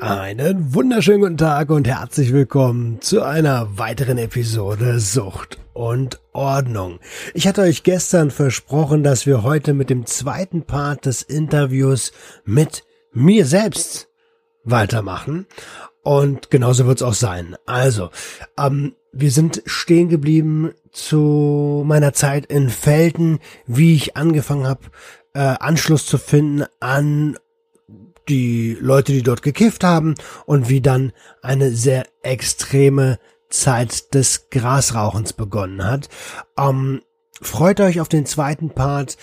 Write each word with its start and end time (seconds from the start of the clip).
Einen 0.00 0.74
wunderschönen 0.74 1.20
guten 1.20 1.36
Tag 1.36 1.70
und 1.70 1.86
herzlich 1.86 2.32
willkommen 2.32 3.00
zu 3.00 3.22
einer 3.22 3.78
weiteren 3.78 4.18
Episode 4.18 4.98
Sucht 4.98 5.58
und 5.72 6.20
Ordnung. 6.32 7.00
Ich 7.34 7.46
hatte 7.46 7.62
euch 7.62 7.82
gestern 7.82 8.30
versprochen, 8.30 9.02
dass 9.02 9.26
wir 9.26 9.42
heute 9.42 9.74
mit 9.74 9.90
dem 9.90 10.06
zweiten 10.06 10.62
Part 10.62 11.06
des 11.06 11.22
Interviews 11.22 12.12
mit 12.44 12.84
mir 13.12 13.46
selbst 13.46 14.08
weitermachen. 14.64 15.46
Und 16.02 16.50
genauso 16.50 16.86
wird 16.86 16.98
es 16.98 17.02
auch 17.02 17.14
sein. 17.14 17.56
Also, 17.66 18.10
ähm, 18.58 18.94
wir 19.12 19.30
sind 19.30 19.62
stehen 19.66 20.08
geblieben 20.08 20.72
zu 20.90 21.82
meiner 21.86 22.12
Zeit 22.12 22.46
in 22.46 22.70
Felden, 22.70 23.38
wie 23.66 23.94
ich 23.94 24.16
angefangen 24.16 24.66
habe, 24.66 24.82
äh, 25.34 25.40
Anschluss 25.40 26.06
zu 26.06 26.18
finden 26.18 26.64
an 26.80 27.36
die 28.28 28.76
Leute, 28.80 29.12
die 29.12 29.22
dort 29.22 29.42
gekifft 29.42 29.84
haben 29.84 30.14
und 30.46 30.68
wie 30.68 30.80
dann 30.80 31.12
eine 31.42 31.70
sehr 31.70 32.06
extreme 32.22 33.18
Zeit 33.50 34.14
des 34.14 34.50
Grasrauchens 34.50 35.32
begonnen 35.32 35.84
hat. 35.84 36.08
Ähm, 36.58 37.02
freut 37.40 37.80
euch 37.80 38.00
auf 38.00 38.08
den 38.08 38.26
zweiten 38.26 38.70
Part. 38.70 39.16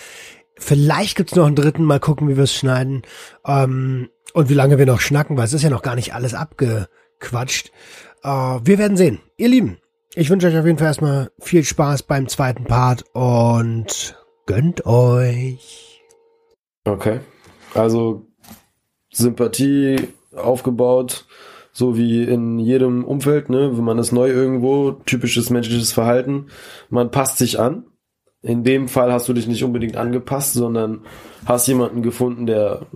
Vielleicht 0.57 1.17
gibt's 1.17 1.35
noch 1.35 1.47
einen 1.47 1.55
dritten, 1.55 1.83
mal 1.83 1.99
gucken, 1.99 2.27
wie 2.27 2.37
wir 2.37 2.43
es 2.43 2.55
schneiden. 2.55 3.01
Ähm, 3.45 4.09
und 4.33 4.49
wie 4.49 4.53
lange 4.53 4.77
wir 4.77 4.85
noch 4.85 5.01
schnacken, 5.01 5.37
weil 5.37 5.45
es 5.45 5.53
ist 5.53 5.63
ja 5.63 5.69
noch 5.69 5.81
gar 5.81 5.95
nicht 5.95 6.13
alles 6.13 6.33
abgequatscht. 6.33 7.71
Äh, 8.23 8.29
wir 8.29 8.77
werden 8.77 8.97
sehen. 8.97 9.19
Ihr 9.37 9.49
Lieben, 9.49 9.77
ich 10.13 10.29
wünsche 10.29 10.47
euch 10.47 10.57
auf 10.57 10.65
jeden 10.65 10.77
Fall 10.77 10.87
erstmal 10.87 11.31
viel 11.39 11.63
Spaß 11.63 12.03
beim 12.03 12.27
zweiten 12.27 12.65
Part 12.65 13.05
und 13.13 14.17
gönnt 14.45 14.85
euch. 14.85 16.01
Okay. 16.85 17.19
Also 17.73 18.30
Sympathie 19.11 20.07
aufgebaut, 20.35 21.25
so 21.73 21.97
wie 21.97 22.23
in 22.23 22.59
jedem 22.59 23.03
Umfeld, 23.05 23.49
ne? 23.49 23.77
Wenn 23.77 23.83
man 23.83 23.99
ist 23.99 24.11
neu 24.11 24.29
irgendwo, 24.29 24.91
typisches 25.05 25.49
menschliches 25.49 25.91
Verhalten, 25.91 26.47
man 26.89 27.11
passt 27.11 27.37
sich 27.37 27.59
an. 27.59 27.85
In 28.41 28.63
dem 28.63 28.87
Fall 28.87 29.11
hast 29.13 29.29
du 29.29 29.33
dich 29.33 29.47
nicht 29.47 29.63
unbedingt 29.63 29.97
angepasst, 29.97 30.53
sondern 30.53 31.01
hast 31.45 31.67
jemanden 31.67 32.01
gefunden, 32.01 32.47
der, 32.47 32.87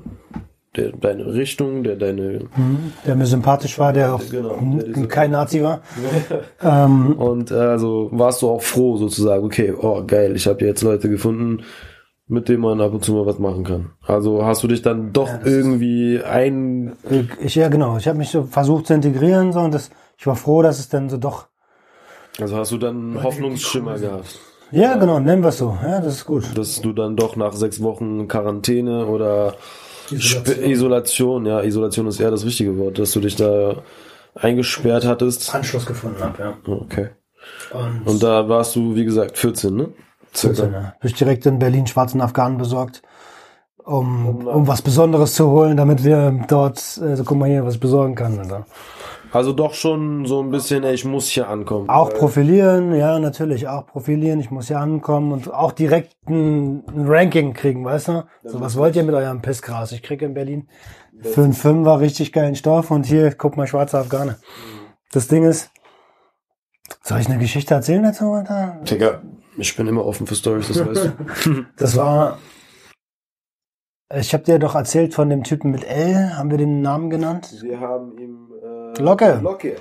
der 0.76 0.92
deine 0.92 1.34
Richtung, 1.34 1.84
der 1.84 1.96
deine. 1.98 2.48
Mhm, 2.56 2.94
der 3.06 3.16
mir 3.16 3.28
sympathisch 3.28 3.78
war, 3.78 3.94
der 3.94 4.16
auch 4.16 4.24
genau, 4.30 4.58
der 4.60 5.08
kein 5.08 5.32
Nazi 5.32 5.62
war. 5.62 5.82
ähm. 6.64 7.14
Und 7.14 7.52
äh, 7.52 7.56
also 7.56 8.10
warst 8.12 8.42
du 8.42 8.50
auch 8.50 8.64
froh 8.64 8.98
sozusagen, 8.98 9.46
okay, 9.46 9.72
oh 9.80 10.04
geil, 10.06 10.36
ich 10.36 10.48
habe 10.48 10.66
jetzt 10.66 10.82
Leute 10.82 11.10
gefunden, 11.10 11.64
mit 12.28 12.50
dem 12.50 12.62
man 12.62 12.82
ab 12.82 12.94
und 12.94 13.04
zu 13.04 13.14
mal 13.14 13.26
was 13.26 13.40
machen 13.40 13.64
kann. 13.64 13.92
Also 14.06 14.44
hast 14.44 14.64
du 14.64 14.68
dich 14.68 14.82
dann 14.82 15.14
doch 15.14 15.30
ja, 15.30 15.40
irgendwie 15.46 16.22
ein... 16.24 16.94
Ich, 17.40 17.56
ja, 17.56 17.70
genau. 17.70 17.98
Ich 17.98 18.08
habe 18.08 18.18
mich 18.18 18.30
so 18.30 18.44
versucht 18.44 18.88
zu 18.88 18.94
integrieren 18.94 19.54
so 19.54 19.60
und 19.60 19.74
das, 19.74 19.92
ich 20.18 20.26
war 20.26 20.36
froh, 20.36 20.62
dass 20.62 20.80
es 20.80 20.90
dann 20.90 21.10
so 21.10 21.18
doch... 21.18 21.48
Also 22.40 22.58
hast 22.58 22.72
du 22.72 22.78
dann 22.78 22.96
einen 22.96 23.24
Hoffnungsschimmer 23.24 23.98
gehabt? 23.98 24.40
Ja, 24.72 24.82
ja, 24.82 24.96
genau, 24.98 25.20
nennen 25.20 25.44
wir 25.44 25.50
es 25.50 25.60
so. 25.60 25.78
Ja, 25.84 26.02
das 26.02 26.16
ist 26.16 26.26
gut. 26.26 26.46
Dass 26.56 26.82
du 26.82 26.92
dann 26.92 27.16
doch 27.16 27.36
nach 27.36 27.54
sechs 27.54 27.82
Wochen 27.82 28.28
Quarantäne 28.28 29.06
oder 29.06 29.54
Isolation. 30.10 30.66
Isolation, 30.66 31.46
ja, 31.46 31.64
Isolation 31.64 32.08
ist 32.08 32.20
eher 32.20 32.32
das 32.32 32.46
richtige 32.46 32.78
Wort, 32.78 33.00
dass 33.00 33.12
du 33.12 33.20
dich 33.20 33.36
da 33.36 33.84
eingesperrt 34.34 35.06
hattest. 35.06 35.54
Anschluss 35.54 35.86
gefunden 35.86 36.22
habe, 36.22 36.42
ja. 36.42 36.58
Okay. 36.66 37.10
Und, 37.72 38.02
und 38.06 38.24
da 38.24 38.50
warst 38.50 38.76
du, 38.76 38.96
wie 38.96 39.06
gesagt, 39.06 39.38
14, 39.38 39.76
ne? 39.76 39.90
Circa. 40.36 40.64
Habe 40.64 40.96
ich 41.04 41.14
direkt 41.14 41.46
in 41.46 41.60
Berlin 41.60 41.88
schwarzen 41.88 42.22
Afghanen 42.22 42.58
besorgt, 42.58 43.02
um, 43.84 44.48
um 44.48 44.68
was 44.68 44.82
Besonderes 44.82 45.36
zu 45.36 45.50
holen, 45.50 45.78
damit 45.78 46.04
wir 46.04 46.46
dort, 46.48 46.78
äh, 46.98 47.16
so 47.16 47.24
guck 47.24 47.38
mal 47.38 47.50
hier, 47.50 47.66
was 47.66 47.78
besorgen 47.78 48.16
kann. 48.16 48.40
Alter. 48.40 48.66
Also 49.36 49.52
doch 49.52 49.74
schon 49.74 50.26
so 50.26 50.42
ein 50.42 50.50
bisschen, 50.50 50.86
ey, 50.86 50.94
ich 50.94 51.04
muss 51.04 51.28
hier 51.28 51.50
ankommen. 51.50 51.90
Auch 51.90 52.14
profilieren, 52.14 52.96
ja, 52.96 53.20
natürlich, 53.20 53.68
auch 53.68 53.86
profilieren, 53.86 54.40
ich 54.40 54.50
muss 54.50 54.68
hier 54.68 54.80
ankommen 54.80 55.34
und 55.34 55.54
auch 55.54 55.74
direkt 55.74 56.16
ein, 56.30 56.84
Ranking 56.96 57.54
kriegen, 57.54 57.84
weißt 57.84 58.08
du? 58.08 58.24
So, 58.44 58.62
was 58.62 58.78
wollt 58.78 58.96
ihr 58.96 59.04
mit 59.04 59.14
eurem 59.14 59.42
Pissgras? 59.42 59.92
Ich 59.92 60.04
kriege 60.04 60.26
in 60.26 60.34
Berlin 60.34 60.70
für 61.20 61.44
einen 61.44 61.52
Fünfer 61.52 62.00
richtig 62.00 62.32
geilen 62.32 62.56
Stoff 62.56 62.92
und 62.92 63.06
hier, 63.06 63.34
guck 63.34 63.58
mal, 63.58 63.68
schwarze 63.68 64.00
Afghane. 64.00 64.32
Mhm. 64.32 64.86
Das 65.12 65.28
Ding 65.28 65.44
ist, 65.44 65.70
soll 67.04 67.20
ich 67.20 67.28
eine 67.28 67.38
Geschichte 67.38 67.74
erzählen 67.74 68.04
dazu, 68.04 68.32
Alter? 68.32 68.80
Digga, 68.90 69.22
ich 69.58 69.76
bin 69.76 69.88
immer 69.88 70.06
offen 70.06 70.28
für 70.28 70.36
Stories, 70.36 70.68
das 70.68 70.86
weißt 70.86 71.12
du. 71.46 71.66
das 71.78 71.96
war. 71.96 72.40
Ich 74.14 74.34
habe 74.34 74.44
dir 74.44 74.60
doch 74.60 74.76
erzählt 74.76 75.14
von 75.14 75.30
dem 75.30 75.44
Typen 75.44 75.72
mit 75.72 75.84
L. 75.84 76.38
Haben 76.38 76.52
wir 76.52 76.58
den 76.58 76.82
Namen 76.82 77.10
genannt? 77.10 77.56
Wir 77.62 77.80
haben 77.80 78.18
ihm 78.18 78.52
äh, 78.64 79.02
Locke. 79.02 79.40
Locke. 79.42 79.78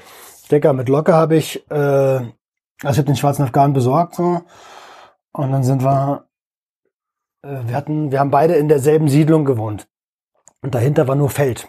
Digga, 0.51 0.73
mit 0.73 0.89
Locke 0.89 1.13
habe 1.13 1.37
ich, 1.37 1.69
äh, 1.71 1.75
also 1.75 2.31
ich 2.83 2.99
habe 2.99 3.05
den 3.05 3.17
schwarzen 3.17 3.45
Afghanen 3.45 3.75
besorgt 3.75 4.15
so. 4.15 4.43
Und 5.33 5.53
dann 5.53 5.63
sind 5.63 5.83
wir, 5.83 6.27
äh, 7.43 7.61
wir 7.67 7.75
hatten, 7.75 8.13
wir 8.13 8.21
haben 8.21 8.31
beide 8.31 8.55
in 8.55 8.69
derselben 8.69 9.09
Siedlung 9.09 9.45
gewohnt. 9.45 9.89
Und 10.63 10.75
dahinter 10.75 11.07
war 11.07 11.17
nur 11.17 11.31
Feld. 11.31 11.69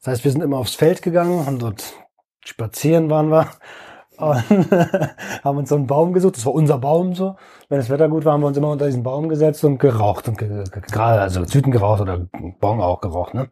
Das 0.00 0.08
heißt, 0.08 0.24
wir 0.24 0.32
sind 0.32 0.42
immer 0.42 0.58
aufs 0.58 0.74
Feld 0.74 1.02
gegangen 1.02 1.46
und 1.46 1.62
dort 1.62 1.94
spazieren 2.44 3.08
waren 3.08 3.28
wir 3.28 3.48
haben 5.44 5.58
uns 5.58 5.68
so 5.68 5.76
einen 5.76 5.86
Baum 5.86 6.12
gesucht. 6.12 6.36
Das 6.36 6.46
war 6.46 6.54
unser 6.54 6.78
Baum 6.78 7.14
so. 7.14 7.36
Wenn 7.68 7.78
das 7.78 7.90
Wetter 7.90 8.08
gut 8.08 8.24
war, 8.24 8.34
haben 8.34 8.42
wir 8.42 8.46
uns 8.46 8.56
immer 8.56 8.70
unter 8.70 8.86
diesen 8.86 9.02
Baum 9.02 9.28
gesetzt 9.28 9.64
und 9.64 9.78
geraucht 9.78 10.28
und 10.28 10.38
ge 10.38 10.64
gerade 10.70 11.20
also 11.20 11.44
Züten 11.44 11.72
geraucht 11.72 12.00
oder 12.00 12.26
Bon 12.60 12.80
auch 12.80 13.00
geraucht. 13.00 13.34
Ne? 13.34 13.48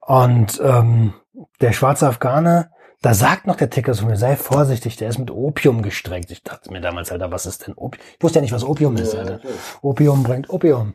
Und 0.00 0.60
ähm, 0.62 1.14
der 1.60 1.72
schwarze 1.72 2.06
Afghaner, 2.06 2.70
da 3.02 3.14
sagt 3.14 3.46
noch 3.46 3.56
der 3.56 3.70
Ticker 3.70 3.92
zu 3.92 4.06
mir, 4.06 4.16
sei 4.16 4.36
vorsichtig, 4.36 4.96
der 4.96 5.08
ist 5.08 5.18
mit 5.18 5.30
Opium 5.30 5.82
gestreckt. 5.82 6.30
Ich 6.30 6.42
dachte 6.42 6.72
mir 6.72 6.80
damals, 6.80 7.12
Alter, 7.12 7.30
was 7.30 7.46
ist 7.46 7.66
denn 7.66 7.74
Opium? 7.74 8.02
Ich 8.16 8.22
wusste 8.22 8.38
ja 8.38 8.42
nicht, 8.42 8.52
was 8.52 8.64
Opium 8.64 8.96
ist, 8.96 9.14
Alter. 9.14 9.40
Opium 9.82 10.22
bringt 10.22 10.48
Opium. 10.50 10.94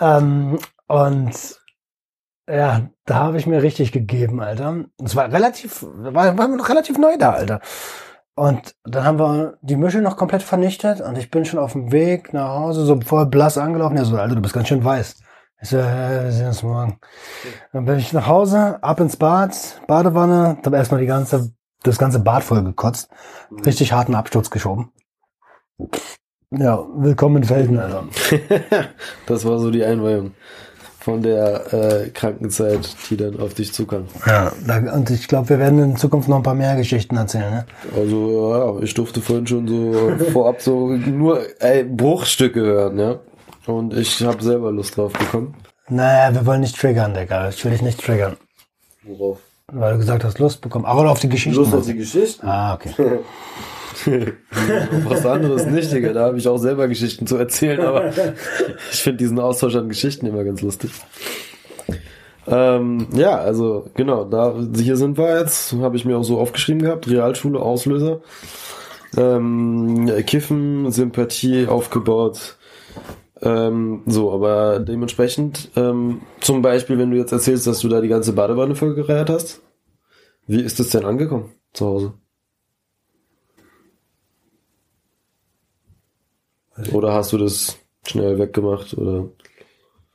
Ähm, 0.00 0.58
und 0.86 1.58
ja, 2.48 2.88
da 3.04 3.14
habe 3.14 3.38
ich 3.38 3.46
mir 3.46 3.62
richtig 3.62 3.92
gegeben, 3.92 4.40
Alter. 4.40 4.84
Es 5.04 5.16
war 5.16 5.30
relativ, 5.32 5.84
war, 5.88 6.38
war 6.38 6.48
noch 6.48 6.68
relativ 6.68 6.96
neu 6.96 7.16
da, 7.18 7.32
Alter. 7.32 7.60
Und 8.38 8.76
dann 8.84 9.02
haben 9.02 9.18
wir 9.18 9.58
die 9.62 9.74
Mische 9.74 10.00
noch 10.00 10.16
komplett 10.16 10.44
vernichtet 10.44 11.00
und 11.00 11.18
ich 11.18 11.28
bin 11.28 11.44
schon 11.44 11.58
auf 11.58 11.72
dem 11.72 11.90
Weg 11.90 12.32
nach 12.32 12.50
Hause, 12.50 12.84
so 12.84 13.00
voll 13.00 13.26
blass 13.26 13.58
angelaufen. 13.58 13.96
Er 13.96 14.04
so, 14.04 14.16
Alter, 14.16 14.36
du 14.36 14.40
bist 14.40 14.54
ganz 14.54 14.68
schön 14.68 14.84
weiß. 14.84 15.16
Ich 15.60 15.70
so, 15.70 15.78
ja, 15.78 16.22
wir 16.22 16.30
sehen 16.30 16.46
uns 16.46 16.62
morgen. 16.62 17.00
Dann 17.72 17.84
bin 17.84 17.98
ich 17.98 18.12
nach 18.12 18.28
Hause, 18.28 18.80
ab 18.80 19.00
ins 19.00 19.16
Bad, 19.16 19.80
Badewanne, 19.88 20.56
hab 20.64 20.72
erstmal 20.72 21.00
die 21.00 21.08
ganze, 21.08 21.52
das 21.82 21.98
ganze 21.98 22.20
Bad 22.20 22.44
voll 22.44 22.62
gekotzt. 22.62 23.10
Richtig 23.66 23.92
harten 23.92 24.14
Absturz 24.14 24.50
geschoben. 24.50 24.92
Ja, 26.52 26.86
willkommen 26.94 27.38
in 27.38 27.44
Felden, 27.44 27.80
Alter. 27.80 28.04
das 29.26 29.44
war 29.44 29.58
so 29.58 29.72
die 29.72 29.84
Einweihung 29.84 30.30
von 31.08 31.22
der 31.22 31.72
äh, 31.72 32.10
Krankenzeit, 32.10 32.94
die 33.08 33.16
dann 33.16 33.40
auf 33.40 33.54
dich 33.54 33.72
zukam. 33.72 34.04
Ja, 34.26 34.52
und 34.92 35.08
ich 35.08 35.26
glaube, 35.26 35.48
wir 35.48 35.58
werden 35.58 35.78
in 35.78 35.96
Zukunft 35.96 36.28
noch 36.28 36.36
ein 36.36 36.42
paar 36.42 36.54
mehr 36.54 36.76
Geschichten 36.76 37.16
erzählen. 37.16 37.50
Ne? 37.50 37.66
Also 37.96 38.76
ja, 38.76 38.82
ich 38.82 38.92
durfte 38.92 39.22
vorhin 39.22 39.46
schon 39.46 39.66
so 39.66 40.12
vorab 40.32 40.60
so 40.60 40.88
nur 40.88 41.40
ey, 41.60 41.82
Bruchstücke 41.84 42.60
hören, 42.60 42.98
ja. 42.98 43.20
Und 43.64 43.96
ich 43.96 44.22
habe 44.22 44.44
selber 44.44 44.70
Lust 44.70 44.98
drauf 44.98 45.14
bekommen. 45.14 45.54
Naja, 45.88 46.34
wir 46.34 46.44
wollen 46.44 46.60
nicht 46.60 46.78
triggern, 46.78 47.14
Digga. 47.14 47.48
Ich 47.48 47.64
will 47.64 47.72
dich 47.72 47.80
nicht 47.80 48.04
triggern. 48.04 48.36
Worauf? 49.02 49.38
Weil 49.72 49.94
du 49.94 50.00
gesagt 50.00 50.24
hast, 50.24 50.38
Lust 50.38 50.60
bekommen. 50.60 50.84
Aber 50.84 51.10
auf 51.10 51.20
die 51.20 51.30
Geschichte. 51.30 51.58
Lust 51.58 51.72
auf 51.72 51.86
die 51.86 51.96
Geschichte? 51.96 52.46
Ah, 52.46 52.74
okay. 52.74 52.90
Was 55.04 55.26
anderes 55.26 55.66
nicht, 55.66 55.92
Digga. 55.92 56.12
Da 56.12 56.26
habe 56.26 56.38
ich 56.38 56.48
auch 56.48 56.58
selber 56.58 56.88
Geschichten 56.88 57.26
zu 57.26 57.36
erzählen, 57.36 57.80
aber 57.80 58.12
ich 58.92 59.02
finde 59.02 59.18
diesen 59.18 59.38
Austausch 59.38 59.76
an 59.76 59.88
Geschichten 59.88 60.26
immer 60.26 60.44
ganz 60.44 60.62
lustig. 60.62 60.90
Ähm, 62.46 63.08
ja, 63.12 63.36
also 63.38 63.90
genau, 63.94 64.24
da 64.24 64.54
hier 64.74 64.96
sind 64.96 65.18
wir 65.18 65.38
jetzt, 65.38 65.74
habe 65.74 65.96
ich 65.96 66.04
mir 66.04 66.16
auch 66.16 66.24
so 66.24 66.38
aufgeschrieben 66.38 66.82
gehabt, 66.82 67.08
Realschule, 67.08 67.60
Auslöser. 67.60 68.20
Ähm, 69.16 70.10
Kiffen, 70.26 70.90
Sympathie 70.90 71.66
aufgebaut. 71.66 72.56
Ähm, 73.40 74.02
so, 74.06 74.32
aber 74.32 74.80
dementsprechend, 74.80 75.70
ähm, 75.76 76.22
zum 76.40 76.62
Beispiel, 76.62 76.98
wenn 76.98 77.10
du 77.10 77.16
jetzt 77.16 77.32
erzählst, 77.32 77.66
dass 77.66 77.80
du 77.80 77.88
da 77.88 78.00
die 78.00 78.08
ganze 78.08 78.32
Badewanne 78.32 78.74
vollgereiert 78.74 79.30
hast, 79.30 79.60
wie 80.46 80.62
ist 80.62 80.80
das 80.80 80.88
denn 80.90 81.04
angekommen 81.04 81.52
zu 81.72 81.86
Hause? 81.86 82.14
Oder 86.92 87.12
hast 87.12 87.32
du 87.32 87.38
das 87.38 87.78
schnell 88.06 88.38
weggemacht 88.38 88.96
oder 88.96 89.26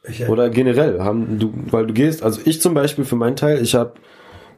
ich, 0.03 0.27
oder 0.27 0.49
generell 0.49 0.99
haben 1.01 1.39
du, 1.39 1.53
weil 1.71 1.87
du 1.87 1.93
gehst, 1.93 2.23
also 2.23 2.41
ich 2.43 2.61
zum 2.61 2.73
Beispiel 2.73 3.05
für 3.05 3.15
meinen 3.15 3.35
Teil, 3.35 3.61
ich 3.61 3.75
habe 3.75 3.93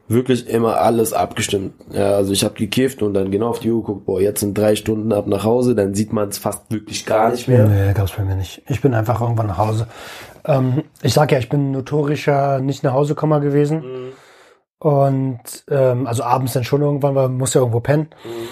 wirklich 0.08 0.48
immer 0.48 0.80
alles 0.80 1.12
abgestimmt. 1.12 1.74
Ja, 1.90 2.12
also 2.12 2.32
ich 2.32 2.44
habe 2.44 2.54
gekifft 2.54 3.02
und 3.02 3.14
dann 3.14 3.30
genau 3.30 3.48
auf 3.48 3.60
die 3.60 3.70
Uhr 3.70 3.80
geguckt, 3.80 4.06
boah, 4.06 4.20
jetzt 4.20 4.40
sind 4.40 4.56
drei 4.56 4.76
Stunden 4.76 5.12
ab 5.12 5.26
nach 5.26 5.44
Hause, 5.44 5.74
dann 5.74 5.94
sieht 5.94 6.12
man 6.12 6.28
es 6.28 6.38
fast 6.38 6.70
wirklich 6.70 7.06
gar 7.06 7.30
nicht 7.30 7.48
mehr. 7.48 7.66
Nee, 7.66 7.92
gab's 7.92 8.12
bei 8.12 8.24
mir 8.24 8.36
nicht. 8.36 8.62
Ich 8.68 8.80
bin 8.80 8.94
einfach 8.94 9.20
irgendwann 9.20 9.48
nach 9.48 9.58
Hause. 9.58 9.88
Ähm, 10.44 10.84
ich 11.02 11.14
sag 11.14 11.32
ja, 11.32 11.38
ich 11.38 11.48
bin 11.48 11.72
notorischer 11.72 12.60
nicht 12.60 12.84
nach 12.84 12.92
Hause 12.92 13.14
Komma 13.14 13.38
gewesen. 13.38 13.78
Mhm. 13.78 14.12
Und 14.78 15.64
ähm, 15.70 16.06
also 16.06 16.22
abends 16.22 16.52
dann 16.52 16.64
schon 16.64 16.82
irgendwann, 16.82 17.14
weil 17.14 17.28
man 17.28 17.38
muss 17.38 17.54
ja 17.54 17.60
irgendwo 17.60 17.80
pennen. 17.80 18.08
Mhm. 18.24 18.48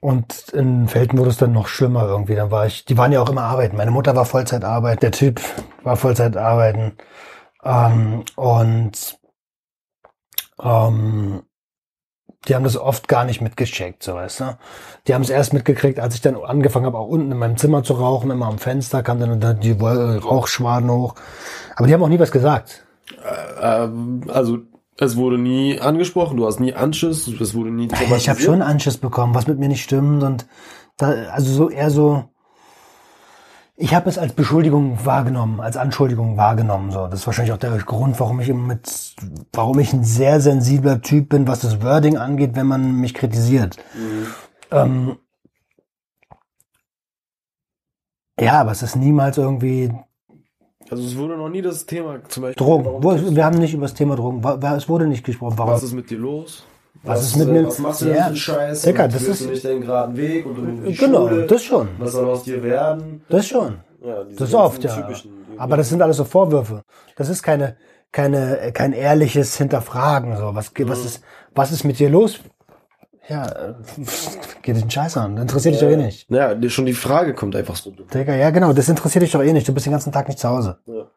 Und 0.00 0.50
in 0.50 0.86
Felden 0.86 1.18
wurde 1.18 1.30
es 1.30 1.38
dann 1.38 1.52
noch 1.52 1.66
schlimmer 1.66 2.04
irgendwie. 2.04 2.36
Dann 2.36 2.50
war 2.50 2.66
ich, 2.66 2.84
die 2.84 2.96
waren 2.96 3.10
ja 3.10 3.20
auch 3.20 3.30
immer 3.30 3.42
arbeiten. 3.42 3.76
Meine 3.76 3.90
Mutter 3.90 4.14
war 4.14 4.24
Vollzeit 4.24 4.64
arbeiten, 4.64 5.00
der 5.00 5.12
Typ 5.12 5.40
war 5.82 5.96
Vollzeit 5.96 6.36
arbeiten. 6.36 6.96
Ähm, 7.64 8.24
und 8.36 9.18
ähm, 10.62 11.42
die 12.46 12.54
haben 12.54 12.64
das 12.64 12.76
oft 12.76 13.08
gar 13.08 13.24
nicht 13.24 13.40
mitgecheckt, 13.40 14.02
so 14.02 14.14
weißt 14.14 14.40
du. 14.40 14.58
Die 15.06 15.14
haben 15.14 15.22
es 15.22 15.30
erst 15.30 15.52
mitgekriegt, 15.52 15.98
als 15.98 16.14
ich 16.14 16.20
dann 16.20 16.36
angefangen 16.36 16.86
habe, 16.86 16.98
auch 16.98 17.08
unten 17.08 17.32
in 17.32 17.38
meinem 17.38 17.56
Zimmer 17.56 17.82
zu 17.82 17.94
rauchen, 17.94 18.30
immer 18.30 18.46
am 18.46 18.58
Fenster 18.58 19.02
kam 19.02 19.18
dann 19.18 19.60
die 19.60 19.72
Rauchschwaden 19.72 20.90
hoch. 20.90 21.16
Aber 21.76 21.88
die 21.88 21.94
haben 21.94 22.02
auch 22.02 22.08
nie 22.08 22.20
was 22.20 22.30
gesagt. 22.30 22.86
Äh, 23.24 23.84
ähm, 23.84 24.24
also 24.28 24.58
es 25.00 25.16
wurde 25.16 25.38
nie 25.38 25.80
angesprochen, 25.80 26.36
du 26.36 26.46
hast 26.46 26.60
nie 26.60 26.74
Anschiss, 26.74 27.28
es 27.28 27.54
wurde 27.54 27.70
nie 27.70 27.88
Ich 28.16 28.28
habe 28.28 28.40
schon 28.40 28.62
Anschiss 28.62 28.98
bekommen, 28.98 29.34
was 29.34 29.46
mit 29.46 29.58
mir 29.58 29.68
nicht 29.68 29.82
stimmt 29.82 30.22
und 30.22 30.46
da, 30.96 31.10
also 31.32 31.52
so 31.52 31.70
eher 31.70 31.90
so, 31.90 32.24
ich 33.76 33.94
habe 33.94 34.10
es 34.10 34.18
als 34.18 34.32
Beschuldigung 34.32 34.98
wahrgenommen, 35.04 35.60
als 35.60 35.76
Anschuldigung 35.76 36.36
wahrgenommen. 36.36 36.90
So, 36.90 37.06
das 37.06 37.20
ist 37.20 37.26
wahrscheinlich 37.26 37.52
auch 37.52 37.58
der 37.58 37.78
Grund, 37.78 38.18
warum 38.18 38.40
ich 38.40 38.52
mit, 38.52 39.14
warum 39.52 39.78
ich 39.78 39.92
ein 39.92 40.02
sehr 40.02 40.40
sensibler 40.40 41.00
Typ 41.00 41.28
bin, 41.28 41.46
was 41.46 41.60
das 41.60 41.80
Wording 41.80 42.16
angeht, 42.16 42.56
wenn 42.56 42.66
man 42.66 42.96
mich 42.96 43.14
kritisiert. 43.14 43.76
Mhm. 43.94 44.26
Ähm, 44.72 45.16
ja, 48.40 48.60
aber 48.60 48.72
es 48.72 48.82
ist 48.82 48.96
niemals 48.96 49.38
irgendwie 49.38 49.92
also 50.90 51.02
es 51.04 51.16
wurde 51.16 51.36
noch 51.36 51.48
nie 51.48 51.62
das 51.62 51.86
Thema 51.86 52.18
zum 52.28 52.42
Beispiel. 52.44 52.64
Drogen. 52.64 53.34
Wir 53.36 53.44
haben 53.44 53.58
nicht 53.58 53.74
über 53.74 53.82
das 53.82 53.94
Thema 53.94 54.16
Drogen. 54.16 54.42
Es 54.76 54.88
wurde 54.88 55.06
nicht 55.06 55.24
gesprochen. 55.24 55.54
Warum? 55.56 55.72
Was 55.72 55.82
ist 55.82 55.92
mit 55.92 56.10
dir 56.10 56.18
los? 56.18 56.64
Was, 57.02 57.18
was 57.18 57.26
ist 57.26 57.36
mit 57.36 57.48
mir? 57.48 57.66
Was 57.66 57.78
machst 57.78 58.00
du 58.00 58.06
denn 58.06 58.16
ja. 58.16 58.28
für 58.28 58.36
Scheiß? 58.36 58.82
Dicker, 58.82 59.08
das 59.08 59.22
ist 59.22 59.44
du 59.44 59.50
nicht 59.50 59.64
den 59.64 59.82
geraden 59.82 60.16
Weg 60.16 60.46
und 60.46 60.56
du 60.56 60.92
Genau, 60.92 61.28
Schule? 61.28 61.46
das 61.46 61.62
schon. 61.62 61.88
Was 61.98 62.12
soll 62.12 62.28
aus 62.28 62.42
dir 62.42 62.62
werden? 62.62 63.22
Das 63.28 63.46
schon. 63.46 63.78
Ja, 64.04 64.24
das 64.24 64.48
ist 64.48 64.54
oft, 64.54 64.82
ja. 64.84 65.08
Aber 65.56 65.76
das 65.76 65.88
sind 65.88 66.02
alles 66.02 66.16
so 66.16 66.24
Vorwürfe. 66.24 66.82
Das 67.16 67.28
ist 67.28 67.42
keine, 67.42 67.76
keine, 68.12 68.72
kein 68.72 68.92
ehrliches 68.92 69.56
Hinterfragen. 69.56 70.36
So, 70.36 70.54
was, 70.54 70.72
mhm. 70.76 70.88
was 70.88 71.04
ist, 71.04 71.22
was 71.54 71.72
ist 71.72 71.84
mit 71.84 71.98
dir 71.98 72.10
los? 72.10 72.40
Ja, 73.28 73.46
äh, 73.46 73.74
geht 74.62 74.76
dich 74.76 74.82
einen 74.82 74.90
Scheiß 74.90 75.16
an. 75.18 75.36
Interessiert 75.36 75.74
dich 75.74 75.80
doch 75.82 75.88
eh 75.88 75.96
nicht. 75.96 76.30
Ja, 76.30 76.56
schon 76.70 76.86
die 76.86 76.94
Frage 76.94 77.34
kommt 77.34 77.54
einfach 77.54 77.76
so. 77.76 77.90
Digga, 77.90 78.34
ja, 78.34 78.50
genau. 78.50 78.72
Das 78.72 78.88
interessiert 78.88 79.22
dich 79.22 79.32
doch 79.32 79.42
eh 79.42 79.52
nicht. 79.52 79.68
Du 79.68 79.74
bist 79.74 79.86
den 79.86 79.92
ganzen 79.92 80.12
Tag 80.12 80.28
nicht 80.28 80.38
zu 80.38 80.48
Hause. 80.48 80.78
Ja. 80.86 81.10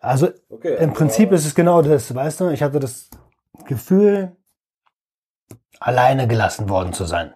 Also, 0.00 0.28
okay, 0.50 0.76
im 0.80 0.92
Prinzip 0.92 1.32
ist 1.32 1.46
es 1.46 1.54
genau 1.54 1.80
das, 1.80 2.14
weißt 2.14 2.40
du? 2.40 2.48
Ich 2.50 2.62
hatte 2.62 2.78
das 2.78 3.08
Gefühl, 3.66 4.36
alleine 5.80 6.28
gelassen 6.28 6.68
worden 6.68 6.92
zu 6.92 7.04
sein. 7.04 7.34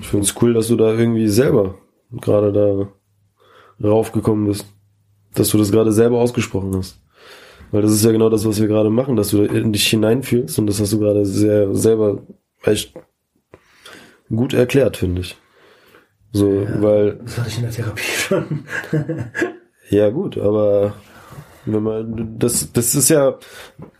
Ich 0.00 0.08
finde 0.08 0.26
es 0.26 0.34
cool, 0.42 0.52
dass 0.52 0.68
du 0.68 0.76
da 0.76 0.92
irgendwie 0.92 1.28
selber 1.28 1.76
gerade 2.10 2.52
da 2.52 3.88
raufgekommen 3.88 4.46
bist. 4.46 4.66
Dass 5.34 5.48
du 5.48 5.58
das 5.58 5.70
gerade 5.72 5.92
selber 5.92 6.18
ausgesprochen 6.20 6.76
hast. 6.76 7.00
Weil 7.70 7.82
das 7.82 7.92
ist 7.92 8.04
ja 8.04 8.12
genau 8.12 8.30
das, 8.30 8.46
was 8.46 8.60
wir 8.60 8.68
gerade 8.68 8.90
machen, 8.90 9.16
dass 9.16 9.30
du 9.30 9.42
in 9.42 9.72
dich 9.72 9.86
hineinfühlst 9.88 10.58
und 10.58 10.66
das 10.66 10.80
hast 10.80 10.92
du 10.92 11.00
gerade 11.00 11.26
sehr 11.26 11.74
selber 11.74 12.22
echt 12.64 12.94
gut 14.28 14.54
erklärt, 14.54 14.96
finde 14.96 15.22
ich. 15.22 15.36
So, 16.32 16.50
ja, 16.52 16.82
weil. 16.82 17.20
Das 17.24 17.38
hatte 17.38 17.48
ich 17.48 17.56
in 17.56 17.62
der 17.62 17.72
Therapie 17.72 18.02
schon. 18.02 18.64
ja, 19.90 20.10
gut, 20.10 20.38
aber 20.38 20.94
wenn 21.64 21.82
man 21.82 22.38
das, 22.38 22.72
das 22.72 22.94
ist 22.94 23.08
ja, 23.08 23.38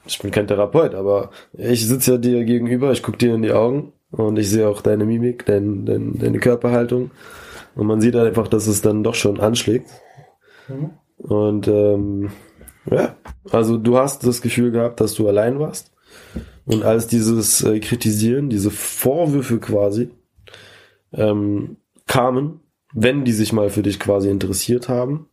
ich 0.06 0.18
bin 0.18 0.30
kein 0.30 0.46
Therapeut, 0.46 0.94
aber 0.94 1.30
ich 1.52 1.86
sitze 1.86 2.12
ja 2.12 2.18
dir 2.18 2.44
gegenüber, 2.44 2.92
ich 2.92 3.02
gucke 3.02 3.18
dir 3.18 3.34
in 3.34 3.42
die 3.42 3.52
Augen 3.52 3.92
und 4.10 4.38
ich 4.38 4.48
sehe 4.48 4.68
auch 4.68 4.80
deine 4.80 5.04
Mimik, 5.04 5.44
dein, 5.46 5.84
dein, 5.84 6.18
deine 6.18 6.38
Körperhaltung 6.38 7.10
und 7.74 7.86
man 7.86 8.00
sieht 8.00 8.16
einfach, 8.16 8.48
dass 8.48 8.66
es 8.66 8.80
dann 8.80 9.02
doch 9.02 9.14
schon 9.14 9.40
anschlägt. 9.40 9.90
Mhm. 10.68 10.90
Und 11.18 11.68
ähm, 11.68 12.30
ja, 12.90 13.16
also 13.50 13.76
du 13.76 13.98
hast 13.98 14.26
das 14.26 14.42
Gefühl 14.42 14.70
gehabt, 14.70 15.00
dass 15.00 15.14
du 15.14 15.28
allein 15.28 15.58
warst. 15.58 15.92
Und 16.64 16.84
als 16.84 17.06
dieses 17.06 17.62
äh, 17.62 17.80
Kritisieren, 17.80 18.50
diese 18.50 18.70
Vorwürfe 18.70 19.58
quasi 19.58 20.10
ähm, 21.12 21.76
kamen, 22.06 22.60
wenn 22.92 23.24
die 23.24 23.32
sich 23.32 23.52
mal 23.52 23.70
für 23.70 23.82
dich 23.82 23.98
quasi 23.98 24.28
interessiert 24.30 24.88
haben, 24.88 25.28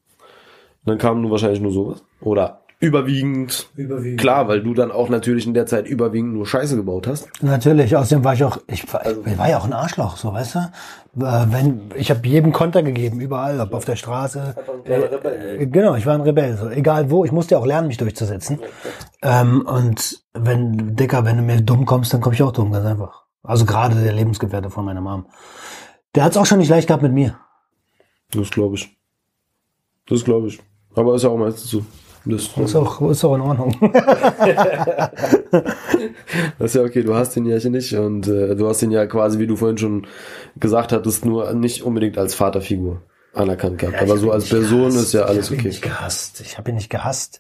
dann 0.86 0.98
kam 0.98 1.22
nur 1.22 1.32
wahrscheinlich 1.32 1.62
nur 1.62 1.72
sowas. 1.72 2.04
Oder 2.22 2.65
überwiegend. 2.80 3.70
Überwiegend. 3.76 4.20
Klar, 4.20 4.48
weil 4.48 4.62
du 4.62 4.74
dann 4.74 4.92
auch 4.92 5.10
natürlich 5.10 5.48
in 5.48 5.54
der 5.54 5.66
Zeit 5.66 5.88
überwiegend 5.88 6.34
nur 6.34 6.46
Scheiße 6.46 6.76
gebaut 6.76 7.08
hast. 7.08 7.28
Natürlich, 7.42 7.96
außerdem 7.96 8.24
war 8.24 8.34
ich 8.34 8.44
auch, 8.44 8.58
ich 8.68 8.92
war, 8.94 9.06
also, 9.06 9.24
ich 9.26 9.38
war 9.38 9.50
ja 9.50 9.58
auch 9.58 9.66
ein 9.66 9.74
Arschloch, 9.74 10.18
so 10.18 10.34
weißt 10.34 10.56
du. 10.56 10.60
Äh, 10.60 11.46
wenn 11.50 11.92
ich 11.96 12.10
habe 12.12 12.28
jedem 12.28 12.52
Konter 12.52 12.84
gegeben, 12.84 13.20
überall, 13.22 13.60
ob 13.60 13.74
auf 13.74 13.86
der 13.86 13.96
Straße. 13.96 14.56
Äh, 14.86 15.66
genau, 15.68 15.96
ich 15.96 16.06
war 16.06 16.16
ein 16.16 16.22
Rebell, 16.22 16.58
so 16.58 16.70
egal 16.70 17.10
wo. 17.10 17.26
Ich 17.26 17.32
musste 17.32 17.56
ja 17.56 17.60
auch 17.60 17.66
lernen, 17.66 17.88
mich 17.88 17.98
durchzusetzen. 17.98 18.60
Ähm, 19.22 19.66
und 19.66 20.24
wenn 20.34 20.96
Dicker, 20.96 21.26
wenn 21.26 21.38
du 21.38 21.44
mir 21.44 21.62
dumm 21.62 21.86
kommst, 21.86 22.14
dann 22.14 22.22
komme 22.22 22.36
ich 22.36 22.44
auch 22.44 22.52
dumm, 22.52 22.72
ganz 22.72 22.86
einfach. 22.86 23.24
Also 23.44 23.66
gerade 23.66 23.96
der 23.96 24.14
Lebensgefährte 24.14 24.70
von 24.70 24.86
meiner 24.86 25.02
Mom. 25.02 25.28
Der 26.16 26.24
hat 26.24 26.32
es 26.32 26.38
auch 26.38 26.46
schon 26.46 26.60
nicht 26.60 26.70
leicht 26.70 26.88
gehabt 26.88 27.04
mit 27.04 27.14
mir. 27.14 27.38
Das 28.32 28.50
glaube 28.50 28.76
ich. 28.76 28.98
Das 30.08 30.24
glaube 30.24 30.48
ich. 30.48 30.60
Aber 30.96 31.16
ist 31.16 31.24
ja 31.24 31.30
auch 31.30 31.38
meistens 31.38 31.70
so. 31.70 31.86
Das 32.26 32.50
ist 32.58 32.76
auch, 32.76 33.10
ist 33.10 33.24
auch 33.24 33.36
in 33.36 33.42
Ordnung. 33.42 33.78
das 35.52 36.74
ist 36.74 36.76
ja 36.76 36.82
okay, 36.82 37.04
du 37.04 37.14
hast 37.14 37.36
den 37.36 37.46
ja 37.46 37.58
nicht 37.70 37.94
und 37.94 38.28
äh, 38.28 38.56
du 38.56 38.68
hast 38.68 38.82
ihn 38.82 38.90
ja 38.92 39.06
quasi, 39.06 39.38
wie 39.38 39.46
du 39.46 39.56
vorhin 39.56 39.78
schon 39.78 40.08
gesagt 40.56 40.92
hattest, 40.92 41.24
nur 41.24 41.54
nicht 41.54 41.84
unbedingt 41.84 42.18
als 42.18 42.34
Vaterfigur 42.34 43.04
anerkannt 43.34 43.78
gehabt. 43.78 43.98
Ja, 43.98 44.02
Aber 44.04 44.18
so 44.18 44.32
als 44.32 44.50
Person 44.50 44.90
gehasst. 44.90 44.98
ist 44.98 45.14
ja 45.14 45.24
alles 45.24 45.52
ich 45.52 45.60
okay. 45.60 45.70
Ich 45.70 45.82
habe 45.82 45.88
ihn 45.88 45.88
nicht 45.88 45.98
gehasst. 46.00 46.42
Ich 46.42 46.58
habe 46.58 46.70
ihn 46.72 46.76
nicht 46.76 46.90
gehasst. 46.90 47.40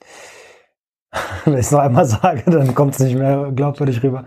Wenn 1.45 1.53
ich 1.53 1.59
es 1.61 1.71
noch 1.71 1.79
einmal 1.79 2.05
sage, 2.05 2.43
dann 2.45 2.75
kommt 2.75 2.93
es 2.93 2.99
nicht 2.99 3.15
mehr 3.15 3.51
glaubwürdig 3.55 4.03
rüber. 4.03 4.25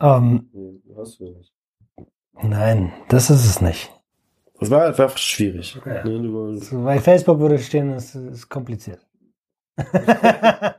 Ähm, 0.00 0.50
nee, 0.52 0.80
hast 0.98 1.20
du 1.20 1.24
nicht. 1.24 1.52
Nein, 2.42 2.92
das 3.08 3.30
ist 3.30 3.44
es 3.44 3.60
nicht. 3.60 3.90
Das 4.58 4.70
war 4.70 4.86
einfach 4.86 5.16
schwierig. 5.16 5.78
Ja. 5.86 6.04
Ne, 6.04 6.60
bei 6.84 6.98
Facebook 6.98 7.38
würde 7.38 7.58
stehen, 7.58 7.92
es 7.92 8.14
ist 8.14 8.48
kompliziert. 8.48 9.00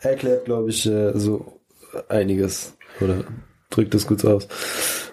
Erklärt, 0.00 0.44
glaube 0.44 0.70
ich, 0.70 0.86
äh, 0.86 1.12
so 1.18 1.60
einiges. 2.08 2.76
Oder 3.00 3.24
drückt 3.70 3.94
es 3.94 4.06
gut 4.06 4.24
aus. 4.24 4.48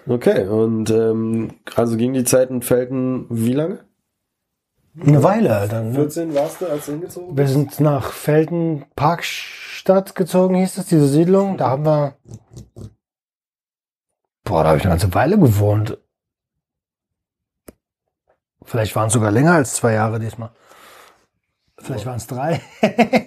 Okay, 0.06 0.46
und 0.46 0.90
ähm, 0.90 1.54
also 1.74 1.96
ging 1.96 2.12
die 2.12 2.24
Zeit 2.24 2.50
in 2.50 2.62
Felten 2.62 3.26
wie 3.30 3.52
lange? 3.52 3.84
Eine 5.00 5.22
Weile 5.22 5.66
dann. 5.68 5.88
Ne? 5.88 5.94
14 5.94 6.34
warst 6.34 6.60
du, 6.60 6.66
als 6.66 6.86
du 6.86 6.92
hingezogen 6.92 7.36
Wir 7.36 7.48
sind 7.48 7.80
nach 7.80 8.12
Felten 8.12 8.84
Parkstadt 8.94 10.14
gezogen, 10.14 10.54
hieß 10.54 10.78
es, 10.78 10.86
diese 10.86 11.08
Siedlung. 11.08 11.56
Da 11.56 11.70
haben 11.70 11.84
wir. 11.84 12.16
Boah, 14.44 14.62
da 14.62 14.68
habe 14.68 14.78
ich 14.78 14.84
eine 14.84 14.92
ganze 14.92 15.12
Weile 15.14 15.38
gewohnt. 15.38 15.98
Vielleicht 18.62 18.94
waren 18.94 19.08
es 19.08 19.12
sogar 19.14 19.30
länger 19.30 19.54
als 19.54 19.74
zwei 19.74 19.94
Jahre 19.94 20.20
diesmal. 20.20 20.50
Vielleicht 21.78 22.06
waren 22.06 22.16
es 22.16 22.26
drei. 22.26 22.60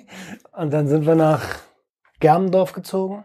und 0.57 0.71
dann 0.71 0.87
sind 0.87 1.05
wir 1.05 1.15
nach 1.15 1.43
Germendorf 2.19 2.73
gezogen. 2.73 3.23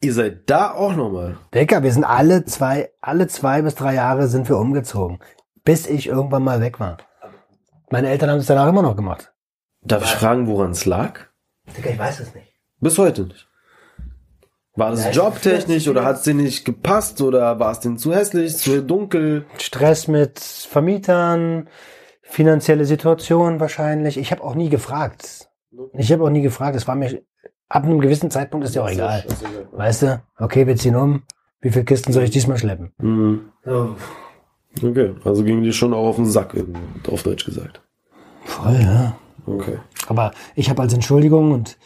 Ihr 0.00 0.14
seid 0.14 0.48
da 0.48 0.72
auch 0.72 0.94
nochmal. 0.94 1.38
Decker, 1.52 1.82
wir 1.82 1.92
sind 1.92 2.04
alle 2.04 2.44
zwei, 2.44 2.90
alle 3.00 3.26
zwei 3.26 3.62
bis 3.62 3.74
drei 3.74 3.94
Jahre 3.94 4.28
sind 4.28 4.48
wir 4.48 4.56
umgezogen. 4.56 5.18
Bis 5.64 5.86
ich 5.86 6.06
irgendwann 6.06 6.44
mal 6.44 6.60
weg 6.60 6.80
war. 6.80 6.98
Meine 7.90 8.08
Eltern 8.08 8.30
haben 8.30 8.38
es 8.38 8.46
danach 8.46 8.68
immer 8.68 8.82
noch 8.82 8.96
gemacht. 8.96 9.32
Darf 9.82 10.04
ich 10.04 10.10
fragen, 10.10 10.46
woran 10.46 10.70
es 10.70 10.86
lag? 10.86 11.20
Digga, 11.76 11.90
ich 11.90 11.98
weiß 11.98 12.20
es 12.20 12.34
nicht. 12.34 12.54
Bis 12.80 12.96
heute 12.96 13.22
nicht. 13.22 13.48
War 14.76 14.92
das 14.92 15.06
ja, 15.06 15.10
jobtechnisch 15.10 15.88
oder 15.88 16.04
hat 16.04 16.16
es 16.16 16.22
dir 16.22 16.34
nicht 16.34 16.64
gepasst 16.64 17.20
oder 17.20 17.58
war 17.58 17.72
es 17.72 17.80
denn 17.80 17.98
zu 17.98 18.14
hässlich, 18.14 18.56
zu 18.56 18.82
dunkel? 18.82 19.44
Stress 19.58 20.06
mit 20.06 20.38
Vermietern, 20.38 21.68
finanzielle 22.22 22.84
Situation 22.84 23.58
wahrscheinlich. 23.58 24.16
Ich 24.16 24.30
habe 24.30 24.44
auch 24.44 24.54
nie 24.54 24.68
gefragt. 24.68 25.47
Ich 25.92 26.12
habe 26.12 26.24
auch 26.24 26.30
nie 26.30 26.42
gefragt. 26.42 26.76
Es 26.76 26.86
war 26.86 26.94
mir 26.94 27.22
ab 27.68 27.84
einem 27.84 28.00
gewissen 28.00 28.30
Zeitpunkt 28.30 28.66
ist 28.66 28.74
ja 28.74 28.82
auch 28.82 28.90
egal. 28.90 29.24
Weißt 29.72 30.02
du? 30.02 30.22
Okay, 30.38 30.66
wir 30.66 30.76
ziehen 30.76 30.96
um. 30.96 31.22
Wie 31.60 31.70
viele 31.70 31.84
Kisten 31.84 32.12
soll 32.12 32.24
ich 32.24 32.30
diesmal 32.30 32.58
schleppen? 32.58 32.92
Mhm. 32.98 33.52
So. 33.64 33.96
Okay, 34.82 35.14
also 35.24 35.42
ging 35.42 35.62
dir 35.62 35.72
schon 35.72 35.92
auch 35.92 36.06
auf 36.06 36.16
den 36.16 36.26
Sack, 36.26 36.54
auf 37.10 37.22
Deutsch 37.22 37.44
gesagt. 37.44 37.82
Voll, 38.44 38.78
ja. 38.80 39.16
Okay. 39.46 39.78
Aber 40.06 40.32
ich 40.54 40.70
habe 40.70 40.82
als 40.82 40.92
Entschuldigung 40.92 41.52
und 41.52 41.78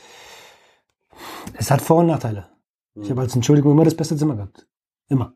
es 1.55 1.71
hat 1.71 1.81
Vor- 1.81 1.99
und 1.99 2.07
Nachteile. 2.07 2.49
Ich 2.95 3.11
habe 3.11 3.23
als 3.23 3.35
Entschuldigung 3.35 3.73
immer 3.73 3.85
das 3.85 3.95
beste 3.95 4.17
Zimmer 4.17 4.37
gehabt. 4.37 4.67
Immer. 5.09 5.35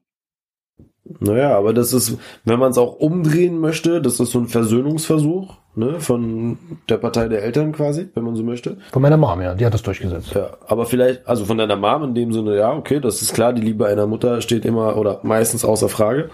Naja, 1.21 1.57
aber 1.57 1.73
das 1.73 1.93
ist, 1.93 2.19
wenn 2.45 2.59
man 2.59 2.73
es 2.73 2.79
auch 2.79 2.97
umdrehen 2.97 3.59
möchte, 3.59 4.03
das 4.03 4.21
ist 4.21 4.33
so 4.33 4.41
ein 4.41 4.49
Versöhnungsversuch, 4.49 5.57
ne, 5.77 6.01
von 6.01 6.59
der 6.89 6.97
Partei 6.97 7.29
der 7.29 7.43
Eltern 7.43 7.73
quasi, 7.73 8.09
wenn 8.15 8.25
man 8.25 8.35
so 8.35 8.43
möchte. 8.43 8.79
Von 8.93 9.03
meiner 9.03 9.17
Mom, 9.17 9.41
ja, 9.41 9.55
die 9.55 9.65
hat 9.65 9.75
das 9.75 9.83
durchgesetzt. 9.83 10.35
Ja, 10.35 10.57
aber 10.67 10.87
vielleicht, 10.87 11.27
also 11.29 11.45
von 11.45 11.59
deiner 11.59 11.77
Mom 11.77 12.03
in 12.03 12.15
dem 12.15 12.33
Sinne, 12.33 12.57
ja, 12.57 12.73
okay, 12.73 12.99
das 12.99 13.23
ist 13.23 13.35
klar, 13.35 13.53
die 13.53 13.63
Liebe 13.63 13.87
einer 13.87 14.07
Mutter 14.07 14.41
steht 14.41 14.65
immer 14.65 14.97
oder 14.97 15.21
meistens 15.23 15.65
außer 15.65 15.89
Frage. 15.89 16.31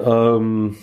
Ähm, 0.00 0.76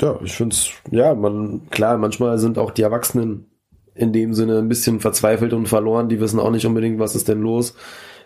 ja, 0.00 0.18
ich 0.24 0.32
finde 0.32 0.56
es, 0.56 0.70
ja, 0.90 1.14
man, 1.14 1.68
klar, 1.70 1.98
manchmal 1.98 2.38
sind 2.38 2.58
auch 2.58 2.70
die 2.70 2.82
Erwachsenen 2.82 3.46
in 3.94 4.12
dem 4.12 4.34
Sinne 4.34 4.58
ein 4.58 4.68
bisschen 4.68 4.98
verzweifelt 4.98 5.52
und 5.52 5.68
verloren, 5.68 6.08
die 6.08 6.20
wissen 6.20 6.40
auch 6.40 6.50
nicht 6.50 6.66
unbedingt, 6.66 6.98
was 6.98 7.14
ist 7.14 7.28
denn 7.28 7.42
los. 7.42 7.74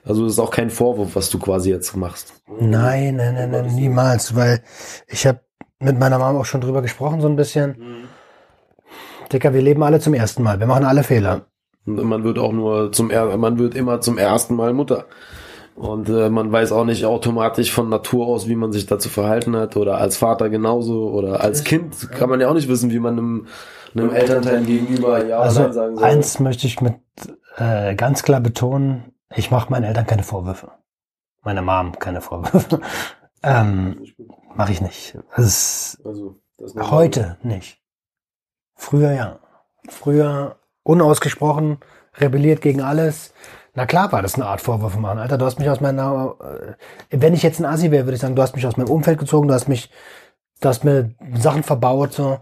Also 0.05 0.25
das 0.25 0.35
ist 0.35 0.39
auch 0.39 0.51
kein 0.51 0.71
Vorwurf, 0.71 1.15
was 1.15 1.29
du 1.29 1.39
quasi 1.39 1.69
jetzt 1.71 1.95
machst. 1.95 2.33
Nein, 2.59 3.17
nein, 3.17 3.35
nein, 3.35 3.51
nein 3.51 3.75
niemals, 3.75 4.35
weil 4.35 4.63
ich 5.09 5.27
habe 5.27 5.41
mit 5.81 5.99
meiner 5.99 6.19
Mama 6.19 6.39
auch 6.41 6.47
schon 6.47 6.63
drüber 6.63 6.81
gesprochen, 6.81 7.21
so 7.21 7.29
ein 7.29 7.37
bisschen. 7.37 7.77
Mhm. 7.79 8.09
Dicker, 9.33 9.55
wir 9.55 9.63
leben 9.63 9.83
alle 9.83 10.01
zum 10.01 10.15
ersten 10.15 10.43
Mal, 10.43 10.61
wir 10.61 10.67
machen 10.67 10.85
alle 10.85 11.03
Fehler. 11.03 11.47
Man 11.85 12.25
wird 12.25 12.39
auch 12.39 12.53
nur 12.53 12.93
zum 12.93 13.09
man 13.09 13.59
wird 13.59 13.75
immer 13.75 14.01
zum 14.01 14.19
ersten 14.19 14.55
Mal 14.55 14.75
Mutter. 14.75 15.07
Und 15.79 16.09
äh, 16.09 16.29
man 16.29 16.51
weiß 16.51 16.73
auch 16.73 16.85
nicht 16.85 17.05
automatisch 17.05 17.71
von 17.71 17.89
Natur 17.89 18.27
aus, 18.27 18.49
wie 18.49 18.57
man 18.57 18.73
sich 18.73 18.87
dazu 18.87 19.09
verhalten 19.09 19.55
hat. 19.57 19.77
Oder 19.77 19.99
als 19.99 20.17
Vater 20.17 20.51
genauso. 20.51 21.09
Oder 21.11 21.41
als 21.41 21.63
Kind 21.63 22.11
kann 22.11 22.29
man 22.29 22.41
ja 22.41 22.49
auch 22.49 22.55
nicht 22.55 22.69
wissen, 22.69 22.91
wie 22.91 22.99
man 22.99 23.17
einem, 23.17 23.47
einem 23.95 24.13
Elternteil 24.13 24.65
gegenüber 24.65 25.25
ja 25.25 25.39
also 25.39 25.63
oder 25.63 25.73
sagen 25.73 25.97
soll. 25.97 26.05
Eins 26.05 26.41
möchte 26.41 26.67
ich 26.67 26.81
mit 26.81 26.97
äh, 27.57 27.95
ganz 27.95 28.25
klar 28.25 28.41
betonen, 28.41 29.13
ich 29.35 29.53
mache 29.53 29.71
meinen 29.71 29.85
Eltern 29.85 30.07
keine 30.07 30.25
Vorwürfe. 30.25 30.73
Meine 31.43 31.63
Mom 31.63 31.93
keine 31.99 32.23
Vorwürfe. 32.23 32.81
ähm, 33.45 34.03
mache 34.57 34.73
ich 34.73 34.81
nicht. 34.81 35.17
Das 35.37 36.03
also, 36.05 36.41
das 36.59 36.75
heute 36.91 37.39
nicht. 37.43 37.81
Früher 38.79 39.13
ja. 39.13 39.39
Früher 39.91 40.57
unausgesprochen, 40.85 41.79
rebelliert 42.15 42.63
gegen 42.63 42.81
alles. 42.81 43.35
Na 43.75 43.85
klar 43.85 44.11
war 44.13 44.23
das 44.23 44.37
eine 44.37 44.47
Art 44.47 44.61
Vorwürfe 44.61 44.99
machen. 44.99 45.19
Alter, 45.19 45.37
du 45.37 45.45
hast 45.45 45.59
mich 45.59 45.69
aus 45.69 45.81
meiner, 45.81 46.37
äh, 46.41 46.75
wenn 47.11 47.35
ich 47.35 47.43
jetzt 47.43 47.61
ein 47.61 47.67
Assi 47.67 47.91
wäre, 47.91 48.07
würde 48.07 48.15
ich 48.15 48.21
sagen, 48.21 48.37
du 48.37 48.43
hast 48.43 48.57
mich 48.57 48.67
aus 48.67 48.77
meinem 48.77 48.89
Umfeld 48.89 49.19
gezogen, 49.19 49.49
du 49.49 49.55
hast 49.55 49.69
mich, 49.69 49.91
du 50.61 50.69
hast 50.69 50.85
mir 50.85 51.15
Sachen 51.35 51.63
verbaut, 51.63 52.13
so. 52.13 52.39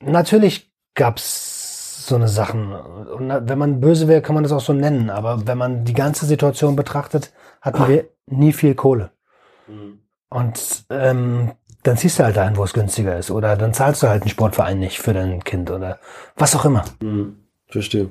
Natürlich 0.00 0.72
gab's 0.94 2.06
so 2.06 2.14
eine 2.14 2.28
Sachen. 2.28 2.72
Und 2.72 3.48
wenn 3.48 3.58
man 3.58 3.80
böse 3.80 4.08
wäre, 4.08 4.22
kann 4.22 4.34
man 4.34 4.42
das 4.42 4.52
auch 4.52 4.60
so 4.60 4.72
nennen. 4.72 5.10
Aber 5.10 5.46
wenn 5.46 5.58
man 5.58 5.84
die 5.84 5.94
ganze 5.94 6.26
Situation 6.26 6.76
betrachtet, 6.76 7.32
hatten 7.60 7.88
wir 7.88 8.08
nie 8.26 8.52
viel 8.52 8.74
Kohle. 8.74 9.10
Mhm. 9.66 10.00
Und 10.30 10.84
ähm, 10.90 11.52
dann 11.82 11.96
ziehst 11.96 12.18
du 12.18 12.24
halt 12.24 12.36
dahin, 12.36 12.56
wo 12.56 12.64
es 12.64 12.72
günstiger 12.72 13.18
ist. 13.18 13.30
Oder 13.30 13.56
dann 13.56 13.74
zahlst 13.74 14.02
du 14.02 14.08
halt 14.08 14.22
einen 14.22 14.30
Sportverein 14.30 14.78
nicht 14.78 15.00
für 15.00 15.12
dein 15.12 15.42
Kind 15.44 15.70
oder 15.70 15.98
was 16.36 16.54
auch 16.56 16.64
immer. 16.64 16.84
Mhm. 17.00 17.36
Verstehe. 17.68 18.10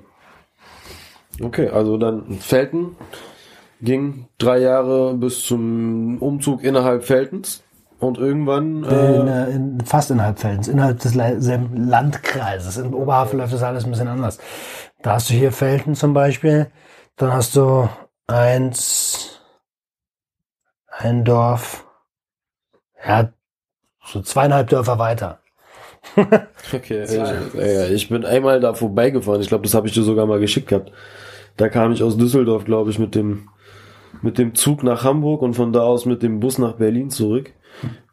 Okay, 1.42 1.70
also 1.70 1.98
dann 1.98 2.40
Felten 2.40 2.96
ging 3.82 4.28
drei 4.38 4.60
Jahre 4.60 5.14
bis 5.14 5.46
zum 5.46 6.18
Umzug 6.20 6.64
innerhalb 6.64 7.06
Feltens 7.06 7.64
und 8.00 8.18
irgendwann 8.18 8.84
äh, 8.84 9.16
in, 9.16 9.28
äh, 9.28 9.50
in, 9.52 9.82
fast 9.82 10.12
innerhalb 10.12 10.40
Feltens, 10.40 10.68
innerhalb 10.68 11.00
des 11.00 11.16
Landkreises. 11.16 12.78
In 12.78 12.94
Oberhavel 12.94 13.40
läuft 13.40 13.54
das 13.54 13.64
alles 13.64 13.86
ein 13.86 13.92
bisschen 13.92 14.08
anders. 14.08 14.40
Da 15.02 15.14
hast 15.14 15.30
du 15.30 15.34
hier 15.34 15.52
Felten 15.52 15.96
zum 15.96 16.14
Beispiel, 16.14 16.68
dann 17.16 17.34
hast 17.34 17.56
du 17.56 17.88
eins, 18.28 19.42
ein 20.90 21.24
Dorf, 21.24 21.86
ja, 23.06 23.32
so 24.12 24.22
zweieinhalb 24.22 24.70
Dörfer 24.70 25.00
weiter. 25.00 25.40
okay, 26.74 27.04
ich, 27.88 27.92
ich 27.94 28.10
bin 28.10 28.26
einmal 28.26 28.60
da 28.60 28.74
vorbeigefahren. 28.74 29.42
Ich 29.42 29.50
glaube, 29.50 29.64
das 29.64 29.74
habe 29.74 29.88
ich 29.88 29.94
dir 29.94 30.04
sogar 30.04 30.26
mal 30.26 30.40
geschickt 30.40 30.68
gehabt. 30.68 30.92
Da 31.58 31.70
kam 31.70 31.92
ich 31.92 32.04
aus 32.04 32.18
Düsseldorf, 32.18 32.66
glaube 32.66 32.90
ich, 32.90 33.00
mit 33.00 33.16
dem 33.16 33.50
mit 34.22 34.38
dem 34.38 34.56
Zug 34.56 34.84
nach 34.84 35.04
Hamburg 35.04 35.42
und 35.42 35.54
von 35.54 35.72
da 35.72 35.82
aus 35.82 36.06
mit 36.06 36.24
dem 36.24 36.40
Bus 36.40 36.58
nach 36.58 36.74
Berlin 36.74 37.10
zurück. 37.10 37.54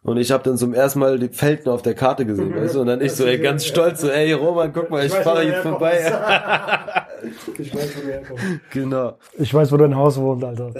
Und 0.02 0.18
ich 0.18 0.30
habe 0.30 0.44
dann 0.44 0.56
zum 0.56 0.72
ersten 0.72 1.00
Mal 1.00 1.18
die 1.18 1.30
Felten 1.30 1.68
auf 1.68 1.82
der 1.82 1.94
Karte 1.94 2.24
gesehen, 2.24 2.54
weißt 2.54 2.76
du? 2.76 2.82
Und 2.82 2.86
dann 2.86 3.00
ich 3.00 3.12
so, 3.12 3.24
ey, 3.24 3.38
ganz 3.38 3.66
stolz, 3.66 4.02
so, 4.02 4.08
ey, 4.08 4.32
Roman, 4.34 4.72
guck 4.72 4.88
mal, 4.88 5.04
ich, 5.04 5.12
ich 5.12 5.18
fahre 5.18 5.42
hier 5.42 5.54
vorbei. 5.54 5.98
ich 7.58 7.74
weiß, 7.74 7.96
wo 7.96 8.00
du 8.02 8.06
herkommst. 8.06 8.44
Genau. 8.70 9.18
Ich 9.36 9.52
weiß, 9.52 9.72
wo 9.72 9.76
dein 9.76 9.96
Haus 9.96 10.16
wohnt, 10.20 10.44
Alter. 10.44 10.70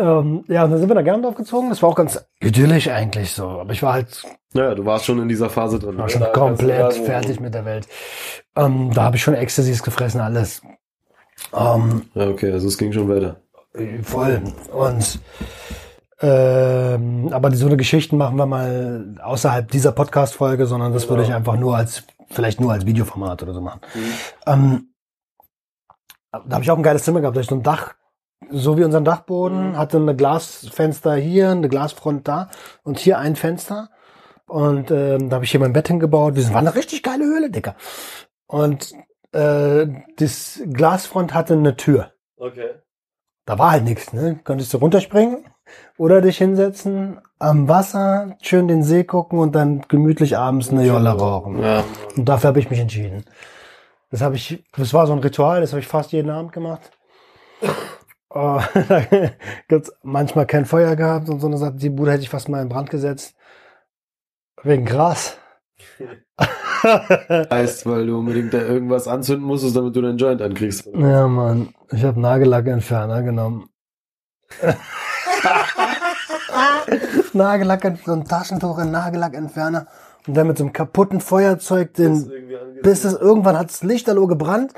Ähm, 0.00 0.44
ja, 0.48 0.64
und 0.64 0.70
dann 0.70 0.80
sind 0.80 0.88
wir 0.88 0.94
nach 0.94 1.04
Gerndorf 1.04 1.34
gezogen. 1.34 1.68
Das 1.68 1.82
war 1.82 1.90
auch 1.90 1.94
ganz 1.94 2.24
idyllisch 2.40 2.88
eigentlich 2.88 3.32
so. 3.32 3.46
Aber 3.46 3.72
ich 3.72 3.82
war 3.82 3.92
halt. 3.92 4.24
Naja, 4.54 4.74
du 4.74 4.84
warst 4.84 5.04
schon 5.04 5.20
in 5.20 5.28
dieser 5.28 5.50
Phase 5.50 5.78
drin. 5.78 5.98
War 5.98 6.08
schon 6.08 6.24
komplett 6.32 6.94
fertig 6.94 7.38
mit 7.38 7.54
der 7.54 7.64
Welt. 7.64 7.86
Ähm, 8.56 8.90
da 8.94 9.04
habe 9.04 9.16
ich 9.16 9.22
schon 9.22 9.34
Ecstasies 9.34 9.82
gefressen, 9.82 10.20
alles. 10.20 10.62
Ähm, 11.54 12.02
ja, 12.14 12.28
okay, 12.28 12.50
also 12.52 12.68
es 12.68 12.78
ging 12.78 12.92
schon 12.92 13.08
weiter. 13.08 13.36
Voll. 14.02 14.42
Und 14.72 15.20
ähm, 16.22 17.30
aber 17.32 17.54
so 17.54 17.66
eine 17.66 17.76
Geschichten 17.76 18.16
machen 18.16 18.36
wir 18.36 18.46
mal 18.46 19.14
außerhalb 19.22 19.70
dieser 19.70 19.92
Podcast-Folge, 19.92 20.66
sondern 20.66 20.92
das 20.92 21.02
genau. 21.02 21.12
würde 21.12 21.24
ich 21.24 21.34
einfach 21.34 21.56
nur 21.56 21.76
als, 21.76 22.04
vielleicht 22.30 22.60
nur 22.60 22.72
als 22.72 22.84
Videoformat 22.84 23.42
oder 23.42 23.54
so 23.54 23.60
machen. 23.60 23.80
Mhm. 23.94 24.12
Ähm, 24.46 24.88
da 26.32 26.54
habe 26.54 26.64
ich 26.64 26.70
auch 26.70 26.76
ein 26.76 26.82
geiles 26.82 27.04
Zimmer 27.04 27.20
gehabt, 27.20 27.36
da 27.36 27.40
ich 27.40 27.46
so 27.46 27.54
ein 27.54 27.62
Dach, 27.62 27.94
so 28.48 28.78
wie 28.78 28.84
unseren 28.84 29.04
Dachboden, 29.04 29.70
mhm. 29.70 29.78
hatte 29.78 29.98
eine 29.98 30.16
Glasfenster 30.16 31.14
hier, 31.14 31.50
eine 31.50 31.68
Glasfront 31.68 32.26
da 32.26 32.50
und 32.82 32.98
hier 32.98 33.18
ein 33.18 33.36
Fenster. 33.36 33.90
Und 34.46 34.90
ähm, 34.90 35.28
da 35.28 35.36
habe 35.36 35.44
ich 35.44 35.50
hier 35.50 35.60
mein 35.60 35.72
Bett 35.72 35.88
hingebaut. 35.88 36.36
Das 36.36 36.52
war 36.52 36.58
eine 36.58 36.74
richtig 36.74 37.02
geile 37.02 37.24
Höhle, 37.24 37.50
Dicker. 37.50 37.76
Und 38.46 38.92
äh, 39.32 39.86
das 40.16 40.60
Glasfront 40.72 41.34
hatte 41.34 41.54
eine 41.54 41.76
Tür. 41.76 42.12
Okay. 42.36 42.70
Da 43.46 43.58
war 43.58 43.72
halt 43.72 43.84
nichts, 43.84 44.12
ne? 44.12 44.40
Konntest 44.42 44.72
du 44.74 44.78
runterspringen 44.78 45.44
oder 45.96 46.20
dich 46.20 46.38
hinsetzen, 46.38 47.20
am 47.38 47.68
Wasser, 47.68 48.36
schön 48.42 48.68
den 48.68 48.82
See 48.82 49.04
gucken 49.04 49.38
und 49.38 49.54
dann 49.54 49.82
gemütlich 49.88 50.36
abends 50.36 50.70
eine 50.70 50.84
Jolle 50.84 51.10
rauchen. 51.10 51.62
Ja. 51.62 51.84
Und 52.16 52.28
dafür 52.28 52.48
habe 52.48 52.58
ich 52.58 52.70
mich 52.70 52.80
entschieden. 52.80 53.24
Das 54.10 54.20
habe 54.20 54.34
ich, 54.34 54.64
das 54.76 54.92
war 54.92 55.06
so 55.06 55.12
ein 55.12 55.20
Ritual, 55.20 55.60
das 55.60 55.70
habe 55.72 55.80
ich 55.80 55.86
fast 55.86 56.12
jeden 56.12 56.30
Abend 56.30 56.52
gemacht. 56.52 56.90
Oh, 58.32 58.60
da 58.88 59.02
gibt's 59.68 59.92
manchmal 60.02 60.46
kein 60.46 60.64
Feuer 60.64 60.94
gehabt 60.94 61.28
und 61.28 61.40
so 61.40 61.48
eine 61.48 61.58
Sache. 61.58 61.74
Die 61.74 61.90
Bude 61.90 62.12
hätte 62.12 62.22
ich 62.22 62.30
fast 62.30 62.48
mal 62.48 62.62
in 62.62 62.68
Brand 62.68 62.88
gesetzt. 62.90 63.34
Wegen 64.62 64.84
Gras. 64.84 65.36
heißt, 66.82 67.86
weil 67.86 68.06
du 68.06 68.18
unbedingt 68.18 68.54
da 68.54 68.58
irgendwas 68.58 69.08
anzünden 69.08 69.46
musstest, 69.46 69.76
damit 69.76 69.96
du 69.96 70.02
deinen 70.02 70.18
Joint 70.18 70.40
ankriegst. 70.42 70.86
Ja, 70.94 71.26
Mann. 71.26 71.74
Ich 71.90 72.04
habe 72.04 72.20
Nagellackentferner 72.20 73.22
genommen. 73.22 73.68
Nagellack, 77.32 77.98
so 78.04 78.12
ein 78.12 78.24
Taschentuch 78.24 78.78
in 78.78 78.90
Nagellackentferner 78.90 79.86
und 80.26 80.36
dann 80.36 80.46
mit 80.46 80.58
so 80.58 80.64
einem 80.64 80.72
kaputten 80.72 81.20
Feuerzeug 81.20 81.94
den, 81.94 82.30
bis 82.82 83.04
es 83.04 83.14
irgendwann 83.14 83.58
hat 83.58 83.70
das 83.70 83.82
Lichterloh 83.82 84.26
gebrannt 84.26 84.74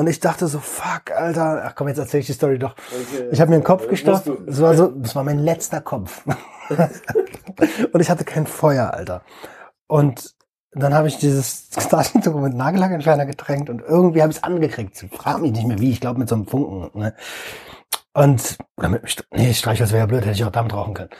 und 0.00 0.06
ich 0.06 0.18
dachte 0.18 0.46
so, 0.46 0.60
fuck, 0.60 1.10
Alter, 1.14 1.62
ach 1.62 1.74
komm, 1.74 1.88
jetzt 1.88 1.98
erzähl 1.98 2.20
ich 2.20 2.26
die 2.26 2.32
Story 2.32 2.58
doch. 2.58 2.72
Okay, 2.72 3.28
ich 3.30 3.38
habe 3.38 3.50
mir 3.50 3.58
den 3.58 3.64
Kopf 3.64 3.86
gestopft, 3.86 4.30
das 4.46 4.58
war 4.62 4.74
so, 4.74 4.86
das 4.86 5.14
war 5.14 5.24
mein 5.24 5.38
letzter 5.38 5.82
Kopf. 5.82 6.22
und 7.92 8.00
ich 8.00 8.08
hatte 8.08 8.24
kein 8.24 8.46
Feuer, 8.46 8.94
Alter. 8.94 9.20
Und 9.88 10.34
dann 10.72 10.94
habe 10.94 11.08
ich 11.08 11.18
dieses 11.18 11.68
Taschentuch 11.68 12.34
mit 12.40 12.54
Nagellackentferner 12.54 13.26
getränkt 13.26 13.68
und 13.68 13.82
irgendwie 13.82 14.22
habe 14.22 14.30
ich 14.32 14.38
es 14.38 14.42
angekriegt. 14.42 15.04
Frag 15.12 15.42
mich 15.42 15.52
nicht 15.52 15.66
mehr 15.66 15.78
wie, 15.78 15.90
ich 15.90 16.00
glaube 16.00 16.18
mit 16.18 16.30
so 16.30 16.34
einem 16.34 16.46
Funken. 16.46 16.98
Ne? 16.98 17.14
Und, 18.14 18.56
oder 18.78 18.88
mit, 18.88 19.26
nee, 19.32 19.52
Streichholz 19.52 19.90
wäre 19.90 20.00
ja 20.00 20.06
blöd, 20.06 20.22
hätte 20.22 20.32
ich 20.32 20.44
auch 20.44 20.50
damit 20.50 20.72
rauchen 20.72 20.94
können. 20.94 21.10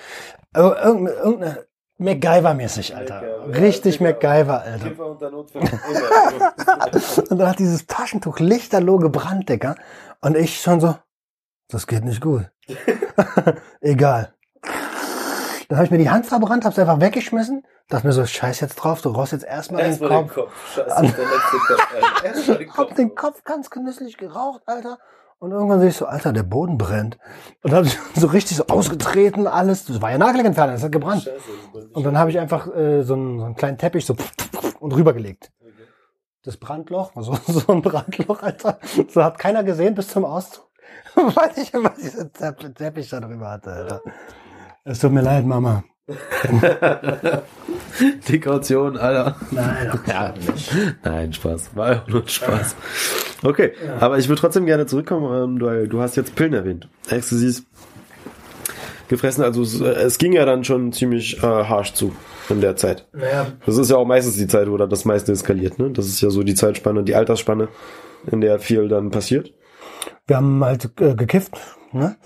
Irgendeine, 0.56 1.10
irgendeine 1.18 1.66
MacGyver-mäßig, 2.00 2.96
Alter. 2.96 3.20
MacGyver, 3.20 3.60
Richtig 3.60 4.00
MacGyver, 4.00 4.62
Alter. 4.62 4.90
und 7.30 7.38
dann 7.38 7.48
hat 7.48 7.58
dieses 7.58 7.86
Taschentuch 7.86 8.38
lichterloh 8.38 8.96
gebrannt, 8.96 9.48
Digga. 9.48 9.74
Und 10.20 10.36
ich 10.36 10.60
schon 10.60 10.80
so, 10.80 10.96
das 11.68 11.86
geht 11.86 12.04
nicht 12.04 12.20
gut. 12.20 12.50
Egal. 13.80 14.34
Dann 15.68 15.78
habe 15.78 15.84
ich 15.84 15.90
mir 15.92 15.98
die 15.98 16.10
Hand 16.10 16.26
verbrannt, 16.26 16.64
habe 16.64 16.72
es 16.72 16.78
einfach 16.78 17.00
weggeschmissen. 17.00 17.64
Dachte 17.88 18.06
mir 18.06 18.12
so, 18.12 18.24
scheiß 18.26 18.60
jetzt 18.60 18.76
drauf, 18.76 19.02
du 19.02 19.10
rost 19.10 19.32
jetzt 19.32 19.44
erstmal 19.44 19.82
erst 19.82 20.00
den, 20.00 20.08
Kopf. 20.08 20.34
den 20.34 20.44
Kopf. 20.44 20.74
Scheiße, 20.74 20.88
der 20.88 21.02
letzte 21.04 21.58
Kopf, 21.66 21.94
Alter. 22.02 22.24
Erst 22.24 22.48
den 22.48 22.68
Kopf. 22.68 22.78
hab 22.78 22.94
den 22.96 23.14
Kopf 23.14 23.44
ganz 23.44 23.70
genüsslich 23.70 24.16
geraucht, 24.16 24.62
Alter. 24.66 24.98
Und 25.40 25.52
irgendwann 25.52 25.80
sehe 25.80 25.88
ich 25.88 25.96
so, 25.96 26.04
Alter, 26.04 26.34
der 26.34 26.42
Boden 26.42 26.76
brennt. 26.76 27.18
Und 27.62 27.72
dann 27.72 27.78
habe 27.78 27.86
ich 27.88 27.98
so 28.14 28.26
richtig 28.28 28.58
so 28.58 28.66
ausgetreten, 28.66 29.46
alles. 29.46 29.86
Das 29.86 30.00
war 30.00 30.10
ja 30.12 30.18
Nagellackentferner, 30.18 30.72
das 30.72 30.84
hat 30.84 30.92
gebrannt. 30.92 31.28
Und 31.92 32.04
dann 32.04 32.16
habe 32.16 32.30
ich 32.30 32.38
einfach 32.38 32.68
äh, 32.68 33.02
so, 33.02 33.14
einen, 33.14 33.38
so 33.38 33.44
einen 33.46 33.56
kleinen 33.56 33.78
Teppich 33.78 34.04
so 34.04 34.14
und 34.80 34.94
rübergelegt. 34.94 35.50
Das 36.42 36.58
Brandloch, 36.58 37.12
also 37.16 37.36
so 37.46 37.72
ein 37.72 37.82
Brandloch, 37.82 38.42
Alter. 38.42 38.78
So 39.08 39.24
hat 39.24 39.38
keiner 39.38 39.64
gesehen 39.64 39.94
bis 39.94 40.08
zum 40.08 40.24
Auszug. 40.24 40.68
Weil 41.14 41.50
ich 41.56 41.72
immer 41.72 41.90
diesen 41.90 42.30
Teppich 42.32 43.08
da 43.08 43.20
drüber 43.20 43.50
hatte, 43.50 43.72
Alter. 43.72 44.02
Es 44.84 44.98
tut 44.98 45.12
mir 45.12 45.22
leid, 45.22 45.46
Mama. 45.46 45.82
Die 48.28 48.40
Kaution, 48.40 48.96
Alter. 48.96 49.36
Nein, 49.50 50.00
ja, 50.06 50.34
nein, 51.04 51.32
Spaß. 51.32 51.70
War 51.74 51.92
ja 51.92 52.04
nur 52.06 52.26
Spaß. 52.26 52.76
Okay, 53.42 53.72
ja. 53.84 53.96
aber 54.00 54.18
ich 54.18 54.28
würde 54.28 54.40
trotzdem 54.40 54.66
gerne 54.66 54.86
zurückkommen. 54.86 55.58
Du, 55.58 55.88
du 55.88 56.00
hast 56.00 56.16
jetzt 56.16 56.34
Pillen 56.34 56.54
erwähnt. 56.54 56.88
Ecstasy 57.08 57.62
gefressen. 59.10 59.44
Also 59.44 59.62
es, 59.62 59.80
es, 59.80 60.18
ging 60.18 60.32
ja 60.32 60.46
dann 60.46 60.64
schon 60.64 60.92
ziemlich 60.92 61.42
äh, 61.42 61.46
harsch 61.46 61.92
zu 61.92 62.14
in 62.48 62.60
der 62.60 62.76
Zeit. 62.76 63.06
Naja. 63.12 63.48
Das 63.66 63.76
ist 63.76 63.90
ja 63.90 63.96
auch 63.96 64.06
meistens 64.06 64.36
die 64.36 64.46
Zeit, 64.46 64.70
wo 64.70 64.76
dann 64.76 64.88
das 64.88 65.04
meiste 65.04 65.32
eskaliert. 65.32 65.78
Ne? 65.78 65.90
Das 65.90 66.06
ist 66.06 66.20
ja 66.20 66.30
so 66.30 66.42
die 66.42 66.54
Zeitspanne, 66.54 67.02
die 67.02 67.14
Altersspanne, 67.14 67.68
in 68.30 68.40
der 68.40 68.58
viel 68.58 68.88
dann 68.88 69.10
passiert. 69.10 69.52
Wir 70.26 70.36
haben 70.36 70.64
halt 70.64 70.90
äh, 71.00 71.14
gekifft. 71.14 71.58
Ne? 71.92 72.16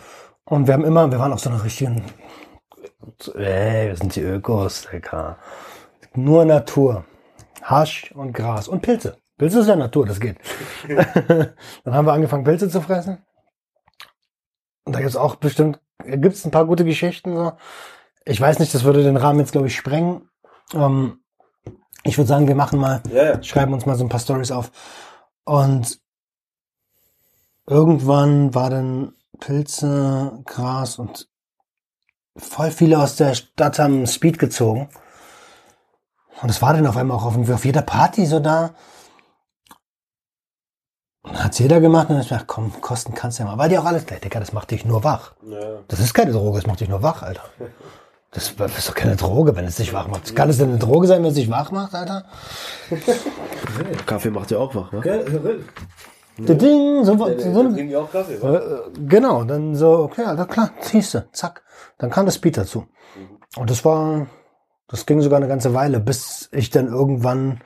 Und 0.44 0.66
wir 0.66 0.74
haben 0.74 0.84
immer, 0.84 1.10
wir 1.10 1.18
waren 1.18 1.32
auf 1.32 1.40
so 1.40 1.50
einer 1.50 1.64
richtigen 1.64 2.02
Ey, 3.34 3.88
wir 3.88 3.96
sind 3.96 4.14
die 4.16 4.22
Ökos, 4.22 4.88
Digga. 4.90 5.38
Nur 6.14 6.44
Natur. 6.44 7.04
Hasch 7.62 8.12
und 8.12 8.32
Gras 8.32 8.68
und 8.68 8.82
Pilze. 8.82 9.16
Pilze 9.38 9.60
ist 9.60 9.68
ja 9.68 9.76
Natur, 9.76 10.06
das 10.06 10.20
geht. 10.20 10.38
Dann 10.88 11.94
haben 11.94 12.06
wir 12.06 12.12
angefangen, 12.12 12.44
Pilze 12.44 12.68
zu 12.68 12.80
fressen. 12.80 13.24
Und 14.84 14.94
da 14.94 15.00
gibt's 15.00 15.16
auch 15.16 15.36
bestimmt, 15.36 15.80
gibt's 16.04 16.44
ein 16.44 16.50
paar 16.50 16.66
gute 16.66 16.84
Geschichten. 16.84 17.34
So. 17.34 17.52
Ich 18.24 18.40
weiß 18.40 18.58
nicht, 18.58 18.74
das 18.74 18.84
würde 18.84 19.02
den 19.02 19.16
Rahmen 19.16 19.40
jetzt, 19.40 19.52
glaube 19.52 19.66
ich, 19.66 19.76
sprengen. 19.76 20.28
Ähm, 20.74 21.20
ich 22.04 22.18
würde 22.18 22.28
sagen, 22.28 22.48
wir 22.48 22.54
machen 22.54 22.78
mal, 22.78 23.02
yeah. 23.10 23.42
schreiben 23.42 23.72
uns 23.72 23.86
mal 23.86 23.96
so 23.96 24.04
ein 24.04 24.10
paar 24.10 24.20
Stories 24.20 24.50
auf. 24.52 24.70
Und 25.44 26.00
irgendwann 27.66 28.54
war 28.54 28.70
dann 28.70 29.14
Pilze, 29.40 30.42
Gras 30.44 30.98
und 30.98 31.28
voll 32.36 32.70
viele 32.70 32.98
aus 32.98 33.16
der 33.16 33.34
Stadt 33.34 33.78
haben 33.78 34.06
Speed 34.06 34.38
gezogen. 34.38 34.88
Und 36.42 36.48
es 36.48 36.60
war 36.62 36.74
dann 36.74 36.86
auf 36.86 36.96
einmal 36.96 37.16
auch 37.16 37.24
auf, 37.24 37.50
auf 37.50 37.64
jeder 37.64 37.82
Party 37.82 38.26
so 38.26 38.40
da. 38.40 38.74
Und 41.22 41.42
hat's 41.42 41.58
jeder 41.58 41.80
gemacht 41.80 42.10
und 42.10 42.20
ich 42.20 42.28
dachte, 42.28 42.44
komm, 42.46 42.80
kosten 42.80 43.14
kannst 43.14 43.38
du 43.38 43.44
ja 43.44 43.48
mal. 43.48 43.56
Weil 43.56 43.70
die 43.70 43.78
auch 43.78 43.86
alles, 43.86 44.04
Digga, 44.04 44.40
das 44.40 44.52
macht 44.52 44.70
dich 44.70 44.84
nur 44.84 45.04
wach. 45.04 45.32
Ja. 45.42 45.80
Das 45.88 46.00
ist 46.00 46.12
keine 46.12 46.32
Droge, 46.32 46.58
das 46.58 46.66
macht 46.66 46.80
dich 46.80 46.88
nur 46.88 47.02
wach, 47.02 47.22
Alter. 47.22 47.44
Das 48.30 48.50
ist 48.50 48.88
doch 48.88 48.94
keine 48.94 49.16
Droge, 49.16 49.54
wenn 49.56 49.64
es 49.64 49.76
dich 49.76 49.92
wach 49.94 50.08
macht. 50.08 50.34
Kann 50.34 50.50
es 50.50 50.58
denn 50.58 50.70
eine 50.70 50.78
Droge 50.78 51.06
sein, 51.06 51.22
wenn 51.22 51.30
es 51.30 51.36
dich 51.36 51.48
wach 51.48 51.70
macht, 51.70 51.94
Alter? 51.94 52.24
Kaffee 54.06 54.30
macht 54.30 54.50
ja 54.50 54.58
auch 54.58 54.74
wach, 54.74 54.92
ne? 54.92 55.60
Der 56.36 56.56
Ding, 56.56 57.04
so, 57.04 57.16
so, 57.16 57.38
so 57.38 57.68
die 57.70 57.96
auch 57.96 58.10
Kaffee, 58.10 58.34
äh, 58.34 58.80
genau, 59.06 59.44
dann 59.44 59.76
so, 59.76 59.98
okay, 60.00 60.24
Alter, 60.24 60.46
klar, 60.46 60.70
ziehst 60.80 61.14
du, 61.14 61.24
zack. 61.32 61.62
Dann 61.98 62.10
kam 62.10 62.26
das 62.26 62.34
Speed 62.34 62.56
dazu. 62.56 62.80
Mhm. 62.80 63.60
Und 63.60 63.70
das 63.70 63.84
war, 63.84 64.26
das 64.88 65.06
ging 65.06 65.20
sogar 65.20 65.36
eine 65.36 65.48
ganze 65.48 65.74
Weile, 65.74 66.00
bis 66.00 66.48
ich 66.52 66.70
dann 66.70 66.88
irgendwann 66.88 67.60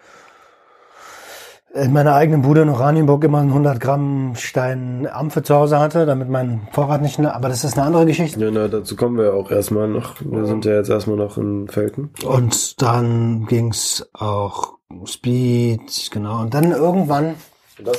in 1.75 1.93
meiner 1.93 2.15
eigenen 2.15 2.43
Bude 2.43 2.63
in 2.63 2.69
Oranienburg 2.69 3.25
immer 3.25 3.39
einen 3.39 3.51
100 3.51 3.81
Gramm 3.81 4.35
Stein 4.37 5.07
Ampfe 5.11 5.43
zu 5.43 5.55
Hause 5.55 5.79
hatte, 5.79 6.07
damit 6.07 6.29
mein 6.29 6.67
Vorrat 6.73 7.03
nicht, 7.03 7.21
aber 7.21 7.49
das 7.49 7.65
ist 7.65 7.77
eine 7.77 7.87
andere 7.87 8.07
Geschichte. 8.07 8.41
Ja, 8.41 8.51
na, 8.51 8.69
dazu 8.69 8.97
kommen 8.97 9.19
wir 9.19 9.35
auch 9.35 9.51
erstmal 9.51 9.89
noch. 9.89 10.15
Wir 10.21 10.47
sind 10.47 10.65
ja 10.65 10.75
jetzt 10.75 10.91
erstmal 10.91 11.17
noch 11.17 11.37
in 11.37 11.69
Felten. 11.69 12.11
Und 12.25 12.81
dann 12.83 13.47
ging's 13.47 14.09
auch 14.15 14.79
Speed, 15.05 16.11
genau. 16.11 16.41
Und 16.41 16.55
dann 16.55 16.73
irgendwann, 16.73 17.35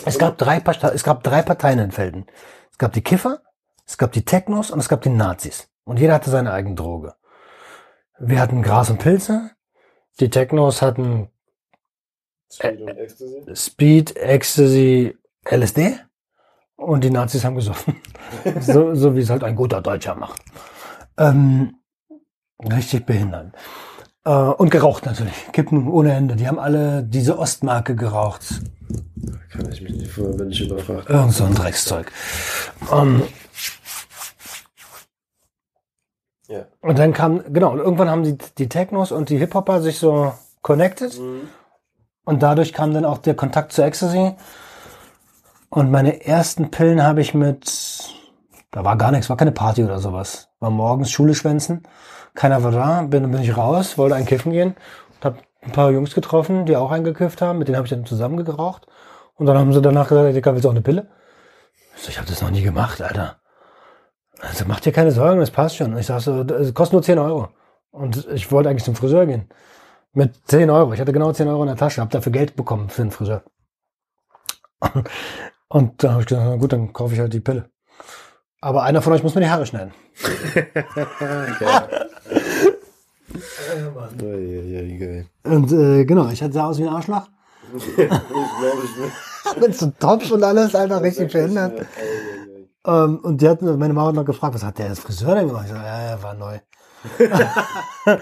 es 0.05 0.17
gab 0.17 0.37
drei, 0.37 0.61
es 0.93 1.03
gab 1.03 1.23
drei 1.23 1.41
Parteien 1.41 1.79
in 1.79 1.91
Felden. 1.91 2.25
Es 2.71 2.77
gab 2.77 2.93
die 2.93 3.01
Kiffer, 3.01 3.41
es 3.85 3.97
gab 3.97 4.11
die 4.11 4.25
Technos 4.25 4.71
und 4.71 4.79
es 4.79 4.89
gab 4.89 5.01
die 5.01 5.09
Nazis. 5.09 5.69
Und 5.83 5.99
jeder 5.99 6.13
hatte 6.13 6.29
seine 6.29 6.53
eigene 6.53 6.75
Droge. 6.75 7.15
Wir 8.19 8.39
hatten 8.39 8.61
Gras 8.61 8.89
und 8.89 8.99
Pilze. 8.99 9.51
Die 10.19 10.29
Technos 10.29 10.81
hatten 10.81 11.29
Speed, 12.51 12.81
und 12.81 12.89
Ecstasy. 12.89 13.55
Speed, 13.55 14.15
Ecstasy, 14.17 15.17
LSD. 15.49 15.99
Und 16.75 17.03
die 17.03 17.09
Nazis 17.09 17.43
haben 17.43 17.55
gesoffen. 17.55 18.01
so, 18.59 18.95
so 18.95 19.15
wie 19.15 19.21
es 19.21 19.29
halt 19.29 19.43
ein 19.43 19.55
guter 19.55 19.81
Deutscher 19.81 20.15
macht. 20.15 20.41
Ähm, 21.17 21.75
richtig 22.63 23.05
behindert. 23.05 23.53
Äh, 24.25 24.31
und 24.31 24.69
geraucht 24.69 25.05
natürlich. 25.05 25.33
Kippen 25.51 25.87
ohne 25.87 26.13
Ende. 26.13 26.35
Die 26.35 26.47
haben 26.47 26.59
alle 26.59 27.03
diese 27.03 27.37
Ostmarke 27.39 27.95
geraucht. 27.95 28.61
Kann 29.51 29.71
ich 29.71 29.81
mich 29.81 29.93
nicht 29.93 30.11
vor, 30.11 30.37
wenn 30.37 30.51
ich 30.51 30.61
überfragt. 30.61 31.09
Irgend 31.09 31.33
so 31.33 31.43
ein 31.43 31.55
Dreckszeug. 31.55 32.11
Ähm, 32.91 33.23
Ja. 36.49 36.65
Und 36.81 36.97
dann 36.97 37.13
kam, 37.13 37.53
genau, 37.53 37.71
und 37.71 37.77
irgendwann 37.77 38.09
haben 38.09 38.23
die, 38.23 38.35
die 38.57 38.67
Technos 38.67 39.11
und 39.11 39.29
die 39.29 39.37
Hip-Hopper 39.37 39.81
sich 39.81 39.99
so 39.99 40.33
connected. 40.63 41.17
Mhm. 41.19 41.47
Und 42.25 42.41
dadurch 42.41 42.73
kam 42.73 42.93
dann 42.93 43.05
auch 43.05 43.19
der 43.19 43.35
Kontakt 43.35 43.71
zu 43.71 43.83
Ecstasy. 43.83 44.33
Und 45.69 45.91
meine 45.91 46.25
ersten 46.25 46.71
Pillen 46.71 47.03
habe 47.03 47.21
ich 47.21 47.35
mit, 47.35 48.03
da 48.71 48.83
war 48.83 48.97
gar 48.97 49.11
nichts, 49.11 49.29
war 49.29 49.37
keine 49.37 49.51
Party 49.51 49.83
oder 49.83 49.99
sowas. 49.99 50.48
War 50.59 50.69
morgens 50.71 51.11
Schule 51.11 51.35
schwänzen. 51.35 51.83
Keiner 52.33 52.63
war 52.63 52.71
da, 52.71 53.01
bin, 53.03 53.31
bin 53.31 53.41
ich 53.41 53.55
raus, 53.55 53.97
wollte 53.97 54.15
ein 54.15 54.25
Kiffen 54.25 54.51
gehen 54.51 54.75
und 55.15 55.25
habe 55.25 55.37
ein 55.61 55.71
paar 55.71 55.91
Jungs 55.91 56.13
getroffen, 56.13 56.65
die 56.65 56.75
auch 56.75 56.91
eingekifft 56.91 57.41
haben. 57.41 57.59
Mit 57.59 57.67
denen 57.67 57.77
habe 57.77 57.85
ich 57.85 57.91
dann 57.91 58.05
zusammen 58.05 58.43
geraucht. 58.43 58.87
Und 59.35 59.45
dann 59.45 59.57
haben 59.57 59.73
sie 59.73 59.81
danach 59.81 60.09
gesagt, 60.09 60.35
Digga, 60.35 60.51
willst 60.51 60.65
du 60.65 60.69
auch 60.69 60.73
eine 60.73 60.81
Pille? 60.81 61.09
Ich, 61.95 62.03
so, 62.03 62.09
ich 62.09 62.17
habe 62.17 62.27
das 62.27 62.41
noch 62.41 62.51
nie 62.51 62.61
gemacht, 62.61 63.01
Alter. 63.01 63.39
Also 64.41 64.65
mach 64.67 64.79
dir 64.79 64.91
keine 64.91 65.11
Sorgen, 65.11 65.39
das 65.39 65.51
passt 65.51 65.77
schon. 65.77 65.97
Ich 65.97 66.05
sag 66.05 66.21
so, 66.21 66.41
es 66.41 66.73
kostet 66.73 66.93
nur 66.93 67.03
10 67.03 67.19
Euro. 67.19 67.49
Und 67.91 68.27
ich 68.27 68.51
wollte 68.51 68.69
eigentlich 68.69 68.83
zum 68.83 68.95
Friseur 68.95 69.25
gehen. 69.25 69.49
Mit 70.13 70.35
10 70.47 70.69
Euro. 70.69 70.93
Ich 70.93 70.99
hatte 70.99 71.13
genau 71.13 71.31
10 71.31 71.47
Euro 71.47 71.61
in 71.63 71.67
der 71.67 71.77
Tasche, 71.77 72.01
habe 72.01 72.11
dafür 72.11 72.31
Geld 72.31 72.55
bekommen 72.55 72.89
für 72.89 73.01
den 73.01 73.11
Friseur. 73.11 73.43
Und 75.67 76.03
dann 76.03 76.11
habe 76.11 76.21
ich 76.21 76.27
gesagt, 76.27 76.45
na 76.47 76.55
gut, 76.55 76.73
dann 76.73 76.93
kaufe 76.93 77.13
ich 77.13 77.19
halt 77.19 77.33
die 77.33 77.39
Pille. 77.39 77.69
Aber 78.61 78.83
einer 78.83 79.01
von 79.01 79.13
euch 79.13 79.23
muss 79.23 79.35
mir 79.35 79.41
die 79.41 79.49
Haare 79.49 79.65
schneiden. 79.65 79.93
Und 85.43 85.71
äh, 85.71 86.05
genau, 86.05 86.29
ich 86.29 86.39
sah 86.39 86.67
aus 86.67 86.79
wie 86.79 86.83
ein 86.83 86.89
Arschloch. 86.89 87.27
Mit 89.59 89.75
so 89.75 89.91
Topf 89.99 90.31
und 90.31 90.43
alles, 90.43 90.75
Alter, 90.75 91.01
richtig 91.01 91.31
verhindert. 91.31 91.85
Ähm, 92.85 93.19
und 93.23 93.41
die 93.41 93.49
hat 93.49 93.61
meine 93.61 93.93
Mama 93.93 94.09
hat 94.09 94.15
noch 94.15 94.25
gefragt, 94.25 94.55
was 94.55 94.63
hat 94.63 94.77
der 94.77 94.89
als 94.89 94.99
Friseur 94.99 95.35
denn 95.35 95.47
gemacht? 95.47 95.65
Ich 95.65 95.71
so, 95.71 95.77
ja, 95.77 95.99
er 95.99 96.23
war 96.23 96.33
neu. 96.33 96.59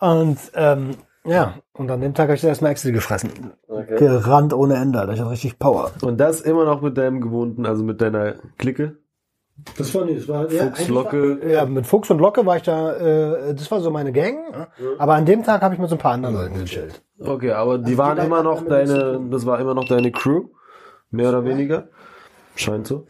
und 0.00 0.38
ähm, 0.54 0.96
ja, 1.24 1.54
und 1.74 1.90
an 1.90 2.00
dem 2.00 2.14
Tag 2.14 2.24
habe 2.24 2.34
ich 2.34 2.44
erstmal 2.44 2.72
Excel 2.72 2.92
gefressen. 2.92 3.52
Okay. 3.68 3.96
Gerannt 3.96 4.52
ohne 4.52 4.76
Ende, 4.76 5.00
Alter. 5.00 5.12
Ich 5.12 5.20
hatte 5.20 5.30
richtig 5.30 5.58
Power. 5.58 5.92
Und 6.02 6.18
das 6.18 6.40
immer 6.40 6.64
noch 6.64 6.82
mit 6.82 6.98
deinem 6.98 7.20
gewohnten, 7.20 7.64
also 7.64 7.84
mit 7.84 8.00
deiner 8.00 8.34
Clique? 8.58 8.96
Das 9.76 9.94
war 9.94 10.04
nicht, 10.04 10.20
das 10.20 10.28
war 10.28 10.50
ja, 10.50 10.64
Fuchs, 10.66 10.88
Locke. 10.88 11.40
War, 11.40 11.48
ja, 11.48 11.64
mit 11.66 11.86
Fuchs 11.86 12.10
und 12.10 12.18
Locke 12.18 12.44
war 12.44 12.56
ich 12.56 12.62
da, 12.62 12.96
äh, 12.96 13.54
das 13.54 13.70
war 13.70 13.80
so 13.80 13.90
meine 13.90 14.12
Gang. 14.12 14.38
Ja. 14.52 14.68
Aber 14.98 15.14
an 15.14 15.26
dem 15.26 15.44
Tag 15.44 15.62
habe 15.62 15.74
ich 15.74 15.80
mit 15.80 15.88
so 15.88 15.96
ein 15.96 15.98
paar 15.98 16.12
anderen 16.12 16.34
Leuten 16.34 16.58
gechillt. 16.58 17.02
Okay, 17.20 17.52
aber 17.52 17.78
die 17.78 17.92
also 17.92 17.98
waren 17.98 18.18
die 18.18 18.26
immer 18.26 18.42
noch 18.42 18.64
deine, 18.66 19.20
das 19.30 19.46
war 19.46 19.60
immer 19.60 19.74
noch 19.74 19.86
deine 19.86 20.10
Crew? 20.10 20.48
Mehr 21.10 21.28
oder 21.28 21.44
weniger? 21.44 21.88
Scheint 22.56 22.86
so. 22.86 23.06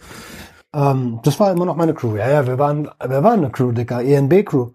Ähm, 0.75 1.21
das 1.23 1.39
war 1.41 1.53
immer 1.53 1.65
noch 1.65 1.77
meine 1.77 1.95
Crew. 1.95 2.17
Ja, 2.17 2.29
ja, 2.29 2.47
wir 2.47 2.59
waren, 2.59 2.91
wir 3.07 3.23
waren 3.23 3.41
eine 3.41 3.51
Crew, 3.51 3.73
Dicker. 3.73 4.03
ENB-Crew. 4.03 4.71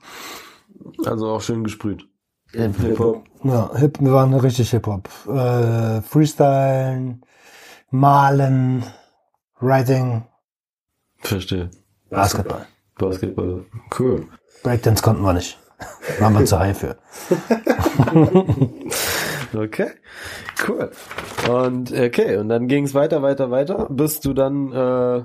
Also 1.05 1.27
auch 1.29 1.41
schön 1.41 1.63
gesprüht. 1.63 2.07
Hip-Hop. 2.53 3.23
Ja, 3.43 3.69
Hip, 3.75 3.99
wir 3.99 4.13
waren 4.13 4.33
richtig 4.33 4.69
Hip-Hop. 4.71 5.09
Äh, 5.27 6.01
Freestyle, 6.01 7.19
Malen, 7.91 8.83
Writing. 9.59 10.23
Verstehe. 11.19 11.69
Basketball. 12.09 12.65
Basketball. 12.97 13.65
Cool. 13.97 14.27
Breakdance 14.63 15.01
konnten 15.01 15.23
wir 15.23 15.33
nicht. 15.33 15.57
Waren 16.19 16.33
wir 16.33 16.45
zu 16.45 16.57
high 16.57 16.77
für. 16.77 16.97
okay. 19.57 19.91
Cool. 20.67 20.91
Und 21.49 21.91
okay, 21.91 22.37
und 22.37 22.49
dann 22.49 22.67
ging 22.67 22.85
es 22.85 22.95
weiter, 22.95 23.21
weiter, 23.21 23.51
weiter, 23.51 23.87
bis 23.89 24.19
du 24.19 24.33
dann 24.33 24.71
äh, 24.71 25.23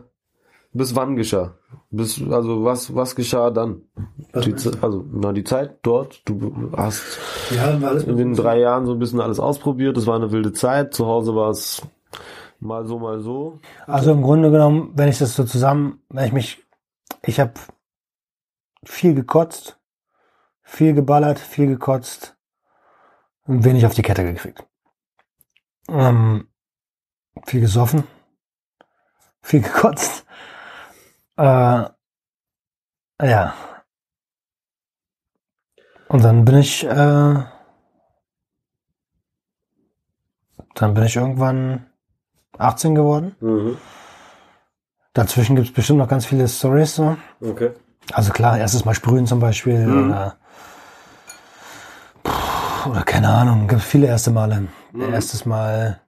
bis 0.74 0.96
wann 0.96 1.16
geschah? 1.16 1.54
Bis, 1.90 2.22
also 2.30 2.64
was, 2.64 2.94
was 2.94 3.14
geschah 3.14 3.50
dann? 3.50 3.82
Die, 4.34 4.54
also, 4.80 5.04
na, 5.12 5.32
die 5.32 5.44
Zeit 5.44 5.78
dort, 5.82 6.22
du 6.24 6.70
hast 6.74 7.18
ja, 7.54 7.72
in 7.72 8.16
den 8.16 8.34
drei 8.34 8.60
Jahren 8.60 8.86
so 8.86 8.92
ein 8.92 8.98
bisschen 8.98 9.20
alles 9.20 9.38
ausprobiert, 9.38 9.96
es 9.98 10.06
war 10.06 10.16
eine 10.16 10.32
wilde 10.32 10.52
Zeit, 10.52 10.94
zu 10.94 11.06
Hause 11.06 11.34
war 11.34 11.50
es 11.50 11.82
Mal 12.62 12.86
so, 12.86 13.00
mal 13.00 13.18
so. 13.18 13.58
Also 13.88 14.12
im 14.12 14.22
Grunde 14.22 14.52
genommen, 14.52 14.92
wenn 14.94 15.08
ich 15.08 15.18
das 15.18 15.34
so 15.34 15.42
zusammen, 15.42 16.00
wenn 16.10 16.26
ich 16.26 16.32
mich, 16.32 16.64
ich 17.22 17.40
habe 17.40 17.54
viel 18.84 19.16
gekotzt, 19.16 19.80
viel 20.62 20.94
geballert, 20.94 21.40
viel 21.40 21.66
gekotzt 21.66 22.36
und 23.46 23.64
wenig 23.64 23.84
auf 23.84 23.94
die 23.94 24.02
Kette 24.02 24.22
gekriegt. 24.22 24.64
Ähm, 25.88 26.52
viel 27.46 27.62
gesoffen, 27.62 28.04
viel 29.42 29.62
gekotzt. 29.62 30.24
Äh, 31.36 31.42
ja. 33.22 33.54
Und 36.06 36.22
dann 36.22 36.44
bin 36.44 36.58
ich, 36.58 36.84
äh, 36.84 37.44
dann 40.74 40.94
bin 40.94 41.02
ich 41.02 41.16
irgendwann 41.16 41.91
18 42.62 42.94
geworden. 42.94 43.34
Mhm. 43.40 43.76
Dazwischen 45.14 45.56
gibt 45.56 45.68
es 45.68 45.74
bestimmt 45.74 45.98
noch 45.98 46.08
ganz 46.08 46.24
viele 46.26 46.48
Stories. 46.48 46.94
So. 46.96 47.16
Okay. 47.40 47.70
Also 48.12 48.32
klar, 48.32 48.58
erstes 48.58 48.84
Mal 48.84 48.94
sprühen 48.94 49.26
zum 49.26 49.40
Beispiel 49.40 49.86
Mhm. 49.86 50.10
oder, 50.10 50.36
oder 52.88 53.02
keine 53.02 53.28
Ahnung, 53.28 53.68
gibt 53.68 53.82
viele 53.82 54.06
erste 54.06 54.30
Male. 54.30 54.68
Mhm. 54.92 55.12
Erstes 55.12 55.44
Mal 55.46 56.00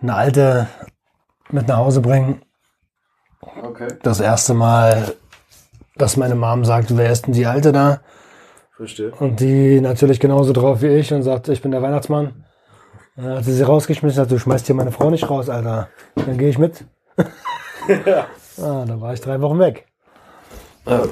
eine 0.00 0.14
alte 0.14 0.66
mit 1.50 1.66
nach 1.68 1.78
Hause 1.78 2.00
bringen. 2.00 2.42
Okay. 3.62 3.88
Das 4.02 4.20
erste 4.20 4.54
Mal, 4.54 5.14
dass 5.96 6.16
meine 6.16 6.34
Mom 6.34 6.64
sagt, 6.64 6.96
wer 6.96 7.10
ist 7.10 7.26
denn 7.26 7.34
die 7.34 7.46
Alte 7.46 7.72
da? 7.72 8.00
Verstehe. 8.76 9.10
Und 9.12 9.40
die 9.40 9.80
natürlich 9.80 10.20
genauso 10.20 10.52
drauf 10.52 10.82
wie 10.82 10.88
ich 10.88 11.12
und 11.14 11.22
sagt, 11.22 11.48
ich 11.48 11.62
bin 11.62 11.70
der 11.70 11.80
Weihnachtsmann. 11.82 12.44
Dann 13.16 13.36
hat 13.38 13.44
sie 13.44 13.52
sie 13.52 13.62
rausgeschmissen, 13.62 14.20
hat, 14.20 14.30
du 14.30 14.38
schmeißt 14.38 14.66
hier 14.66 14.74
meine 14.74 14.92
Frau 14.92 15.10
nicht 15.10 15.28
raus, 15.30 15.48
Alter. 15.48 15.88
Dann 16.14 16.36
gehe 16.38 16.48
ich 16.50 16.58
mit. 16.58 16.84
ja. 18.06 18.26
Ah, 18.58 18.86
dann 18.86 19.02
war 19.02 19.12
ich 19.12 19.20
drei 19.20 19.38
Wochen 19.42 19.58
weg. 19.58 19.86
Ah, 20.86 21.02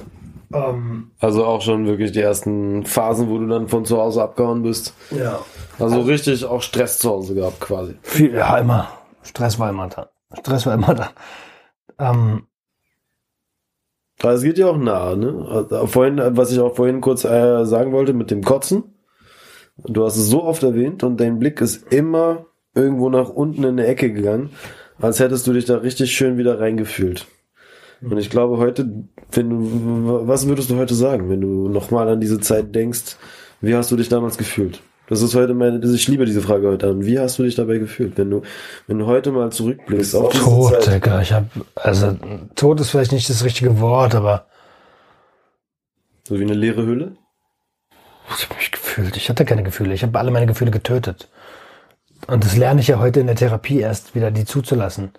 Ähm, 0.55 1.11
Also 1.21 1.45
auch 1.45 1.61
schon 1.61 1.87
wirklich 1.87 2.11
die 2.13 2.21
ersten 2.23 2.87
Phasen, 2.87 3.29
wo 3.29 3.37
du 3.37 3.47
dann 3.47 3.69
von 3.69 3.85
zu 3.85 3.99
Hause 3.99 4.23
abgehauen 4.23 4.63
bist. 4.63 4.95
ja. 5.11 5.41
Also 5.79 6.01
richtig 6.03 6.45
auch 6.47 6.63
Stress 6.63 6.99
zu 7.01 7.11
Hause 7.11 7.35
gehabt 7.35 7.61
quasi. 7.61 7.97
Viel, 8.01 8.33
ja, 8.35 8.57
immer. 8.57 8.89
Stress 9.23 9.59
war 9.59 9.69
immer 9.69 9.89
da. 9.89 10.09
Stress 10.39 10.65
war 10.65 10.73
immer 10.75 10.95
da. 10.95 11.11
Ähm, 11.99 12.47
Aber 14.23 14.33
es 14.33 14.43
geht 14.43 14.57
ja 14.57 14.69
auch 14.69 14.77
nahe, 14.79 15.17
ne? 15.19 15.47
Also 15.51 15.87
vorhin, 15.87 16.19
was 16.37 16.51
ich 16.51 16.61
auch 16.61 16.75
vorhin 16.75 17.01
kurz 17.03 17.25
äh, 17.25 17.65
sagen 17.67 17.93
wollte 17.93 18.15
mit 18.15 18.31
dem 18.31 18.43
Kotzen. 18.43 18.94
Du 19.77 20.05
hast 20.05 20.17
es 20.17 20.29
so 20.29 20.45
oft 20.45 20.63
erwähnt 20.63 21.03
und 21.03 21.19
dein 21.19 21.39
Blick 21.39 21.61
ist 21.61 21.93
immer 21.93 22.47
irgendwo 22.75 23.09
nach 23.11 23.29
unten 23.29 23.65
in 23.65 23.77
der 23.77 23.89
Ecke 23.89 24.13
gegangen, 24.13 24.51
als 25.01 25.21
hättest 25.21 25.47
du 25.47 25.53
dich 25.53 25.65
da 25.65 25.79
richtig 25.79 26.13
schön 26.13 26.39
wieder 26.39 26.61
reingefühlt. 26.61 27.27
Und 28.03 28.19
ich 28.19 28.31
glaube 28.31 28.59
heute, 28.59 29.05
wenn 29.33 29.51
du, 29.51 30.27
was 30.29 30.47
würdest 30.47 30.71
du 30.71 30.77
heute 30.77 30.95
sagen, 30.95 31.31
wenn 31.31 31.41
du 31.41 31.69
nochmal 31.69 32.09
an 32.09 32.21
diese 32.21 32.39
Zeit 32.41 32.75
denkst, 32.75 33.17
wie 33.61 33.75
hast 33.75 33.91
du 33.91 33.97
dich 33.97 34.09
damals 34.09 34.37
gefühlt? 34.37 34.83
Das 35.07 35.23
ist 35.23 35.35
heute 35.35 35.55
meine, 35.55 35.85
ich 35.85 36.09
liebe 36.09 36.25
diese 36.25 36.41
Frage 36.41 36.69
heute 36.69 36.89
an. 36.89 37.05
Wie 37.05 37.19
hast 37.19 37.39
du 37.39 37.43
dich 37.43 37.55
dabei 37.55 37.79
gefühlt, 37.79 38.17
wenn 38.17 38.31
du, 38.31 38.43
wenn 38.87 38.99
du 38.99 39.07
heute 39.07 39.33
mal 39.33 39.51
zurückblickst 39.53 40.15
auf 40.17 40.33
diese 40.33 40.45
tot, 40.45 40.83
Zeit? 40.83 40.95
Digga. 40.95 41.21
Ich 41.21 41.33
hab, 41.33 41.45
also, 41.75 42.17
tot 42.55 42.81
ist 42.81 42.91
vielleicht 42.91 43.13
nicht 43.13 43.29
das 43.29 43.45
richtige 43.45 43.81
Wort, 43.81 44.15
aber 44.15 44.47
So 46.27 46.39
wie 46.39 46.43
eine 46.45 46.55
leere 46.55 46.87
Hülle? 46.87 47.17
ich 48.37 48.45
habe 48.49 48.55
mich 48.57 48.71
gefühlt. 48.95 49.17
Ich 49.17 49.29
hatte 49.29 49.45
keine 49.45 49.63
Gefühle. 49.63 49.95
Ich 49.95 50.03
habe 50.03 50.19
alle 50.19 50.31
meine 50.31 50.47
Gefühle 50.47 50.71
getötet. 50.71 51.29
Und 52.27 52.45
das 52.45 52.57
lerne 52.57 52.81
ich 52.81 52.89
ja 52.89 52.99
heute 52.99 53.21
in 53.21 53.27
der 53.27 53.37
Therapie 53.37 53.81
erst 53.81 54.15
wieder, 54.15 54.31
die 54.31 54.45
zuzulassen. 54.45 55.13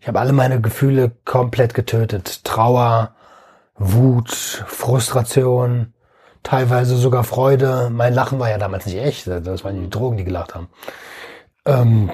Ich 0.00 0.08
habe 0.08 0.20
alle 0.20 0.32
meine 0.32 0.60
Gefühle 0.60 1.10
komplett 1.24 1.74
getötet. 1.74 2.44
Trauer, 2.44 3.16
Wut, 3.74 4.30
Frustration, 4.30 5.94
teilweise 6.42 6.96
sogar 6.96 7.24
Freude. 7.24 7.90
Mein 7.90 8.14
Lachen 8.14 8.38
war 8.38 8.50
ja 8.50 8.58
damals 8.58 8.86
nicht 8.86 8.98
echt. 8.98 9.26
Das 9.26 9.64
waren 9.64 9.80
die 9.80 9.90
Drogen, 9.90 10.16
die 10.16 10.24
gelacht 10.24 10.54
haben. 10.54 10.68
Ähm, 11.66 12.12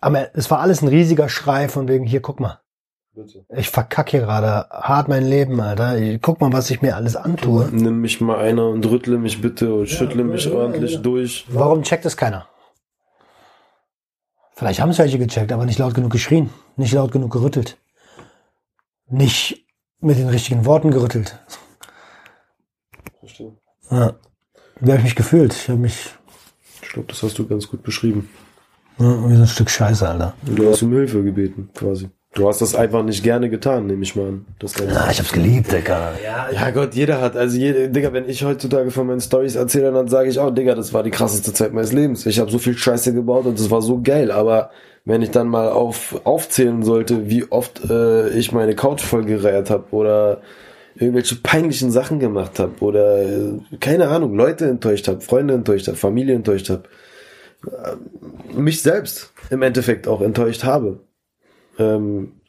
aber 0.00 0.34
es 0.34 0.50
war 0.50 0.60
alles 0.60 0.82
ein 0.82 0.88
riesiger 0.88 1.28
Schrei 1.28 1.68
von 1.68 1.86
wegen, 1.88 2.06
hier, 2.06 2.22
guck 2.22 2.40
mal. 2.40 2.63
Bitte. 3.14 3.46
Ich 3.56 3.70
verkacke 3.70 4.10
hier 4.10 4.20
gerade 4.22 4.68
hart 4.70 5.06
mein 5.06 5.24
Leben, 5.24 5.60
Alter. 5.60 5.96
Ich, 5.96 6.20
guck 6.20 6.40
mal, 6.40 6.52
was 6.52 6.68
ich 6.70 6.82
mir 6.82 6.96
alles 6.96 7.14
antue. 7.14 7.68
Nimm 7.70 8.00
mich 8.00 8.20
mal 8.20 8.38
einer 8.38 8.66
und 8.66 8.84
rüttle 8.86 9.18
mich 9.18 9.40
bitte 9.40 9.72
und 9.72 9.88
schüttle 9.88 10.24
mich 10.24 10.46
ja, 10.46 10.52
ordentlich 10.52 10.94
ja. 10.94 11.00
durch. 11.00 11.46
Warum 11.48 11.84
checkt 11.84 12.04
es 12.06 12.16
keiner? 12.16 12.48
Vielleicht 14.56 14.80
haben 14.80 14.90
es 14.90 14.98
welche 14.98 15.18
gecheckt, 15.18 15.52
aber 15.52 15.64
nicht 15.64 15.78
laut 15.78 15.94
genug 15.94 16.10
geschrien, 16.10 16.50
nicht 16.76 16.92
laut 16.92 17.12
genug 17.12 17.32
gerüttelt, 17.32 17.76
nicht 19.06 19.64
mit 20.00 20.18
den 20.18 20.28
richtigen 20.28 20.64
Worten 20.64 20.90
gerüttelt. 20.90 21.38
Verstehe. 23.20 23.56
Ja. 23.90 24.14
Wie 24.80 24.90
habe 24.90 24.98
ich 24.98 25.04
mich 25.04 25.16
gefühlt? 25.16 25.52
Ich 25.52 25.68
habe 25.68 25.78
mich 25.78 26.10
Ich 26.82 26.88
glaube, 26.88 27.08
das 27.08 27.22
hast 27.22 27.38
du 27.38 27.46
ganz 27.46 27.68
gut 27.68 27.84
beschrieben. 27.84 28.28
ja, 28.98 29.28
wie 29.28 29.36
so 29.36 29.42
ein 29.42 29.48
Stück 29.48 29.70
Scheiße, 29.70 30.08
Alter. 30.08 30.34
Du 30.42 30.68
hast 30.68 30.82
um 30.82 30.92
Hilfe 30.92 31.22
gebeten, 31.22 31.70
quasi. 31.74 32.10
Du 32.34 32.48
hast 32.48 32.60
das 32.60 32.74
einfach 32.74 33.04
nicht 33.04 33.22
gerne 33.22 33.48
getan, 33.48 33.86
nehme 33.86 34.02
ich 34.02 34.16
mal 34.16 34.26
an. 34.26 34.46
Das 34.58 34.74
Ganze. 34.74 34.94
Ja, 34.94 35.08
ich 35.08 35.20
hab's 35.20 35.32
geliebt, 35.32 35.70
Digga. 35.70 36.14
Ja, 36.24 36.48
ja 36.50 36.70
Gott, 36.70 36.94
jeder 36.94 37.20
hat, 37.20 37.36
also 37.36 37.56
jede, 37.56 37.88
Digga, 37.88 38.12
wenn 38.12 38.28
ich 38.28 38.44
heutzutage 38.44 38.90
von 38.90 39.06
meinen 39.06 39.20
Stories 39.20 39.54
erzähle, 39.54 39.92
dann 39.92 40.08
sage 40.08 40.28
ich 40.28 40.40
auch, 40.40 40.50
Digga, 40.50 40.74
das 40.74 40.92
war 40.92 41.04
die 41.04 41.10
krasseste 41.10 41.52
Zeit 41.52 41.72
meines 41.72 41.92
Lebens. 41.92 42.26
Ich 42.26 42.40
habe 42.40 42.50
so 42.50 42.58
viel 42.58 42.76
Scheiße 42.76 43.14
gebaut 43.14 43.46
und 43.46 43.58
es 43.58 43.70
war 43.70 43.82
so 43.82 44.00
geil, 44.02 44.32
aber 44.32 44.70
wenn 45.04 45.22
ich 45.22 45.30
dann 45.30 45.48
mal 45.48 45.68
auf, 45.68 46.20
aufzählen 46.24 46.82
sollte, 46.82 47.28
wie 47.28 47.44
oft 47.50 47.88
äh, 47.88 48.30
ich 48.30 48.50
meine 48.50 48.74
Couch 48.74 49.02
voll 49.02 49.24
gereiert 49.24 49.70
habe 49.70 49.84
oder 49.92 50.40
irgendwelche 50.96 51.36
peinlichen 51.36 51.90
Sachen 51.90 52.18
gemacht 52.18 52.58
habe 52.58 52.72
oder 52.80 53.22
äh, 53.22 53.52
keine 53.80 54.08
Ahnung, 54.08 54.34
Leute 54.34 54.66
enttäuscht 54.66 55.06
habe, 55.06 55.20
Freunde 55.20 55.54
enttäuscht 55.54 55.86
habe, 55.86 55.96
Familie 55.96 56.34
enttäuscht 56.34 56.70
habe, 56.70 56.84
äh, 57.66 58.58
mich 58.58 58.82
selbst 58.82 59.32
im 59.50 59.62
Endeffekt 59.62 60.08
auch 60.08 60.20
enttäuscht 60.20 60.64
habe. 60.64 60.98
Ähm, 61.78 62.40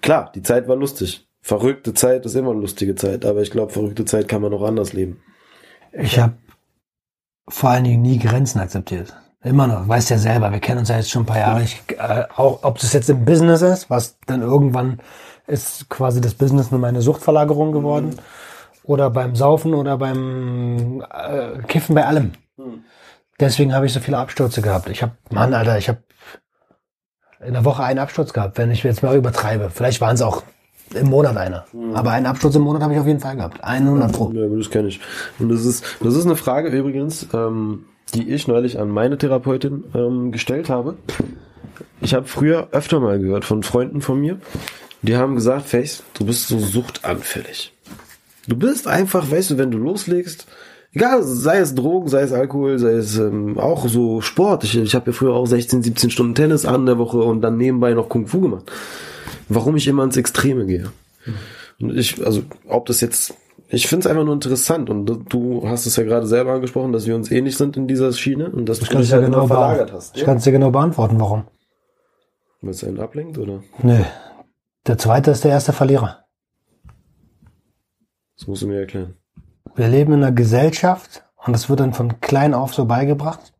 klar, 0.00 0.30
die 0.34 0.42
Zeit 0.42 0.68
war 0.68 0.76
lustig. 0.76 1.26
Verrückte 1.42 1.94
Zeit 1.94 2.26
ist 2.26 2.34
immer 2.34 2.50
eine 2.50 2.60
lustige 2.60 2.94
Zeit, 2.94 3.24
aber 3.24 3.40
ich 3.40 3.50
glaube, 3.50 3.72
verrückte 3.72 4.04
Zeit 4.04 4.28
kann 4.28 4.42
man 4.42 4.52
auch 4.52 4.62
anders 4.62 4.92
leben. 4.92 5.22
Ich 5.92 6.18
habe 6.18 6.34
vor 7.48 7.70
allen 7.70 7.84
Dingen 7.84 8.02
nie 8.02 8.18
Grenzen 8.18 8.60
akzeptiert. 8.60 9.14
Immer 9.42 9.66
noch, 9.66 9.88
weißt 9.88 10.10
ja 10.10 10.18
selber, 10.18 10.52
wir 10.52 10.60
kennen 10.60 10.80
uns 10.80 10.90
ja 10.90 10.96
jetzt 10.96 11.10
schon 11.10 11.22
ein 11.22 11.26
paar 11.26 11.38
Jahre. 11.38 11.62
Ich, 11.62 11.82
äh, 11.96 12.24
auch 12.36 12.62
ob 12.62 12.78
das 12.78 12.92
jetzt 12.92 13.08
im 13.08 13.24
Business 13.24 13.62
ist, 13.62 13.88
was 13.88 14.18
dann 14.26 14.42
irgendwann 14.42 15.00
ist 15.46 15.88
quasi 15.88 16.20
das 16.20 16.34
Business 16.34 16.70
nur 16.70 16.78
meine 16.78 17.00
Suchtverlagerung 17.00 17.72
geworden, 17.72 18.16
oder 18.84 19.10
beim 19.10 19.36
Saufen 19.36 19.74
oder 19.74 19.98
beim 19.98 21.04
äh, 21.12 21.62
Kiffen, 21.68 21.94
bei 21.94 22.06
allem. 22.06 22.32
Deswegen 23.38 23.74
habe 23.74 23.86
ich 23.86 23.92
so 23.92 24.00
viele 24.00 24.18
Abstürze 24.18 24.62
gehabt. 24.62 24.88
Ich 24.88 25.02
habe, 25.02 25.12
Mann, 25.30 25.54
Alter, 25.54 25.78
ich 25.78 25.88
habe 25.88 26.02
in 27.44 27.54
der 27.54 27.64
Woche 27.64 27.82
einen 27.82 27.98
Absturz 27.98 28.32
gehabt, 28.32 28.58
wenn 28.58 28.70
ich 28.70 28.82
jetzt 28.82 29.02
mal 29.02 29.16
übertreibe. 29.16 29.70
Vielleicht 29.70 30.00
waren 30.00 30.14
es 30.14 30.22
auch 30.22 30.42
im 30.94 31.08
Monat 31.08 31.36
einer. 31.36 31.64
Aber 31.94 32.10
einen 32.10 32.26
Absturz 32.26 32.54
im 32.56 32.62
Monat 32.62 32.82
habe 32.82 32.94
ich 32.94 33.00
auf 33.00 33.06
jeden 33.06 33.20
Fall 33.20 33.36
gehabt. 33.36 33.62
100 33.62 34.12
Pro. 34.12 34.32
Ja, 34.32 34.46
das 34.46 34.70
kenne 34.70 34.88
ich. 34.88 35.00
Und 35.38 35.48
das 35.48 35.64
ist, 35.64 35.84
das 36.00 36.14
ist 36.14 36.26
eine 36.26 36.36
Frage 36.36 36.68
übrigens, 36.68 37.26
ähm, 37.32 37.84
die 38.14 38.28
ich 38.30 38.48
neulich 38.48 38.78
an 38.78 38.88
meine 38.88 39.16
Therapeutin 39.16 39.84
ähm, 39.94 40.32
gestellt 40.32 40.68
habe. 40.68 40.96
Ich 42.00 42.14
habe 42.14 42.26
früher 42.26 42.68
öfter 42.72 42.98
mal 43.00 43.18
gehört 43.18 43.44
von 43.44 43.62
Freunden 43.62 44.00
von 44.00 44.20
mir, 44.20 44.38
die 45.02 45.16
haben 45.16 45.34
gesagt, 45.34 45.68
Face, 45.68 46.02
du 46.14 46.26
bist 46.26 46.48
so 46.48 46.58
suchtanfällig. 46.58 47.72
Du 48.48 48.56
bist 48.56 48.88
einfach, 48.88 49.30
weißt 49.30 49.50
du, 49.50 49.58
wenn 49.58 49.70
du 49.70 49.78
loslegst, 49.78 50.46
egal, 50.92 51.22
sei 51.22 51.58
es 51.58 51.74
Drogen, 51.74 52.08
sei 52.08 52.22
es 52.22 52.32
Alkohol, 52.32 52.78
sei 52.78 52.92
es 52.92 53.18
ähm, 53.18 53.58
auch 53.58 53.86
so 53.88 54.20
Sport. 54.20 54.64
Ich, 54.64 54.76
ich 54.76 54.94
habe 54.94 55.10
ja 55.10 55.12
früher 55.12 55.34
auch 55.34 55.46
16, 55.46 55.82
17 55.82 56.10
Stunden 56.10 56.34
Tennis 56.34 56.64
an 56.66 56.86
der 56.86 56.98
Woche 56.98 57.18
und 57.18 57.40
dann 57.42 57.56
nebenbei 57.56 57.92
noch 57.94 58.08
Kung 58.08 58.26
Fu 58.26 58.40
gemacht. 58.40 58.70
Warum 59.48 59.76
ich 59.76 59.88
immer 59.88 60.04
ins 60.04 60.16
Extreme 60.16 60.66
gehe. 60.66 60.90
Und 61.80 61.96
ich, 61.96 62.24
also, 62.24 62.42
ob 62.68 62.86
das 62.86 63.00
jetzt, 63.00 63.34
ich 63.68 63.86
finde 63.88 64.04
es 64.04 64.10
einfach 64.10 64.24
nur 64.24 64.34
interessant 64.34 64.90
und 64.90 65.06
du, 65.06 65.62
hast 65.66 65.86
es 65.86 65.96
ja 65.96 66.04
gerade 66.04 66.26
selber 66.26 66.52
angesprochen, 66.52 66.92
dass 66.92 67.06
wir 67.06 67.16
uns 67.16 67.30
ähnlich 67.30 67.56
sind 67.56 67.76
in 67.76 67.88
dieser 67.88 68.12
Schiene 68.12 68.50
und 68.50 68.68
dass 68.68 68.80
Ich 68.80 68.88
du 68.88 68.98
dich 68.98 69.10
ja 69.10 69.16
halt 69.16 69.26
genau 69.26 69.46
verlagert 69.46 69.88
beantworten. 69.88 69.96
hast. 69.96 70.16
Ich 70.16 70.24
kann 70.24 70.36
es 70.36 70.44
dir 70.44 70.52
genau 70.52 70.70
beantworten, 70.70 71.18
warum. 71.18 71.44
Weil 72.60 72.70
es 72.70 72.84
einen 72.84 73.00
ablenkt, 73.00 73.38
oder? 73.38 73.62
Nö. 73.82 74.02
Der 74.86 74.98
zweite 74.98 75.30
ist 75.30 75.44
der 75.44 75.50
erste 75.52 75.72
Verlierer. 75.72 76.24
Das 78.38 78.46
musst 78.46 78.62
du 78.62 78.66
mir 78.68 78.80
erklären. 78.80 79.16
Wir 79.74 79.88
leben 79.88 80.12
in 80.12 80.22
einer 80.22 80.32
Gesellschaft 80.32 81.24
und 81.36 81.52
das 81.52 81.68
wird 81.68 81.80
dann 81.80 81.94
von 81.94 82.20
klein 82.20 82.54
auf 82.54 82.74
so 82.74 82.84
beigebracht. 82.84 83.52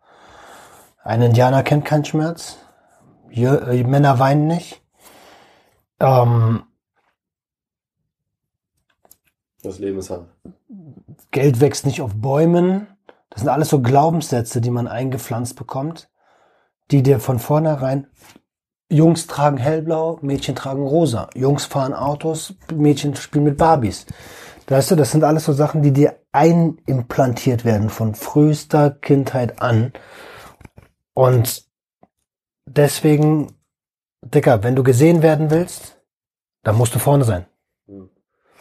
Ein 1.02 1.22
Indianer 1.22 1.62
kennt 1.62 1.84
keinen 1.84 2.04
Schmerz. 2.04 2.58
Äh, 3.30 3.84
Männer 3.84 4.18
weinen 4.18 4.46
nicht. 4.46 4.82
Ähm, 6.00 6.64
Das 9.62 9.78
Leben 9.78 9.98
ist 9.98 10.10
hart. 10.10 10.26
Geld 11.30 11.60
wächst 11.60 11.84
nicht 11.84 12.00
auf 12.00 12.14
Bäumen. 12.14 12.86
Das 13.28 13.40
sind 13.40 13.50
alles 13.50 13.68
so 13.68 13.80
Glaubenssätze, 13.80 14.60
die 14.60 14.70
man 14.70 14.88
eingepflanzt 14.88 15.54
bekommt, 15.56 16.08
die 16.90 17.02
dir 17.02 17.20
von 17.20 17.38
vornherein 17.38 18.06
Jungs 18.88 19.28
tragen 19.28 19.58
hellblau, 19.58 20.18
Mädchen 20.22 20.56
tragen 20.56 20.82
rosa. 20.82 21.28
Jungs 21.34 21.66
fahren 21.66 21.94
Autos, 21.94 22.54
Mädchen 22.74 23.14
spielen 23.14 23.44
mit 23.44 23.56
Barbies. 23.56 24.06
Weißt 24.70 24.92
du, 24.92 24.94
das 24.94 25.10
sind 25.10 25.24
alles 25.24 25.46
so 25.46 25.52
Sachen, 25.52 25.82
die 25.82 25.92
dir 25.92 26.20
einimplantiert 26.30 27.64
werden 27.64 27.90
von 27.90 28.14
frühester 28.14 28.90
Kindheit 28.90 29.60
an. 29.60 29.92
Und 31.12 31.64
deswegen, 32.66 33.58
Dicker, 34.22 34.62
wenn 34.62 34.76
du 34.76 34.84
gesehen 34.84 35.22
werden 35.22 35.50
willst, 35.50 36.00
dann 36.62 36.76
musst 36.76 36.94
du 36.94 37.00
vorne 37.00 37.24
sein. 37.24 37.46
Hm. 37.88 38.10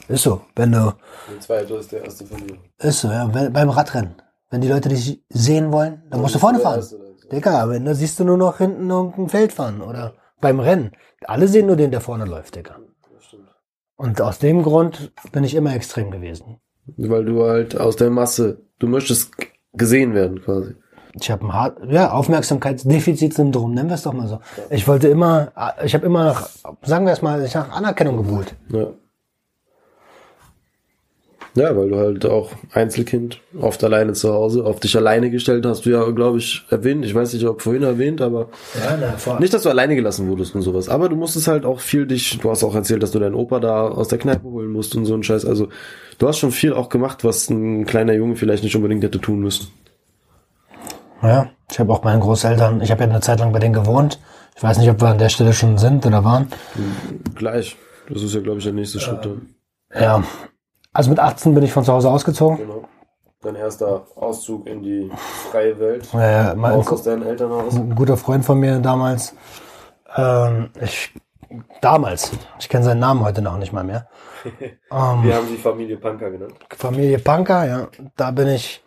Ist 0.08 0.24
so. 0.24 0.42
Wenn 0.56 0.72
du. 0.72 0.94
Der 1.30 1.40
zweite 1.42 1.76
ist 1.76 1.92
der 1.92 2.04
erste 2.04 2.26
von 2.26 2.48
dir. 2.48 2.58
Ist 2.80 3.02
so, 3.02 3.12
ja. 3.12 3.28
Beim 3.28 3.70
Radrennen. 3.70 4.16
Wenn 4.50 4.62
die 4.62 4.68
Leute 4.68 4.90
dich 4.90 5.24
sehen 5.30 5.72
wollen, 5.72 6.02
dann 6.10 6.22
musst 6.22 6.34
du 6.34 6.40
vorne 6.40 6.60
fahren. 6.60 6.84
Digga, 7.32 7.70
wenn 7.70 7.86
da 7.86 7.94
siehst 7.94 8.20
du 8.20 8.24
nur 8.24 8.38
noch 8.38 8.58
hinten 8.58 8.90
irgendein 8.90 9.30
Feld 9.30 9.54
fahren 9.54 9.82
oder 9.82 10.16
beim 10.42 10.60
Rennen. 10.60 10.92
Alle 11.26 11.48
sehen 11.48 11.68
nur 11.68 11.76
den, 11.76 11.92
der 11.92 12.02
vorne 12.02 12.26
läuft, 12.26 12.56
Digga. 12.56 12.80
Und 14.00 14.22
aus 14.22 14.40
dem 14.40 14.64
Grund 14.64 15.12
bin 15.34 15.44
ich 15.44 15.56
immer 15.56 15.76
extrem 15.76 16.10
gewesen. 16.10 16.62
Weil 16.96 17.26
du 17.26 17.44
halt 17.44 17.78
aus 17.78 17.98
der 17.98 18.10
Masse, 18.10 18.62
du 18.80 18.88
möchtest 18.88 19.34
gesehen 19.74 20.14
werden 20.14 20.42
quasi. 20.42 20.74
Ich 21.20 21.30
habe 21.30 21.46
ein 21.46 21.54
hart, 21.54 21.80
ja, 21.86 22.12
Aufmerksamkeitsdefizitsyndrom, 22.12 23.74
nennen 23.74 23.90
wir 23.90 23.96
es 23.96 24.04
doch 24.04 24.14
mal 24.14 24.30
so. 24.30 24.40
Ich 24.70 24.88
wollte 24.88 25.10
immer, 25.10 25.52
ich 25.84 25.94
habe 25.94 26.06
immer 26.06 26.24
nach, 26.24 26.48
sagen 26.84 27.06
wir 27.08 27.12
es 27.12 27.22
mal, 27.22 27.44
ich 27.44 27.54
nach 27.54 27.72
Anerkennung 27.72 28.16
gebuhlt. 28.16 28.56
Ja. 28.70 28.88
Ja, 31.56 31.76
weil 31.76 31.90
du 31.90 31.98
halt 31.98 32.26
auch 32.26 32.52
Einzelkind, 32.72 33.42
oft 33.60 33.84
alleine 33.84 34.14
zu 34.14 34.32
Hause, 34.32 34.66
auf 34.66 34.80
dich 34.80 34.96
alleine 34.96 35.32
gestellt 35.32 35.66
hast 35.66 35.86
du 35.86 35.90
ja, 35.90 36.10
glaube 36.12 36.38
ich, 36.38 36.64
erwähnt. 36.70 37.04
Ich 37.06 37.16
weiß 37.16 37.34
nicht, 37.34 37.46
ob 37.46 37.62
vorhin 37.62 37.84
erwähnt, 37.84 38.22
aber 38.22 38.50
ja, 38.76 38.98
na, 39.00 39.40
nicht, 39.40 39.54
dass 39.54 39.64
du 39.64 39.70
alleine 39.70 39.96
gelassen 39.96 40.28
wurdest 40.28 40.56
und 40.56 40.62
sowas. 40.62 40.90
Aber 40.90 41.10
du 41.10 41.16
musstest 41.16 41.48
halt 41.48 41.66
auch 41.66 41.80
viel 41.80 42.06
dich, 42.06 42.38
du 42.40 42.50
hast 42.52 42.64
auch 42.64 42.76
erzählt, 42.76 43.02
dass 43.02 43.12
du 43.12 43.20
deinen 43.20 43.36
Opa 43.36 43.60
da 43.60 43.88
aus 43.88 44.08
der 44.08 44.20
Kneipe 44.20 44.44
holen 44.44 44.72
musst 44.72 44.96
und 44.96 45.06
so 45.06 45.16
ein 45.16 45.24
Scheiß. 45.24 45.46
Also 45.46 45.70
du 46.20 46.28
hast 46.28 46.38
schon 46.38 46.52
viel 46.52 46.74
auch 46.74 46.90
gemacht, 46.90 47.24
was 47.24 47.50
ein 47.50 47.86
kleiner 47.86 48.14
Junge 48.14 48.36
vielleicht 48.36 48.64
nicht 48.64 48.76
unbedingt 48.76 49.04
hätte 49.04 49.20
tun 49.20 49.40
müssen. 49.40 49.68
Ja, 51.22 51.50
ich 51.70 51.80
habe 51.80 51.92
auch 51.92 52.04
meinen 52.04 52.22
Großeltern, 52.22 52.82
ich 52.82 52.92
habe 52.92 53.04
ja 53.04 53.10
eine 53.10 53.22
Zeit 53.22 53.40
lang 53.40 53.52
bei 53.52 53.60
denen 53.60 53.74
gewohnt. 53.74 54.20
Ich 54.56 54.64
weiß 54.64 54.78
nicht, 54.78 54.90
ob 54.90 55.02
wir 55.02 55.08
an 55.08 55.18
der 55.18 55.30
Stelle 55.30 55.54
schon 55.54 55.78
sind 55.78 56.06
oder 56.06 56.24
waren. 56.24 56.48
Gleich. 57.36 57.78
Das 58.10 58.24
ist 58.24 58.34
ja, 58.34 58.42
glaube 58.42 58.58
ich, 58.58 58.64
der 58.64 58.74
nächste 58.74 59.00
Schritt. 59.00 59.26
Äh, 59.90 60.04
ja, 60.04 60.24
also 60.94 61.10
mit 61.10 61.20
18 61.20 61.54
bin 61.54 61.64
ich 61.64 61.72
von 61.72 61.84
zu 61.84 61.94
Hause 61.94 62.10
ausgezogen. 62.10 62.58
Genau. 62.58 62.84
Dein 63.42 63.56
erster 63.56 64.06
Auszug 64.16 64.68
in 64.68 64.82
die 64.82 65.10
freie 65.50 65.80
Welt. 65.80 66.10
Ja, 66.12 66.32
ja, 66.32 66.56
mein, 66.56 66.74
aus 66.74 67.04
deinem 67.04 67.24
Elternhaus. 67.24 67.74
Ein 67.74 67.96
guter 67.96 68.18
Freund 68.18 68.44
von 68.44 68.60
mir 68.60 68.80
damals. 68.80 69.34
Ähm, 70.14 70.72
ich, 70.82 71.14
damals. 71.80 72.32
Ich 72.60 72.68
kenne 72.68 72.84
seinen 72.84 73.00
Namen 73.00 73.22
heute 73.22 73.42
noch 73.42 73.58
nicht 73.58 73.72
mal 73.72 73.86
mehr. 73.86 74.10
ähm, 74.44 75.24
Wir 75.24 75.36
haben 75.36 75.48
die 75.48 75.58
Familie 75.58 75.96
Panker 75.96 76.32
genannt. 76.32 76.56
Familie 76.76 77.20
Panker, 77.20 77.66
ja. 77.66 77.88
Da 78.18 78.32
bin 78.32 78.50
ich. 78.50 78.84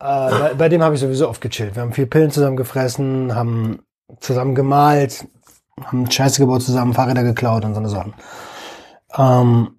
Äh, 0.00 0.30
bei, 0.30 0.54
bei, 0.54 0.68
dem 0.68 0.82
habe 0.82 0.96
ich 0.96 1.00
sowieso 1.00 1.28
oft 1.28 1.40
gechillt. 1.40 1.76
Wir 1.76 1.82
haben 1.82 1.92
viel 1.92 2.06
Pillen 2.06 2.32
zusammen 2.32 2.56
gefressen, 2.56 3.36
haben 3.36 3.84
zusammen 4.18 4.56
gemalt, 4.56 5.28
haben 5.80 6.10
Scheiße 6.10 6.40
gebaut 6.40 6.62
zusammen, 6.62 6.92
Fahrräder 6.92 7.22
geklaut 7.22 7.64
und 7.64 7.74
so 7.74 7.80
eine 7.80 7.88
Sachen. 7.88 8.14
Ähm, 9.16 9.73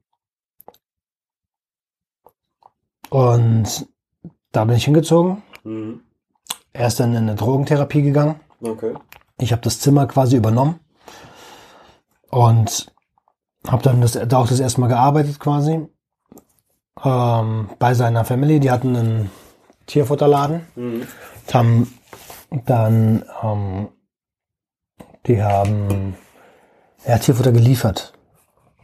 Und 3.16 3.88
da 4.52 4.66
bin 4.66 4.76
ich 4.76 4.84
hingezogen. 4.84 5.42
Mhm. 5.64 6.02
Er 6.74 6.88
ist 6.88 7.00
dann 7.00 7.12
in 7.12 7.18
eine 7.20 7.36
Drogentherapie 7.36 8.02
gegangen. 8.02 8.42
Okay. 8.62 8.94
Ich 9.38 9.54
habe 9.54 9.62
das 9.62 9.80
Zimmer 9.80 10.06
quasi 10.06 10.36
übernommen 10.36 10.82
und 12.30 12.92
habe 13.66 13.84
dann 13.84 14.02
das, 14.02 14.20
da 14.28 14.38
auch 14.38 14.50
das 14.50 14.60
erste 14.60 14.82
Mal 14.82 14.88
gearbeitet 14.88 15.40
quasi 15.40 15.88
ähm, 17.06 17.70
bei 17.80 17.94
seiner 17.94 18.26
Family. 18.26 18.60
Die 18.60 18.70
hatten 18.70 18.98
einen 18.98 19.32
Tierfutterladen, 19.86 20.68
mhm. 20.76 21.08
haben 21.54 21.98
dann 22.66 23.24
ähm, 23.42 23.88
die 25.26 25.42
haben 25.42 26.18
ja, 27.08 27.18
Tierfutter 27.18 27.54
geliefert. 27.54 28.12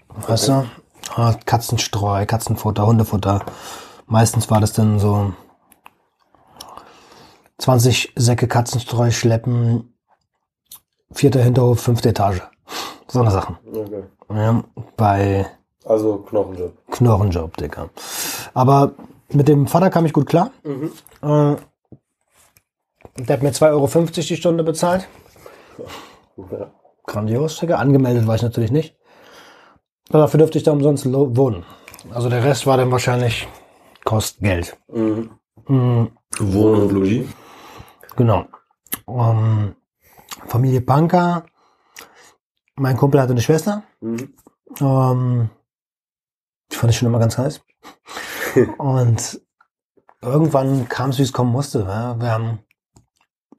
Okay. 0.07 0.31
Weißt 0.31 0.47
du? 0.47 0.65
Ah, 1.15 1.35
Katzenstreu, 1.45 2.25
Katzenfutter, 2.25 2.85
Hundefutter, 2.85 3.45
Meistens 4.07 4.49
war 4.49 4.59
das 4.59 4.73
dann 4.73 4.99
so 4.99 5.33
20 7.59 8.13
Säcke 8.15 8.47
Katzenstreu 8.47 9.11
schleppen, 9.11 9.93
vierter 11.11 11.41
Hinterhof, 11.41 11.79
fünfte 11.79 12.09
Etage. 12.09 12.41
So 13.07 13.19
eine 13.19 13.31
Sachen. 13.31 13.57
Okay. 13.71 14.03
Ja, 14.29 14.63
bei. 14.95 15.45
Also 15.85 16.17
Knochenjob. 16.17 16.73
Knochenjob, 16.91 17.57
Digga. 17.57 17.89
Aber 18.53 18.93
mit 19.29 19.47
dem 19.47 19.67
Vater 19.67 19.89
kam 19.89 20.05
ich 20.05 20.13
gut 20.13 20.27
klar. 20.27 20.51
Mhm. 20.63 20.91
Äh, 21.21 21.55
der 23.17 23.33
hat 23.35 23.43
mir 23.43 23.51
2,50 23.51 23.71
Euro 23.71 23.87
die 24.15 24.37
Stunde 24.37 24.63
bezahlt. 24.63 25.07
Ja. 26.37 26.71
Grandios, 27.05 27.59
Digga. 27.59 27.75
Angemeldet 27.75 28.27
war 28.27 28.35
ich 28.35 28.41
natürlich 28.41 28.71
nicht. 28.71 28.95
Aber 30.09 30.19
dafür 30.19 30.37
dürfte 30.39 30.57
ich 30.57 30.63
da 30.63 30.71
umsonst 30.71 31.05
wohnen. 31.11 31.65
Also 32.13 32.29
der 32.29 32.43
Rest 32.43 32.65
war 32.65 32.77
dann 32.77 32.91
wahrscheinlich 32.91 33.47
kostet 34.03 34.41
Geld. 34.41 34.77
Mhm. 34.87 35.31
Mhm. 35.67 36.11
Wohnen 36.39 36.81
und 36.83 36.91
Logis. 36.91 37.29
Genau. 38.15 38.45
Um, 39.05 39.75
Familie 40.47 40.81
Panka. 40.81 41.45
Mein 42.75 42.97
Kumpel 42.97 43.21
hatte 43.21 43.31
eine 43.31 43.41
Schwester. 43.41 43.83
Mhm. 43.99 44.33
Um, 44.79 45.49
die 46.71 46.75
fand 46.75 46.91
ich 46.91 46.97
schon 46.97 47.07
immer 47.07 47.19
ganz 47.19 47.37
heiß. 47.37 47.61
und 48.77 49.41
irgendwann 50.21 50.87
kam 50.87 51.09
es, 51.09 51.19
wie 51.19 51.23
es 51.23 51.33
kommen 51.33 51.51
musste. 51.51 51.79
Ja. 51.79 52.19
Wir 52.19 52.31
haben 52.31 52.59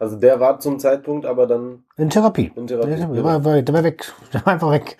also 0.02 0.16
der 0.16 0.40
war 0.40 0.58
zum 0.58 0.80
Zeitpunkt 0.80 1.24
aber 1.24 1.46
dann 1.46 1.84
in 1.96 2.10
Therapie. 2.10 2.50
In 2.56 2.66
Therapie. 2.66 2.96
Der, 2.96 3.06
der, 3.06 3.22
war, 3.22 3.62
der 3.62 3.74
war 3.74 3.84
weg. 3.84 4.12
Der 4.32 4.44
war 4.44 4.54
einfach 4.54 4.72
weg. 4.72 4.96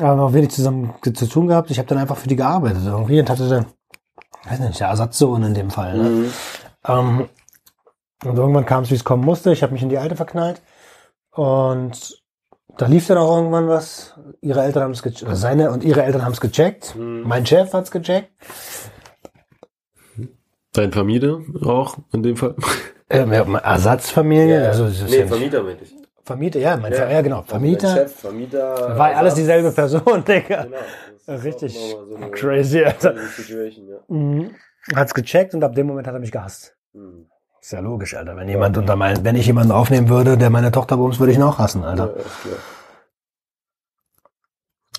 Aber 0.00 0.22
auch 0.22 0.32
wenig 0.32 0.50
zusammen 0.50 0.94
zu 1.02 1.28
tun 1.28 1.48
gehabt. 1.48 1.72
Ich 1.72 1.78
habe 1.78 1.88
dann 1.88 1.98
einfach 1.98 2.16
für 2.16 2.28
die 2.28 2.36
gearbeitet 2.36 2.82
irgendwie 2.84 3.18
und 3.18 3.28
hatte 3.28 3.48
dann 3.48 3.66
weiß 4.44 4.58
nicht, 4.60 4.80
der 4.80 4.88
Ersatzsohn 4.88 5.42
in 5.42 5.54
dem 5.54 5.70
Fall. 5.70 5.96
Ne? 5.96 6.08
Mhm. 6.08 6.32
Ähm, 6.86 7.28
und 8.24 8.36
irgendwann 8.36 8.66
kam 8.66 8.84
es, 8.84 8.90
wie 8.90 8.94
es 8.94 9.04
kommen 9.04 9.24
musste. 9.24 9.52
Ich 9.52 9.62
habe 9.62 9.72
mich 9.72 9.82
in 9.82 9.88
die 9.88 9.98
Alte 9.98 10.16
verknallt. 10.16 10.62
Und 11.32 12.22
da 12.76 12.86
lief 12.86 13.06
dann 13.06 13.18
auch 13.18 13.36
irgendwann 13.36 13.68
was. 13.68 14.14
Ihre 14.40 14.62
Eltern 14.62 14.84
haben 14.84 14.92
es 14.92 15.02
gecheckt. 15.02 15.36
Seine 15.36 15.70
und 15.70 15.84
ihre 15.84 16.02
Eltern 16.02 16.24
haben 16.24 16.32
es 16.32 16.40
gecheckt. 16.40 16.94
Mhm. 16.96 17.22
Mein 17.22 17.46
Chef 17.46 17.72
hat 17.72 17.84
es 17.84 17.90
gecheckt. 17.90 18.30
Deine 20.72 20.92
Familie 20.92 21.44
auch 21.64 21.96
in 22.12 22.22
dem 22.22 22.36
Fall? 22.36 22.54
Ähm, 23.10 23.30
Ersatzfamilie. 23.32 24.62
Ja, 24.62 24.68
also, 24.70 24.84
nee, 25.06 25.18
ja 25.18 25.26
Vermieter 25.26 25.62
meinte 25.62 25.84
ich. 25.84 25.94
Vermieter, 26.24 26.60
ja, 26.60 26.76
mein 26.76 26.92
ja, 26.92 27.10
ja 27.10 27.20
genau. 27.20 27.42
Vermieter. 27.42 27.94
Chef, 27.94 28.14
Vermieter. 28.14 28.96
War 28.96 29.16
alles 29.16 29.34
dieselbe 29.34 29.72
Person, 29.72 30.24
Digga. 30.28 30.64
Genau. 30.64 30.76
Richtig 31.28 31.78
so 31.78 32.06
crazy, 32.30 32.84
Alter. 32.84 33.14
Ja. 33.14 33.98
Mhm. 34.08 34.54
Hat's 34.94 35.14
gecheckt 35.14 35.54
und 35.54 35.62
ab 35.64 35.74
dem 35.74 35.86
Moment 35.86 36.06
hat 36.06 36.14
er 36.14 36.20
mich 36.20 36.32
gehasst. 36.32 36.76
Mhm. 36.92 37.26
Ist 37.60 37.72
ja 37.72 37.80
logisch, 37.80 38.14
Alter. 38.14 38.36
Wenn 38.36 38.48
jemand 38.48 38.76
unter 38.76 38.96
mein, 38.96 39.24
wenn 39.24 39.36
ich 39.36 39.46
jemanden 39.46 39.72
aufnehmen 39.72 40.08
würde, 40.08 40.36
der 40.36 40.50
meine 40.50 40.72
Tochter 40.72 40.96
bums, 40.96 41.20
würde 41.20 41.32
ich 41.32 41.38
ihn 41.38 41.44
auch 41.44 41.58
hassen, 41.58 41.84
Alter. 41.84 42.14
Ja. 42.16 42.26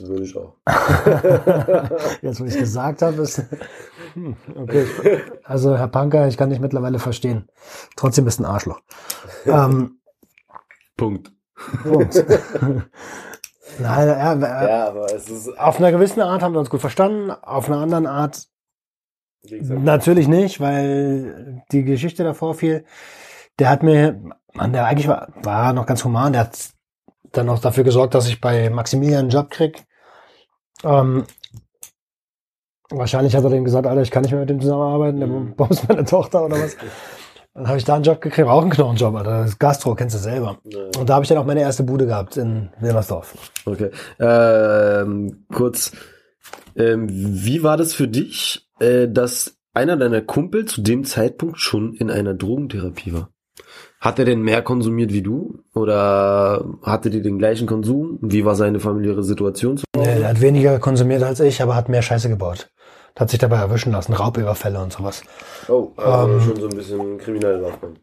Würde 0.07 0.23
ich 0.23 0.35
auch. 0.35 0.55
Jetzt, 2.21 2.41
wo 2.41 2.45
ich 2.45 2.57
gesagt 2.57 3.01
habe, 3.01 3.21
ist. 3.21 3.43
Hm, 4.13 4.35
okay. 4.55 4.87
Also, 5.43 5.77
Herr 5.77 5.87
Panker, 5.87 6.27
ich 6.27 6.37
kann 6.37 6.49
dich 6.49 6.59
mittlerweile 6.59 6.99
verstehen. 6.99 7.47
Trotzdem 7.95 8.25
bist 8.25 8.39
du 8.39 8.43
ein 8.43 8.49
Arschloch. 8.49 8.81
Ähm, 9.45 9.99
Punkt. 10.97 11.31
Punkt. 11.83 12.15
Nein, 13.79 14.07
ja, 14.07 14.35
ja, 14.35 14.87
aber 14.87 15.05
es 15.13 15.29
ist. 15.29 15.57
Auf 15.57 15.79
einer 15.79 15.91
gewissen 15.91 16.21
Art 16.21 16.43
haben 16.43 16.53
wir 16.53 16.59
uns 16.59 16.69
gut 16.69 16.81
verstanden, 16.81 17.31
auf 17.31 17.67
einer 17.67 17.79
anderen 17.79 18.05
Art 18.05 18.47
natürlich 19.49 20.27
nicht, 20.27 20.59
weil 20.59 21.63
die 21.71 21.83
Geschichte 21.83 22.23
davor 22.23 22.53
fiel. 22.53 22.85
Der 23.59 23.69
hat 23.69 23.83
mir, 23.83 24.21
man, 24.53 24.73
der 24.73 24.85
eigentlich 24.85 25.07
war, 25.07 25.29
war 25.43 25.73
noch 25.73 25.85
ganz 25.85 26.03
human, 26.03 26.33
der 26.33 26.41
hat 26.41 26.69
dann 27.31 27.47
noch 27.47 27.59
dafür 27.59 27.83
gesorgt, 27.83 28.13
dass 28.15 28.27
ich 28.27 28.39
bei 28.39 28.69
Maximilian 28.69 29.21
einen 29.21 29.29
Job 29.29 29.49
krieg. 29.49 29.85
Ähm, 30.83 31.25
wahrscheinlich 32.89 33.35
hat 33.35 33.43
er 33.43 33.49
dem 33.49 33.65
gesagt, 33.65 33.87
Alter, 33.87 34.01
ich 34.01 34.11
kann 34.11 34.23
nicht 34.23 34.31
mehr 34.31 34.41
mit 34.41 34.49
dem 34.49 34.61
zusammenarbeiten, 34.61 35.19
der 35.19 35.27
mhm. 35.27 35.55
bombst 35.55 35.87
meine 35.87 36.05
Tochter 36.05 36.45
oder 36.45 36.59
was. 36.61 36.77
Dann 37.55 37.67
habe 37.67 37.77
ich 37.77 37.85
da 37.85 37.95
einen 37.95 38.03
Job 38.03 38.19
gekriegt, 38.19 38.47
auch 38.47 38.61
einen 38.61 38.71
Knochenjob, 38.71 39.15
Alter. 39.15 39.43
Das 39.43 39.59
Gastro, 39.59 39.93
kennst 39.93 40.15
du 40.15 40.19
selber. 40.19 40.57
Ja. 40.63 40.85
Und 40.97 41.07
da 41.07 41.15
habe 41.15 41.23
ich 41.23 41.29
dann 41.29 41.37
auch 41.37 41.45
meine 41.45 41.61
erste 41.61 41.83
Bude 41.83 42.07
gehabt 42.07 42.35
in 42.37 42.69
Wilmersdorf. 42.79 43.35
Okay. 43.65 43.91
Ähm, 44.19 45.45
kurz, 45.53 45.91
ähm, 46.75 47.07
wie 47.09 47.61
war 47.61 47.77
das 47.77 47.93
für 47.93 48.07
dich, 48.07 48.67
äh, 48.79 49.07
dass 49.07 49.55
einer 49.73 49.97
deiner 49.97 50.21
Kumpel 50.21 50.65
zu 50.65 50.81
dem 50.81 51.03
Zeitpunkt 51.03 51.59
schon 51.59 51.93
in 51.93 52.09
einer 52.09 52.33
Drogentherapie 52.33 53.13
war? 53.13 53.29
Hat 53.99 54.17
er 54.17 54.25
denn 54.25 54.41
mehr 54.41 54.63
konsumiert 54.63 55.13
wie 55.13 55.21
du? 55.21 55.59
Oder 55.75 56.65
hatte 56.81 57.11
die 57.11 57.21
den 57.21 57.37
gleichen 57.37 57.67
Konsum? 57.67 58.17
Wie 58.21 58.45
war 58.45 58.55
seine 58.55 58.79
familiäre 58.79 59.23
Situation? 59.23 59.79
Nee, 59.95 60.21
er 60.21 60.29
hat 60.29 60.41
weniger 60.41 60.79
konsumiert 60.79 61.21
als 61.21 61.39
ich, 61.39 61.61
aber 61.61 61.75
hat 61.75 61.87
mehr 61.87 62.01
Scheiße 62.01 62.29
gebaut. 62.29 62.69
Hat 63.15 63.29
sich 63.29 63.39
dabei 63.39 63.57
erwischen 63.57 63.91
lassen, 63.91 64.13
Raubüberfälle 64.13 64.81
und 64.81 64.91
sowas. 64.91 65.21
Oh, 65.67 65.91
also 65.97 66.33
ähm, 66.33 66.41
schon 66.41 66.59
so 66.59 66.67
ein 66.67 66.75
bisschen 66.75 67.17
kriminell 67.19 67.57
Laufbahn. 67.57 67.99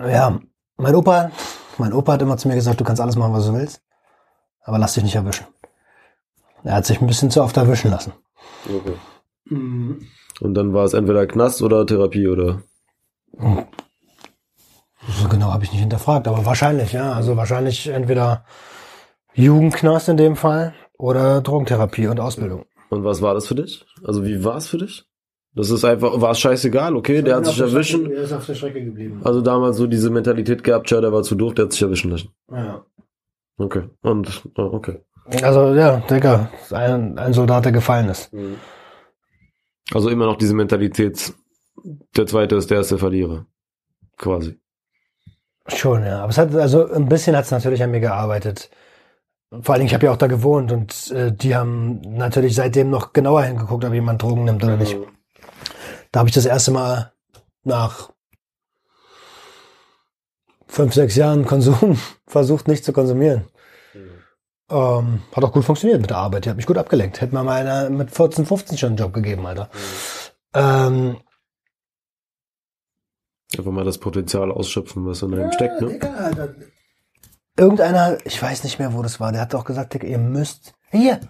Ja, 0.00 0.38
mein 0.78 0.94
Opa, 0.94 1.30
mein 1.76 1.92
Opa 1.92 2.12
hat 2.14 2.22
immer 2.22 2.38
zu 2.38 2.48
mir 2.48 2.54
gesagt, 2.54 2.80
du 2.80 2.84
kannst 2.84 3.02
alles 3.02 3.16
machen, 3.16 3.34
was 3.34 3.46
du 3.46 3.54
willst, 3.54 3.82
aber 4.62 4.78
lass 4.78 4.94
dich 4.94 5.04
nicht 5.04 5.14
erwischen. 5.14 5.46
Er 6.64 6.76
hat 6.76 6.86
sich 6.86 7.00
ein 7.00 7.06
bisschen 7.06 7.30
zu 7.30 7.42
oft 7.42 7.56
erwischen 7.56 7.90
lassen. 7.90 8.12
Okay. 8.64 8.94
Mhm. 9.44 10.06
Und 10.40 10.54
dann 10.54 10.72
war 10.74 10.84
es 10.84 10.94
entweder 10.94 11.26
Knast 11.26 11.62
oder 11.62 11.86
Therapie, 11.86 12.28
oder? 12.28 12.62
So 15.08 15.28
genau 15.28 15.52
habe 15.52 15.64
ich 15.64 15.70
nicht 15.70 15.80
hinterfragt, 15.80 16.26
aber 16.28 16.44
wahrscheinlich, 16.44 16.92
ja. 16.92 17.12
Also 17.12 17.36
wahrscheinlich 17.36 17.88
entweder 17.88 18.44
Jugendknast 19.34 20.08
in 20.08 20.16
dem 20.16 20.34
Fall 20.34 20.74
oder 20.98 21.40
Drogentherapie 21.42 22.06
und 22.08 22.20
Ausbildung. 22.20 22.64
Und 22.90 23.04
was 23.04 23.22
war 23.22 23.34
das 23.34 23.46
für 23.46 23.54
dich? 23.54 23.84
Also 24.04 24.24
wie 24.24 24.44
war 24.44 24.56
es 24.56 24.68
für 24.68 24.78
dich? 24.78 25.04
Das 25.54 25.70
ist 25.70 25.84
einfach, 25.84 26.20
war 26.20 26.32
es 26.32 26.38
scheißegal, 26.38 26.94
okay, 26.94 27.22
der 27.22 27.36
hat 27.36 27.46
sich 27.46 27.58
erwischen. 27.58 28.10
Der 28.10 28.22
ist 28.22 28.32
auf 28.32 28.44
der 28.44 28.54
Strecke 28.54 28.84
geblieben. 28.84 29.22
Also 29.24 29.40
damals 29.40 29.78
so 29.78 29.86
diese 29.86 30.10
Mentalität 30.10 30.62
gehabt, 30.62 30.90
ja, 30.90 31.00
der 31.00 31.12
war 31.12 31.22
zu 31.22 31.34
doof, 31.34 31.54
der 31.54 31.64
hat 31.64 31.72
sich 31.72 31.80
erwischen 31.80 32.10
lassen. 32.10 32.28
Ja. 32.52 32.84
Okay. 33.56 33.88
Und, 34.02 34.42
oh, 34.58 34.70
okay. 34.72 35.00
Also, 35.42 35.74
ja, 35.74 35.96
Digga, 36.10 36.50
ein, 36.70 37.18
ein 37.18 37.32
Soldat, 37.32 37.64
der 37.64 37.72
gefallen 37.72 38.10
ist. 38.10 38.32
Mhm. 38.32 38.56
Also 39.92 40.10
immer 40.10 40.26
noch 40.26 40.36
diese 40.36 40.54
Mentalität, 40.54 41.32
der 42.16 42.26
zweite 42.26 42.56
ist 42.56 42.70
der 42.70 42.78
erste 42.78 42.98
Verlierer. 42.98 43.46
Quasi. 44.18 44.58
Schon, 45.68 46.04
ja. 46.04 46.20
Aber 46.20 46.30
es 46.30 46.38
hat, 46.38 46.54
also 46.54 46.90
ein 46.90 47.08
bisschen 47.08 47.34
hat 47.34 47.44
es 47.44 47.50
natürlich 47.50 47.82
an 47.82 47.90
mir 47.90 48.00
gearbeitet. 48.00 48.70
Vor 49.62 49.74
allen 49.74 49.80
Dingen, 49.80 49.88
ich 49.88 49.94
habe 49.94 50.06
ja 50.06 50.12
auch 50.12 50.16
da 50.16 50.26
gewohnt 50.26 50.72
und 50.72 51.10
äh, 51.10 51.32
die 51.32 51.54
haben 51.54 52.00
natürlich 52.00 52.54
seitdem 52.54 52.90
noch 52.90 53.12
genauer 53.12 53.42
hingeguckt, 53.42 53.84
ob 53.84 53.92
jemand 53.92 54.22
Drogen 54.22 54.44
nimmt 54.44 54.62
oder 54.64 54.76
nicht. 54.76 54.96
Mhm. 54.96 55.06
Da 56.12 56.20
habe 56.20 56.28
ich 56.28 56.34
das 56.34 56.46
erste 56.46 56.70
Mal 56.70 57.12
nach 57.64 58.10
fünf, 60.66 60.94
sechs 60.94 61.16
Jahren 61.16 61.44
Konsum 61.44 61.98
versucht, 62.26 62.68
nicht 62.68 62.84
zu 62.84 62.92
konsumieren. 62.92 63.44
Mhm. 63.94 64.10
Ähm, 64.70 65.22
hat 65.34 65.44
auch 65.44 65.52
gut 65.52 65.64
funktioniert 65.64 66.00
mit 66.00 66.10
der 66.10 66.18
Arbeit. 66.18 66.44
Die 66.44 66.50
hat 66.50 66.56
mich 66.56 66.66
gut 66.66 66.78
abgelenkt. 66.78 67.20
Hätte 67.20 67.34
man 67.34 67.46
mal 67.46 67.60
einer 67.60 67.90
mit 67.90 68.10
14, 68.10 68.46
15 68.46 68.78
schon 68.78 68.88
einen 68.88 68.96
Job 68.96 69.12
gegeben, 69.12 69.46
Alter. 69.46 69.70
Mhm. 69.72 70.60
Ähm, 70.60 71.16
Einfach 73.56 73.70
mal 73.70 73.84
das 73.84 73.98
Potenzial 73.98 74.50
ausschöpfen, 74.50 75.06
was 75.06 75.22
in 75.22 75.32
einem 75.32 75.44
ja, 75.44 75.52
steckt, 75.52 75.80
ne? 75.80 75.88
Digga, 75.88 76.14
Alter. 76.14 76.54
Irgendeiner, 77.58 78.18
ich 78.24 78.40
weiß 78.40 78.64
nicht 78.64 78.78
mehr, 78.78 78.92
wo 78.92 79.02
das 79.02 79.18
war, 79.18 79.32
der 79.32 79.40
hat 79.40 79.54
auch 79.54 79.64
gesagt, 79.64 79.94
ihr 79.94 80.18
müsst. 80.18 80.74
Hier, 80.90 81.20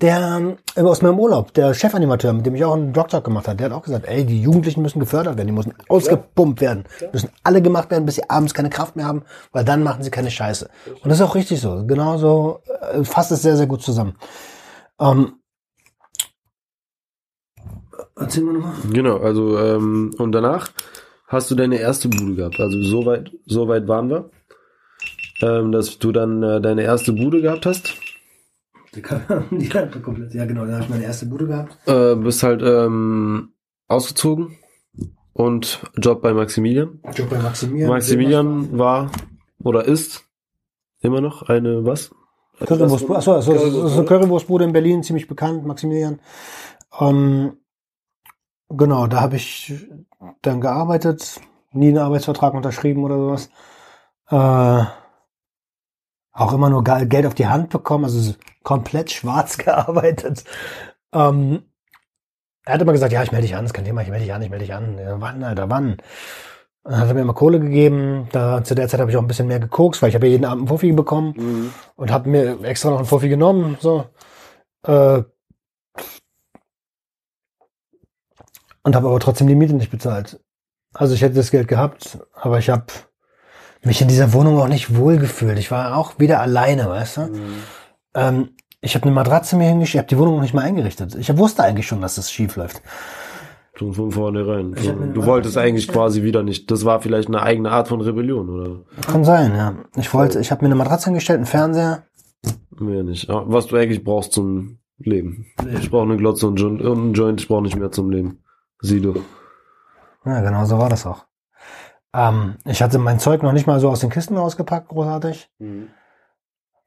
der 0.00 0.56
äh, 0.74 0.82
aus 0.82 1.02
meinem 1.02 1.18
Urlaub, 1.18 1.54
der 1.54 1.72
Chefanimateur, 1.72 2.32
mit 2.32 2.46
dem 2.46 2.54
ich 2.54 2.64
auch 2.64 2.74
einen 2.74 2.92
Drogtalk 2.92 3.24
gemacht 3.24 3.46
habe, 3.46 3.56
der 3.56 3.66
hat 3.66 3.72
auch 3.72 3.82
gesagt, 3.82 4.06
ey, 4.06 4.24
die 4.24 4.42
Jugendlichen 4.42 4.82
müssen 4.82 4.98
gefördert 4.98 5.36
werden, 5.36 5.46
die 5.46 5.52
müssen 5.52 5.74
ausgepumpt 5.88 6.60
werden, 6.60 6.84
müssen 7.12 7.30
alle 7.42 7.62
gemacht 7.62 7.90
werden, 7.90 8.06
bis 8.06 8.16
sie 8.16 8.28
abends 8.28 8.54
keine 8.54 8.70
Kraft 8.70 8.96
mehr 8.96 9.06
haben, 9.06 9.22
weil 9.52 9.64
dann 9.64 9.82
machen 9.82 10.02
sie 10.02 10.10
keine 10.10 10.30
Scheiße. 10.30 10.68
Und 10.86 11.08
das 11.08 11.20
ist 11.20 11.24
auch 11.24 11.34
richtig 11.34 11.60
so. 11.60 11.86
Genauso 11.86 12.60
äh, 12.92 13.04
fasst 13.04 13.30
es 13.30 13.42
sehr, 13.42 13.56
sehr 13.56 13.66
gut 13.66 13.82
zusammen. 13.82 14.16
Ähm, 15.00 15.34
Erzähl 18.16 18.44
mal 18.44 18.54
nochmal. 18.54 18.74
Genau, 18.92 19.18
also 19.18 19.58
ähm, 19.58 20.14
und 20.18 20.32
danach 20.32 20.68
hast 21.26 21.50
du 21.50 21.54
deine 21.54 21.78
erste 21.78 22.08
Bude 22.08 22.34
gehabt. 22.34 22.60
Also 22.60 22.82
so 22.82 23.06
weit, 23.06 23.30
so 23.46 23.68
weit 23.68 23.88
waren 23.88 24.08
wir, 24.08 24.30
ähm, 25.42 25.72
dass 25.72 25.98
du 25.98 26.12
dann 26.12 26.42
äh, 26.42 26.60
deine 26.60 26.82
erste 26.82 27.12
Bude 27.12 27.40
gehabt 27.42 27.66
hast. 27.66 27.94
ja, 28.94 30.44
genau, 30.44 30.66
da 30.66 30.74
habe 30.74 30.84
ich 30.84 30.88
meine 30.88 31.04
erste 31.04 31.26
Bude 31.26 31.46
gehabt. 31.46 31.76
Äh, 31.86 32.14
bist 32.16 32.42
halt 32.42 32.62
ähm, 32.62 33.52
ausgezogen 33.88 34.56
und 35.32 35.80
Job 35.96 36.22
bei 36.22 36.32
Maximilian. 36.32 37.00
Job 37.14 37.28
bei 37.28 37.38
Maximilian. 37.38 37.90
Maximilian 37.90 38.78
war 38.78 39.10
oder 39.62 39.84
ist 39.84 40.24
immer 41.00 41.20
noch 41.20 41.42
eine 41.42 41.84
was? 41.84 42.14
Currywurstbude, 42.60 43.18
achso, 43.18 43.32
also, 43.32 43.52
Currywurstbude. 43.52 44.04
Currywurstbude 44.04 44.64
in 44.64 44.72
Berlin, 44.72 45.02
ziemlich 45.02 45.26
bekannt, 45.26 45.66
Maximilian. 45.66 46.20
Ähm, 47.00 47.56
genau, 48.68 49.08
da 49.08 49.20
habe 49.20 49.36
ich 49.36 49.74
dann 50.42 50.60
gearbeitet, 50.60 51.40
nie 51.72 51.88
einen 51.88 51.98
Arbeitsvertrag 51.98 52.54
unterschrieben 52.54 53.02
oder 53.02 53.16
sowas. 53.16 53.50
Äh, 54.30 54.84
auch 56.34 56.52
immer 56.52 56.68
nur 56.68 56.84
Geld 56.84 57.26
auf 57.26 57.34
die 57.34 57.46
Hand 57.46 57.70
bekommen, 57.70 58.04
also 58.04 58.34
komplett 58.62 59.12
schwarz 59.12 59.56
gearbeitet. 59.58 60.44
Ähm, 61.12 61.62
er 62.66 62.74
hat 62.74 62.82
immer 62.82 62.92
gesagt, 62.92 63.12
ja, 63.12 63.22
ich 63.22 63.32
melde 63.32 63.46
dich 63.46 63.56
an, 63.56 63.64
ist 63.64 63.74
kein 63.74 63.84
Thema, 63.84 64.02
ich 64.02 64.08
melde 64.08 64.24
dich 64.24 64.34
an, 64.34 64.42
ich 64.42 64.50
melde 64.50 64.64
dich 64.64 64.74
an. 64.74 64.98
Ja, 64.98 65.20
wann, 65.20 65.42
Alter, 65.44 65.70
wann? 65.70 65.98
Dann 66.82 66.98
hat 66.98 67.08
er 67.08 67.14
mir 67.14 67.20
immer 67.20 67.34
Kohle 67.34 67.60
gegeben. 67.60 68.28
Da, 68.32 68.64
zu 68.64 68.74
der 68.74 68.88
Zeit 68.88 69.00
habe 69.00 69.10
ich 69.10 69.16
auch 69.16 69.22
ein 69.22 69.26
bisschen 69.26 69.46
mehr 69.46 69.60
gekokst, 69.60 70.02
weil 70.02 70.08
ich 70.08 70.14
habe 70.14 70.26
ja 70.26 70.32
jeden 70.32 70.44
Abend 70.44 70.62
einen 70.62 70.68
Fuffi 70.68 70.92
bekommen 70.92 71.34
mhm. 71.36 71.74
und 71.96 72.10
habe 72.10 72.28
mir 72.28 72.62
extra 72.64 72.90
noch 72.90 72.98
einen 72.98 73.06
Fuffi 73.06 73.28
genommen. 73.28 73.76
So. 73.80 74.06
Äh, 74.86 75.22
und 78.82 78.94
habe 78.94 79.08
aber 79.08 79.20
trotzdem 79.20 79.46
die 79.46 79.54
Miete 79.54 79.74
nicht 79.74 79.90
bezahlt. 79.90 80.40
Also 80.92 81.14
ich 81.14 81.22
hätte 81.22 81.34
das 81.34 81.50
Geld 81.50 81.68
gehabt, 81.68 82.18
aber 82.34 82.58
ich 82.58 82.70
habe 82.70 82.86
mich 83.86 84.00
in 84.00 84.08
dieser 84.08 84.32
Wohnung 84.32 84.58
auch 84.58 84.68
nicht 84.68 84.96
wohlgefühlt. 84.96 85.58
Ich 85.58 85.70
war 85.70 85.96
auch 85.96 86.18
wieder 86.18 86.40
alleine, 86.40 86.88
weißt 86.88 87.16
du? 87.16 87.20
Mhm. 87.22 87.54
Ähm, 88.14 88.48
ich 88.80 88.94
habe 88.94 89.04
eine 89.04 89.14
Matratze 89.14 89.56
mir 89.56 89.68
hingeschickt, 89.68 89.94
ich 89.94 89.98
habe 89.98 90.08
die 90.08 90.18
Wohnung 90.18 90.36
noch 90.36 90.42
nicht 90.42 90.54
mal 90.54 90.62
eingerichtet. 90.62 91.14
Ich 91.14 91.34
wusste 91.36 91.64
eigentlich 91.64 91.86
schon, 91.86 92.00
dass 92.00 92.18
es 92.18 92.30
schief 92.30 92.56
läuft. 92.56 92.82
Schon 93.74 93.92
von 93.92 94.12
vornherein. 94.12 94.72
Du, 94.72 94.92
du 94.92 95.26
wolltest 95.26 95.58
eigentlich 95.58 95.88
quasi 95.88 96.22
wieder 96.22 96.42
nicht. 96.42 96.70
Das 96.70 96.84
war 96.84 97.00
vielleicht 97.00 97.28
eine 97.28 97.42
eigene 97.42 97.70
Art 97.70 97.88
von 97.88 98.00
Rebellion, 98.00 98.48
oder? 98.48 98.84
Kann 99.06 99.24
sein, 99.24 99.54
ja. 99.56 99.74
Ich 99.96 100.12
wollte, 100.14 100.38
ich 100.38 100.50
habe 100.50 100.62
mir 100.62 100.68
eine 100.68 100.76
Matratze 100.76 101.06
hingestellt, 101.06 101.38
einen 101.38 101.46
Fernseher. 101.46 102.04
Mehr 102.78 103.02
nicht. 103.02 103.28
Was 103.28 103.66
du 103.66 103.76
eigentlich 103.76 104.04
brauchst 104.04 104.32
zum 104.32 104.78
Leben. 104.98 105.46
Ich 105.80 105.90
brauche 105.90 106.04
eine 106.04 106.16
Glotze 106.16 106.46
und 106.46 106.60
einen 106.60 107.14
Joint, 107.14 107.40
ich 107.40 107.48
brauche 107.48 107.62
nicht 107.62 107.76
mehr 107.76 107.90
zum 107.90 108.10
Leben. 108.10 108.44
Sieh 108.80 109.00
du. 109.00 109.24
Ja, 110.24 110.40
genau 110.40 110.64
so 110.66 110.78
war 110.78 110.88
das 110.88 111.06
auch. 111.06 111.24
Ähm, 112.14 112.56
ich 112.64 112.80
hatte 112.80 112.98
mein 112.98 113.18
Zeug 113.18 113.42
noch 113.42 113.52
nicht 113.52 113.66
mal 113.66 113.80
so 113.80 113.90
aus 113.90 114.00
den 114.00 114.10
Kisten 114.10 114.36
rausgepackt, 114.36 114.88
großartig. 114.88 115.50
Mhm. 115.58 115.90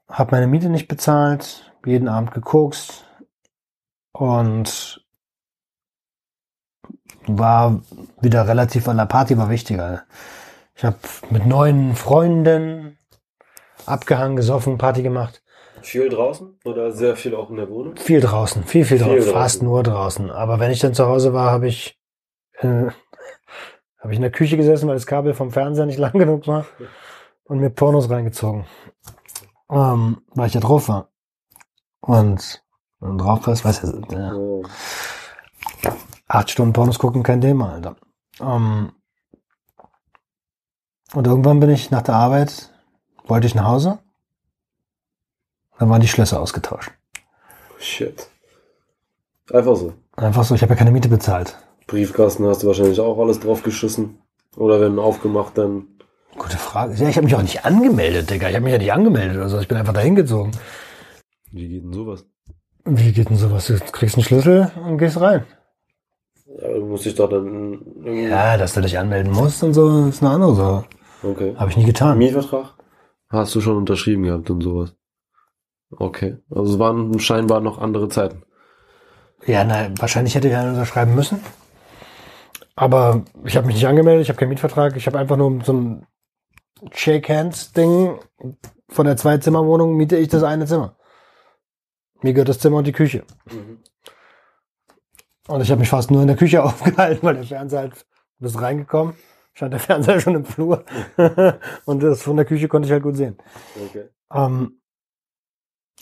Hab 0.07 0.31
meine 0.31 0.47
Miete 0.47 0.69
nicht 0.69 0.87
bezahlt, 0.87 1.69
jeden 1.85 2.07
Abend 2.07 2.31
gekokst 2.33 3.05
und 4.13 5.05
war 7.27 7.81
wieder 8.21 8.47
relativ 8.47 8.87
an 8.87 8.97
der 8.97 9.05
Party, 9.05 9.37
war 9.37 9.49
wichtiger. 9.49 10.03
Ich 10.75 10.85
habe 10.85 10.97
mit 11.29 11.45
neuen 11.45 11.95
Freunden 11.95 12.97
abgehangen, 13.85 14.37
gesoffen, 14.37 14.77
Party 14.77 15.03
gemacht. 15.03 15.43
Viel 15.81 16.07
draußen 16.07 16.57
oder 16.63 16.91
sehr 16.91 17.17
viel 17.17 17.35
auch 17.35 17.49
in 17.49 17.57
der 17.57 17.69
Wohnung? 17.69 17.97
Viel 17.97 18.21
draußen, 18.21 18.63
viel, 18.63 18.85
viel, 18.85 18.99
viel 18.99 19.07
draußen, 19.07 19.33
fast 19.33 19.61
nur 19.61 19.83
draußen. 19.83 20.31
Aber 20.31 20.59
wenn 20.59 20.71
ich 20.71 20.79
dann 20.79 20.93
zu 20.93 21.05
Hause 21.05 21.33
war, 21.33 21.51
habe 21.51 21.67
ich 21.67 21.99
äh, 22.59 22.87
habe 23.99 24.13
ich 24.13 24.17
in 24.17 24.21
der 24.21 24.31
Küche 24.31 24.57
gesessen, 24.57 24.87
weil 24.87 24.95
das 24.95 25.07
Kabel 25.07 25.33
vom 25.33 25.51
Fernseher 25.51 25.85
nicht 25.85 25.99
lang 25.99 26.13
genug 26.13 26.47
war 26.47 26.65
und 27.45 27.59
mir 27.59 27.69
Pornos 27.69 28.09
reingezogen. 28.09 28.65
Ähm, 29.69 30.21
weil 30.33 30.47
ich 30.47 30.53
ja 30.53 30.61
drauf 30.61 30.87
war. 30.87 31.09
Und 31.99 32.63
wenn 32.99 33.17
du 33.17 33.23
drauf 33.23 33.45
warst, 33.47 33.65
weißt 33.65 33.83
du, 33.83 34.01
ja. 34.15 34.33
Oh. 34.33 34.63
acht 36.27 36.49
Stunden 36.49 36.73
Pornos 36.73 36.99
gucken, 36.99 37.23
kein 37.23 37.41
Thema, 37.41 37.73
Alter. 37.73 37.95
Ähm, 38.39 38.93
und 41.13 41.27
irgendwann 41.27 41.59
bin 41.59 41.69
ich 41.69 41.91
nach 41.91 42.01
der 42.01 42.15
Arbeit, 42.15 42.73
wollte 43.25 43.47
ich 43.47 43.55
nach 43.55 43.65
Hause. 43.65 43.99
Dann 45.79 45.89
waren 45.89 46.01
die 46.01 46.07
Schlösser 46.07 46.41
ausgetauscht. 46.41 46.91
Shit. 47.79 48.29
Einfach 49.51 49.75
so. 49.75 49.93
Einfach 50.15 50.43
so, 50.43 50.55
ich 50.55 50.61
habe 50.61 50.73
ja 50.73 50.77
keine 50.77 50.91
Miete 50.91 51.09
bezahlt. 51.09 51.57
Briefkasten 51.87 52.45
hast 52.45 52.63
du 52.63 52.67
wahrscheinlich 52.67 52.99
auch 52.99 53.17
alles 53.17 53.39
drauf 53.39 53.63
geschissen. 53.63 54.19
Oder 54.55 54.81
wenn 54.81 54.99
aufgemacht, 54.99 55.57
dann. 55.57 55.87
Gute 56.37 56.57
Frage. 56.57 56.93
Ja, 56.95 57.09
ich 57.09 57.15
habe 57.15 57.25
mich 57.25 57.35
auch 57.35 57.41
nicht 57.41 57.65
angemeldet, 57.65 58.29
Digga. 58.29 58.49
Ich 58.49 58.55
habe 58.55 58.63
mich 58.63 58.73
ja 58.73 58.79
nicht 58.79 58.93
angemeldet 58.93 59.37
oder 59.37 59.49
so. 59.49 59.59
Ich 59.59 59.67
bin 59.67 59.77
einfach 59.77 59.93
dahin 59.93 60.15
gezogen. 60.15 60.51
Wie 61.51 61.67
geht 61.67 61.83
denn 61.83 61.93
sowas? 61.93 62.25
Wie 62.85 63.11
geht 63.11 63.29
denn 63.29 63.37
sowas? 63.37 63.67
Du 63.67 63.79
kriegst 63.91 64.15
einen 64.15 64.23
Schlüssel 64.23 64.71
und 64.85 64.97
gehst 64.97 65.19
rein. 65.19 65.45
Ja, 66.61 66.73
du 66.73 66.85
musst 66.85 67.05
dich 67.05 67.15
doch 67.15 67.29
dann. 67.29 67.79
Ja, 68.03 68.57
dass 68.57 68.73
du 68.73 68.81
dich 68.81 68.97
anmelden 68.97 69.31
musst 69.31 69.63
und 69.63 69.73
so, 69.73 70.07
ist 70.07 70.21
eine 70.21 70.31
andere 70.31 70.55
Sache. 70.55 70.85
Okay. 71.23 71.55
Habe 71.57 71.71
ich 71.71 71.77
nie 71.77 71.85
getan. 71.85 72.17
Mietvertrag? 72.17 72.73
Hast 73.29 73.55
du 73.55 73.61
schon 73.61 73.77
unterschrieben 73.77 74.23
gehabt 74.23 74.49
und 74.49 74.61
sowas? 74.61 74.95
Okay. 75.91 76.37
Also 76.49 76.73
es 76.73 76.79
waren 76.79 77.19
scheinbar 77.19 77.61
noch 77.61 77.79
andere 77.79 78.09
Zeiten. 78.09 78.43
Ja, 79.45 79.63
nein, 79.63 79.93
wahrscheinlich 79.99 80.35
hätte 80.35 80.47
ich 80.47 80.55
einen 80.55 80.71
unterschreiben 80.71 81.15
müssen. 81.15 81.39
Aber 82.77 83.25
ich 83.43 83.57
habe 83.57 83.65
mich 83.65 83.75
nicht 83.75 83.87
angemeldet, 83.87 84.21
ich 84.21 84.29
habe 84.29 84.37
keinen 84.37 84.49
Mietvertrag, 84.49 84.95
ich 84.95 85.07
habe 85.07 85.17
einfach 85.17 85.35
nur 85.35 85.63
so 85.63 85.73
ein 85.73 86.07
Shake 86.91 87.27
Hands 87.27 87.73
Ding. 87.73 88.19
Von 88.89 89.07
der 89.07 89.17
Zwei-Zimmer-Wohnung 89.17 89.97
miete 89.97 90.15
ich 90.15 90.27
das 90.27 90.43
eine 90.43 90.67
Zimmer. 90.67 90.95
Mir 92.21 92.33
gehört 92.33 92.49
das 92.49 92.59
Zimmer 92.59 92.77
und 92.77 92.87
die 92.87 92.93
Küche. 92.93 93.23
Mhm. 93.51 93.79
Und 95.47 95.61
ich 95.61 95.71
habe 95.71 95.79
mich 95.79 95.89
fast 95.89 96.11
nur 96.11 96.21
in 96.21 96.27
der 96.27 96.37
Küche 96.37 96.63
aufgehalten, 96.63 97.25
weil 97.25 97.33
der 97.33 97.45
Fernseher 97.45 97.79
halt, 97.79 98.05
du 98.37 98.43
bist 98.43 98.61
reingekommen, 98.61 99.15
stand 99.53 99.73
der 99.73 99.79
Fernseher 99.79 100.19
schon 100.19 100.35
im 100.35 100.45
Flur 100.45 100.85
und 101.85 102.03
das 102.03 102.21
von 102.21 102.35
der 102.35 102.45
Küche 102.45 102.67
konnte 102.67 102.85
ich 102.85 102.91
halt 102.91 103.03
gut 103.03 103.17
sehen. 103.17 103.37
Okay. 103.89 104.09
Ähm, 104.31 104.81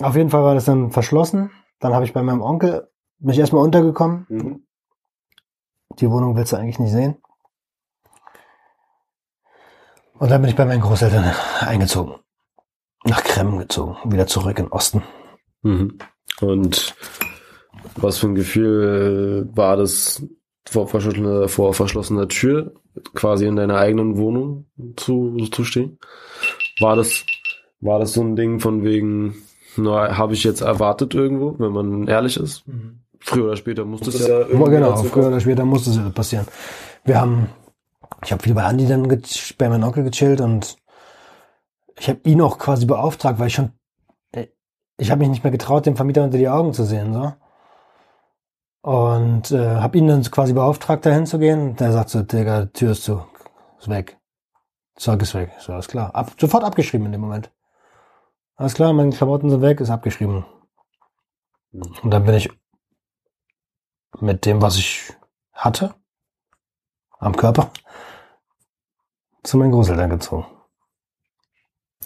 auf 0.02 0.18
jeden 0.18 0.30
Fall 0.30 0.44
war 0.44 0.56
das 0.56 0.66
dann 0.66 0.92
verschlossen. 0.92 1.52
Dann 1.80 1.94
habe 1.94 2.04
ich 2.04 2.12
bei 2.12 2.22
meinem 2.22 2.42
Onkel 2.42 2.90
mich 3.20 3.40
erstmal 3.40 3.64
untergekommen. 3.64 4.26
Mhm. 4.28 4.66
Die 6.00 6.10
Wohnung 6.10 6.36
willst 6.36 6.54
du 6.54 6.58
eigentlich 6.58 6.80
nicht 6.80 6.92
sehen. 6.92 7.18
Und 10.18 10.32
dann 10.32 10.42
bin 10.42 10.50
ich 10.50 10.56
bei 10.56 10.66
meinen 10.66 10.82
Großeltern 10.82 11.34
eingezogen. 11.62 12.16
Nach 13.04 13.24
Kremmen 13.24 13.60
gezogen. 13.60 13.98
Wieder 14.06 14.28
zurück 14.28 14.58
in 14.58 14.66
den 14.66 14.72
Osten. 14.72 15.04
Mhm. 15.62 15.98
Und 16.42 16.96
was 17.96 18.18
für 18.18 18.28
ein 18.28 18.36
Gefühl 18.36 19.50
war 19.54 19.78
das 19.78 20.24
vor 20.68 20.88
verschlossener, 20.88 21.48
vor 21.48 21.74
verschlossener 21.74 22.28
Tür, 22.28 22.74
quasi 23.14 23.46
in 23.46 23.56
deiner 23.56 23.78
eigenen 23.78 24.18
Wohnung 24.18 24.66
zu, 24.96 25.38
zu 25.52 25.64
stehen? 25.64 26.00
War 26.80 26.96
das, 26.96 27.26
war 27.80 28.00
das 28.00 28.14
so 28.14 28.22
ein 28.22 28.36
Ding 28.36 28.60
von 28.60 28.84
wegen, 28.84 29.36
na, 29.78 30.18
habe 30.18 30.34
ich 30.34 30.44
jetzt 30.44 30.62
erwartet 30.62 31.14
irgendwo, 31.14 31.56
wenn 31.60 31.72
man 31.72 32.08
ehrlich 32.08 32.38
ist? 32.38 32.68
Mhm. 32.68 33.05
Früher 33.26 33.46
oder 33.46 33.58
später 33.58 33.86
musste 33.86 34.12
es 34.12 34.20
ja, 34.20 34.42
irgendwie 34.42 34.70
Genau, 34.70 34.96
früher 34.98 35.30
oder 35.30 35.40
später 35.40 35.66
musste 35.66 35.90
es 35.90 36.14
passieren. 36.14 36.46
Wir 37.06 37.20
haben, 37.20 37.50
ich 38.24 38.32
habe 38.32 38.44
viel 38.44 38.54
bei 38.54 38.64
Andi 38.64 38.86
dann 38.86 39.08
bei 39.58 39.68
meinem 39.68 39.84
Onkel 39.84 40.04
gechillt 40.04 40.42
und 40.42 40.78
ich 41.98 42.08
habe 42.08 42.20
ihn 42.24 42.40
auch 42.42 42.60
quasi 42.60 42.86
beauftragt, 42.86 43.40
weil 43.40 43.48
ich 43.48 43.56
schon, 43.56 43.72
ich 44.98 45.10
habe 45.10 45.20
mich 45.20 45.30
nicht 45.30 45.44
mehr 45.44 45.52
getraut, 45.52 45.88
dem 45.88 45.96
Vermieter 45.96 46.24
unter 46.24 46.38
die 46.38 46.48
Augen 46.48 46.72
zu 46.74 46.84
sehen, 46.84 47.14
so. 47.14 47.34
Und 48.84 49.52
äh, 49.52 49.78
habe 49.78 49.98
ihn 49.98 50.06
dann 50.06 50.22
quasi 50.22 50.54
beauftragt, 50.54 51.04
dahin 51.08 51.26
zu 51.26 51.40
gehen. 51.40 51.70
Und 51.70 51.80
der 51.80 51.92
sagt 51.92 52.12
so, 52.12 52.22
Digga, 52.22 52.68
Tür 52.68 52.92
ist 52.92 53.06
zu, 53.06 53.26
ist 53.80 53.90
weg. 53.90 54.20
Zeug 54.98 55.20
ist 55.24 55.34
weg. 55.34 55.50
So, 55.58 55.74
alles 55.74 55.88
klar. 55.88 56.14
Ab, 56.14 56.34
sofort 56.40 56.64
abgeschrieben 56.64 57.08
in 57.08 57.12
dem 57.12 57.22
Moment. 57.22 57.52
Alles 58.56 58.76
klar, 58.76 58.94
meine 58.94 59.10
Klamotten 59.10 59.50
sind 59.50 59.62
weg, 59.64 59.82
ist 59.82 59.90
abgeschrieben. 59.90 60.46
Und 61.74 62.12
dann 62.12 62.24
bin 62.24 62.36
ich 62.36 62.52
mit 64.20 64.46
dem, 64.46 64.62
was 64.62 64.78
ich 64.78 65.14
hatte, 65.54 65.94
am 67.20 67.36
Körper, 67.36 67.72
zu 69.44 69.58
meinen 69.58 69.72
Großeltern 69.72 70.10
gezogen. 70.10 70.46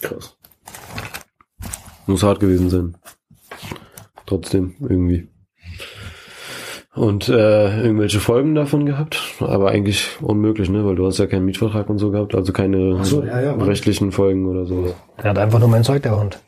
Krass. 0.00 0.36
Muss 2.06 2.22
hart 2.22 2.40
gewesen 2.40 2.70
sein. 2.70 2.96
Trotzdem, 4.26 4.76
irgendwie. 4.80 5.28
Und 6.94 7.28
äh, 7.28 7.82
irgendwelche 7.82 8.18
Folgen 8.18 8.54
davon 8.54 8.84
gehabt, 8.84 9.20
aber 9.38 9.70
eigentlich 9.70 10.20
unmöglich, 10.20 10.68
ne? 10.68 10.84
Weil 10.84 10.96
du 10.96 11.06
hast 11.06 11.18
ja 11.18 11.26
keinen 11.26 11.44
Mietvertrag 11.44 11.88
und 11.88 11.98
so 11.98 12.10
gehabt, 12.10 12.34
also 12.34 12.52
keine 12.52 13.04
so, 13.04 13.22
ja, 13.22 13.40
ja, 13.40 13.54
rechtlichen 13.54 14.10
Folgen 14.10 14.46
oder 14.48 14.66
so. 14.66 14.94
Er 15.16 15.30
hat 15.30 15.38
einfach 15.38 15.60
nur 15.60 15.68
mein 15.68 15.84
Zeug, 15.84 16.02
der 16.02 16.18
Hund. 16.18 16.40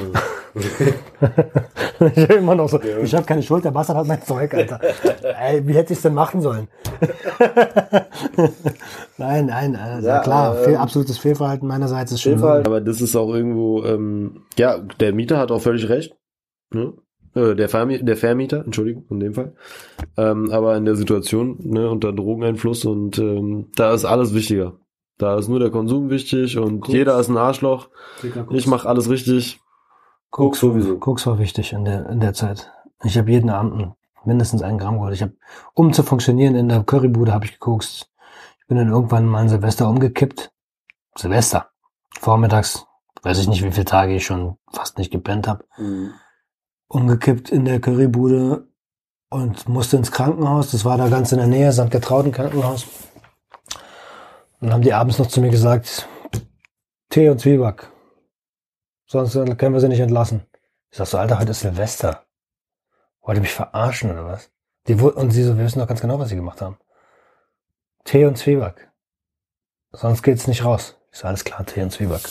Ja. 0.00 0.20
ich 2.14 2.30
immer 2.30 2.54
noch 2.54 2.68
so, 2.68 2.80
ich 2.80 3.14
habe 3.14 3.26
keine 3.26 3.42
Schuld, 3.42 3.64
der 3.64 3.72
Bastard 3.72 3.98
hat 3.98 4.06
mein 4.06 4.22
Zeug, 4.22 4.54
Alter. 4.54 4.80
Ey, 5.40 5.66
wie 5.66 5.74
hätte 5.74 5.92
ich 5.92 5.98
es 5.98 6.02
denn 6.02 6.14
machen 6.14 6.40
sollen? 6.40 6.68
nein, 9.18 9.46
nein, 9.46 9.74
also 9.76 10.06
ja, 10.06 10.20
klar, 10.20 10.66
ähm, 10.66 10.76
absolutes 10.76 11.18
Fehlverhalten 11.18 11.66
meinerseits 11.66 12.12
ist 12.12 12.22
schon. 12.22 12.32
Fehlverhalten, 12.32 12.66
aber 12.66 12.80
das 12.80 13.00
ist 13.00 13.16
auch 13.16 13.34
irgendwo, 13.34 13.84
ähm, 13.84 14.42
ja, 14.56 14.78
der 14.78 15.12
Mieter 15.12 15.38
hat 15.38 15.50
auch 15.50 15.60
völlig 15.60 15.88
recht. 15.88 16.16
Ne? 16.72 16.92
Äh, 17.34 17.56
der, 17.56 17.68
Vermieter, 17.68 18.04
der 18.04 18.16
Vermieter, 18.16 18.64
Entschuldigung, 18.64 19.06
in 19.10 19.20
dem 19.20 19.34
Fall. 19.34 19.54
Ähm, 20.16 20.50
aber 20.52 20.76
in 20.76 20.84
der 20.84 20.94
Situation, 20.94 21.58
ne, 21.60 21.90
unter 21.90 22.12
Drogeneinfluss 22.12 22.84
und 22.84 23.18
ähm, 23.18 23.70
da 23.74 23.92
ist 23.92 24.04
alles 24.04 24.34
wichtiger. 24.34 24.78
Da 25.18 25.38
ist 25.38 25.48
nur 25.48 25.60
der 25.60 25.70
Konsum 25.70 26.10
wichtig 26.10 26.58
und 26.58 26.80
Koks. 26.80 26.92
jeder 26.92 27.18
ist 27.18 27.28
ein 27.28 27.36
Arschloch. 27.36 27.88
Ich 28.50 28.66
mache 28.66 28.88
alles 28.88 29.08
richtig. 29.08 29.60
Koks 30.34 30.58
sowieso. 30.58 30.98
Koks 30.98 31.28
war 31.28 31.38
wichtig 31.38 31.72
in 31.72 31.84
der, 31.84 32.10
in 32.10 32.18
der 32.18 32.34
Zeit. 32.34 32.72
Ich 33.04 33.16
habe 33.16 33.30
jeden 33.30 33.50
Abend 33.50 33.94
mindestens 34.24 34.62
einen 34.62 34.78
Gramm 34.78 34.96
geholt. 34.96 35.14
Ich 35.14 35.22
habe, 35.22 35.36
um 35.74 35.92
zu 35.92 36.02
funktionieren 36.02 36.56
in 36.56 36.68
der 36.68 36.82
Currybude, 36.82 37.32
habe 37.32 37.44
ich 37.44 37.52
gekokst. 37.52 38.10
Ich 38.58 38.66
bin 38.66 38.76
dann 38.76 38.88
irgendwann 38.88 39.26
mal 39.26 39.42
ein 39.42 39.48
Silvester 39.48 39.88
umgekippt. 39.88 40.50
Silvester. 41.16 41.68
Vormittags. 42.18 42.84
Weiß 43.22 43.38
ich 43.38 43.46
nicht, 43.46 43.62
wie 43.62 43.70
viele 43.70 43.84
Tage 43.84 44.16
ich 44.16 44.26
schon 44.26 44.58
fast 44.72 44.98
nicht 44.98 45.12
gepennt 45.12 45.46
habe. 45.46 45.66
Mhm. 45.78 46.14
Umgekippt 46.88 47.50
in 47.50 47.64
der 47.64 47.78
Currybude 47.78 48.66
und 49.30 49.68
musste 49.68 49.98
ins 49.98 50.10
Krankenhaus. 50.10 50.72
Das 50.72 50.84
war 50.84 50.98
da 50.98 51.10
ganz 51.10 51.30
in 51.30 51.38
der 51.38 51.46
Nähe, 51.46 51.70
St. 51.70 51.92
Getrauten 51.92 52.32
Krankenhaus. 52.32 52.86
Und 54.58 54.72
haben 54.72 54.82
die 54.82 54.94
abends 54.94 55.20
noch 55.20 55.28
zu 55.28 55.40
mir 55.40 55.50
gesagt, 55.50 56.08
Tee 57.08 57.28
und 57.28 57.38
Zwieback. 57.38 57.93
Sonst 59.06 59.34
können 59.58 59.74
wir 59.74 59.80
sie 59.80 59.88
nicht 59.88 60.00
entlassen. 60.00 60.46
Ich 60.90 60.98
sag 60.98 61.06
so, 61.06 61.18
Alter, 61.18 61.38
heute 61.38 61.50
ist 61.50 61.60
Silvester. 61.60 62.24
Wollt 63.22 63.38
ihr 63.38 63.42
mich 63.42 63.52
verarschen 63.52 64.10
oder 64.10 64.26
was? 64.26 64.50
Die, 64.86 64.94
und 64.94 65.30
sie 65.30 65.42
so, 65.42 65.56
wir 65.56 65.64
wissen 65.64 65.78
doch 65.78 65.88
ganz 65.88 66.00
genau, 66.00 66.18
was 66.18 66.28
sie 66.28 66.36
gemacht 66.36 66.60
haben. 66.60 66.78
Tee 68.04 68.26
und 68.26 68.36
Zwieback. 68.36 68.90
Sonst 69.92 70.22
geht's 70.22 70.46
nicht 70.46 70.64
raus. 70.64 70.96
Ich 71.10 71.18
sag, 71.18 71.28
alles 71.28 71.44
klar, 71.44 71.64
Tee 71.64 71.82
und 71.82 71.90
Zwieback. 71.90 72.22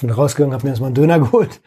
Bin 0.00 0.10
rausgegangen, 0.10 0.54
hab 0.54 0.62
mir 0.64 0.70
erstmal 0.70 0.88
einen 0.88 0.94
Döner 0.94 1.18
geholt. 1.20 1.60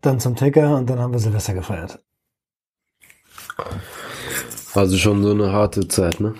Dann 0.00 0.20
zum 0.20 0.36
Ticker 0.36 0.76
und 0.76 0.88
dann 0.90 0.98
haben 0.98 1.12
wir 1.12 1.20
Silvester 1.20 1.54
gefeiert. 1.54 2.02
Also 4.74 4.96
schon 4.96 5.22
so 5.22 5.30
eine 5.30 5.52
harte 5.52 5.86
Zeit, 5.86 6.20
ne? 6.20 6.34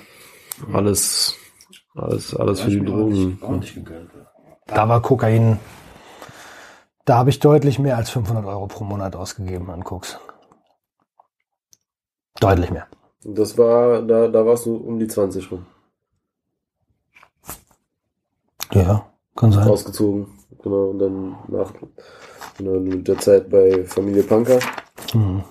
Alles, 0.72 1.36
alles, 1.94 2.34
alles 2.34 2.60
für 2.60 2.70
die 2.70 2.84
Drogen. 2.84 3.38
Ordentlich, 3.40 3.78
ordentlich 3.78 4.24
da 4.66 4.88
war 4.88 5.02
Kokain, 5.02 5.58
da 7.04 7.18
habe 7.18 7.30
ich 7.30 7.38
deutlich 7.38 7.78
mehr 7.78 7.96
als 7.96 8.10
500 8.10 8.44
Euro 8.44 8.66
pro 8.66 8.84
Monat 8.84 9.16
ausgegeben 9.16 9.70
an 9.70 9.84
Koks. 9.84 10.18
Deutlich 12.40 12.70
mehr. 12.70 12.86
Das 13.24 13.56
war, 13.56 14.02
da, 14.02 14.28
da 14.28 14.44
warst 14.44 14.66
du 14.66 14.76
um 14.76 14.98
die 14.98 15.06
20 15.06 15.50
rum. 15.50 15.66
Ja, 18.72 19.06
kann 19.36 19.52
sein. 19.52 19.68
Ausgezogen, 19.68 20.26
genau, 20.62 20.90
und 20.90 20.98
dann 20.98 21.36
nach 21.48 21.72
genau, 22.58 22.80
mit 22.80 23.06
der 23.06 23.18
Zeit 23.18 23.48
bei 23.48 23.84
Familie 23.84 24.24
Punker. 24.24 24.58
Hm. 25.12 25.44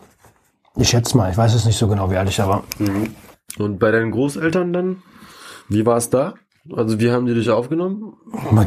Ich 0.75 0.89
schätze 0.89 1.15
mal, 1.15 1.31
ich 1.31 1.37
weiß 1.37 1.53
es 1.53 1.65
nicht 1.65 1.77
so 1.77 1.87
genau, 1.87 2.09
wie 2.09 2.17
alt 2.17 2.29
ich 2.29 2.35
da 2.35 2.47
war. 2.47 2.63
Mhm. 2.79 3.15
Und 3.59 3.79
bei 3.79 3.91
deinen 3.91 4.11
Großeltern 4.11 4.73
dann? 4.73 5.03
Wie 5.69 5.85
war 5.85 5.97
es 5.97 6.09
da? 6.09 6.33
Also 6.71 6.99
wie 6.99 7.11
haben 7.11 7.25
die 7.25 7.33
dich 7.33 7.49
aufgenommen? 7.49 8.13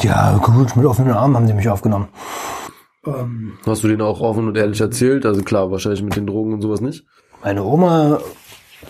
Ja, 0.01 0.37
gut, 0.37 0.77
mit 0.77 0.85
offenen 0.85 1.13
Armen 1.13 1.37
haben 1.37 1.47
die 1.47 1.55
mich 1.55 1.69
aufgenommen. 1.69 2.09
Ähm, 3.07 3.59
Hast 3.65 3.85
du 3.85 3.89
denen 3.89 4.03
auch 4.03 4.21
offen 4.21 4.49
und 4.49 4.57
ehrlich 4.57 4.81
erzählt? 4.81 5.25
Also 5.25 5.43
klar, 5.43 5.71
wahrscheinlich 5.71 6.03
mit 6.03 6.17
den 6.17 6.27
Drogen 6.27 6.53
und 6.53 6.61
sowas 6.61 6.81
nicht? 6.81 7.07
Meine 7.43 7.65
Oma 7.65 8.19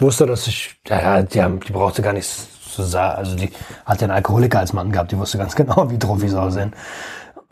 wusste, 0.00 0.26
dass 0.26 0.46
ich, 0.48 0.80
ja, 0.86 1.22
die, 1.22 1.42
haben, 1.42 1.60
die 1.60 1.72
brauchte 1.72 2.02
gar 2.02 2.14
nichts 2.14 2.48
zu 2.72 2.82
sagen. 2.82 3.16
Also 3.16 3.36
die 3.36 3.50
hat 3.84 4.00
ja 4.00 4.06
einen 4.06 4.16
Alkoholiker 4.16 4.58
als 4.58 4.72
Mann 4.72 4.90
gehabt, 4.90 5.12
die 5.12 5.18
wusste 5.18 5.38
ganz 5.38 5.54
genau, 5.56 5.88
wie 5.90 5.98
Trophys 5.98 6.34
aussehen. 6.34 6.72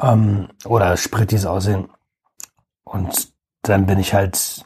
Ähm, 0.01 0.49
oder 0.65 0.97
Sprittis 0.97 1.47
aussehen. 1.47 1.89
Und 2.83 3.33
dann 3.63 3.87
bin 3.87 4.01
ich 4.01 4.13
halt, 4.13 4.65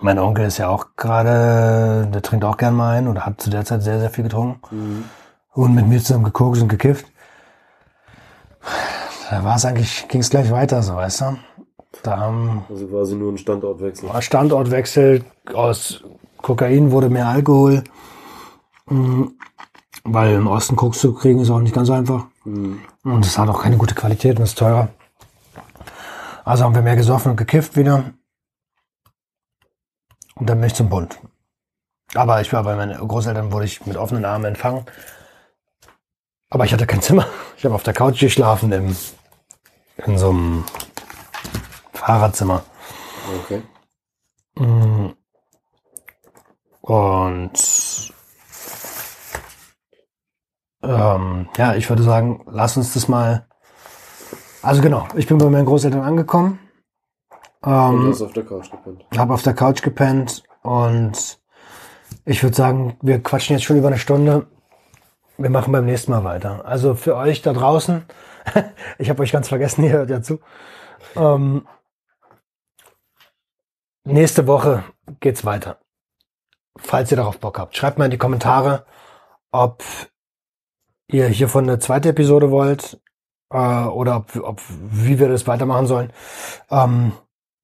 mein 0.00 0.18
Onkel 0.18 0.46
ist 0.46 0.58
ja 0.58 0.68
auch 0.68 0.88
gerade, 0.96 2.08
der 2.12 2.22
trinkt 2.22 2.44
auch 2.44 2.56
gern 2.56 2.74
mal 2.74 2.96
ein 2.96 3.06
oder 3.06 3.24
hat 3.24 3.40
zu 3.40 3.48
der 3.48 3.64
Zeit 3.64 3.82
sehr, 3.82 4.00
sehr 4.00 4.10
viel 4.10 4.24
getrunken. 4.24 4.60
Mhm 4.74 5.04
und 5.56 5.74
mit 5.74 5.86
mir 5.86 5.98
zusammen 6.00 6.24
gekokst 6.24 6.62
und 6.62 6.68
gekifft. 6.68 7.06
Da 9.30 9.42
war 9.42 9.56
es 9.56 9.64
eigentlich, 9.64 10.06
ging 10.08 10.20
es 10.20 10.30
gleich 10.30 10.50
weiter, 10.50 10.82
so 10.82 10.94
weißt 10.94 11.22
du. 11.22 11.38
Da 12.02 12.18
haben, 12.18 12.64
also 12.68 12.86
quasi 12.86 13.16
nur 13.16 13.32
ein 13.32 13.38
Standortwechsel. 13.38 14.08
War 14.08 14.22
Standortwechsel, 14.22 15.24
aus 15.52 16.04
Kokain 16.42 16.90
wurde 16.90 17.08
mehr 17.08 17.26
Alkohol. 17.26 17.82
Mhm. 18.88 19.32
Weil 20.04 20.34
im 20.34 20.46
Osten 20.46 20.76
Koks 20.76 21.00
zu 21.00 21.14
kriegen 21.14 21.40
ist 21.40 21.50
auch 21.50 21.58
nicht 21.58 21.74
ganz 21.74 21.90
einfach. 21.90 22.26
Mhm. 22.44 22.80
Und 23.02 23.24
es 23.24 23.36
hat 23.38 23.48
auch 23.48 23.62
keine 23.62 23.78
gute 23.78 23.94
Qualität 23.94 24.36
und 24.38 24.44
ist 24.44 24.58
teurer. 24.58 24.90
Also 26.44 26.64
haben 26.64 26.74
wir 26.74 26.82
mehr 26.82 26.96
gesoffen 26.96 27.32
und 27.32 27.36
gekifft 27.36 27.76
wieder. 27.76 28.12
Und 30.34 30.48
dann 30.48 30.58
bin 30.60 30.66
ich 30.66 30.74
zum 30.74 30.90
Bund. 30.90 31.18
Aber 32.14 32.40
ich 32.40 32.52
war 32.52 32.62
bei 32.62 32.76
meinen 32.76 32.96
Großeltern 32.96 33.50
wurde 33.50 33.64
ich 33.64 33.84
mit 33.86 33.96
offenen 33.96 34.24
Armen 34.24 34.44
empfangen. 34.44 34.84
Aber 36.56 36.64
ich 36.64 36.72
hatte 36.72 36.86
kein 36.86 37.02
Zimmer. 37.02 37.26
Ich 37.58 37.66
habe 37.66 37.74
auf 37.74 37.82
der 37.82 37.92
Couch 37.92 38.18
geschlafen 38.18 38.72
im, 38.72 38.96
in 40.06 40.16
so 40.16 40.30
einem 40.30 40.64
Fahrradzimmer. 41.92 42.64
Okay. 43.44 43.62
Mm. 44.58 45.10
Und 46.80 48.12
ähm, 50.82 51.48
ja, 51.58 51.74
ich 51.74 51.90
würde 51.90 52.02
sagen, 52.02 52.42
lass 52.46 52.78
uns 52.78 52.94
das 52.94 53.06
mal. 53.06 53.46
Also 54.62 54.80
genau, 54.80 55.06
ich 55.14 55.26
bin 55.26 55.36
bei 55.36 55.50
meinen 55.50 55.66
Großeltern 55.66 56.00
angekommen. 56.00 56.58
Ähm, 57.66 58.00
und 58.00 58.08
hast 58.08 58.22
auf 58.22 58.32
der 58.32 58.46
Couch 58.46 58.70
gepennt. 58.70 59.04
Hab 59.14 59.28
auf 59.28 59.42
der 59.42 59.52
Couch 59.52 59.82
gepennt 59.82 60.42
und 60.62 61.38
ich 62.24 62.42
würde 62.42 62.56
sagen, 62.56 62.96
wir 63.02 63.22
quatschen 63.22 63.56
jetzt 63.56 63.66
schon 63.66 63.76
über 63.76 63.88
eine 63.88 63.98
Stunde. 63.98 64.46
Wir 65.38 65.50
machen 65.50 65.72
beim 65.72 65.84
nächsten 65.84 66.12
Mal 66.12 66.24
weiter. 66.24 66.64
Also 66.64 66.94
für 66.94 67.16
euch 67.16 67.42
da 67.42 67.52
draußen, 67.52 68.04
ich 68.98 69.10
habe 69.10 69.22
euch 69.22 69.32
ganz 69.32 69.48
vergessen, 69.48 69.84
ihr 69.84 69.92
hört 69.92 70.10
ja 70.10 70.22
zu. 70.22 70.40
Ähm, 71.14 71.66
nächste 74.04 74.46
Woche 74.46 74.84
geht's 75.20 75.44
weiter. 75.44 75.78
Falls 76.78 77.10
ihr 77.10 77.16
darauf 77.16 77.38
Bock 77.38 77.58
habt, 77.58 77.76
schreibt 77.76 77.98
mal 77.98 78.06
in 78.06 78.10
die 78.10 78.18
Kommentare, 78.18 78.86
ob 79.50 79.82
ihr 81.08 81.26
hiervon 81.28 81.64
eine 81.64 81.78
zweite 81.78 82.10
Episode 82.10 82.50
wollt 82.50 83.00
äh, 83.50 83.56
oder 83.56 84.16
ob, 84.16 84.36
ob, 84.36 84.62
wie 84.68 85.18
wir 85.18 85.28
das 85.28 85.46
weitermachen 85.46 85.86
sollen. 85.86 86.12
Ähm, 86.70 87.12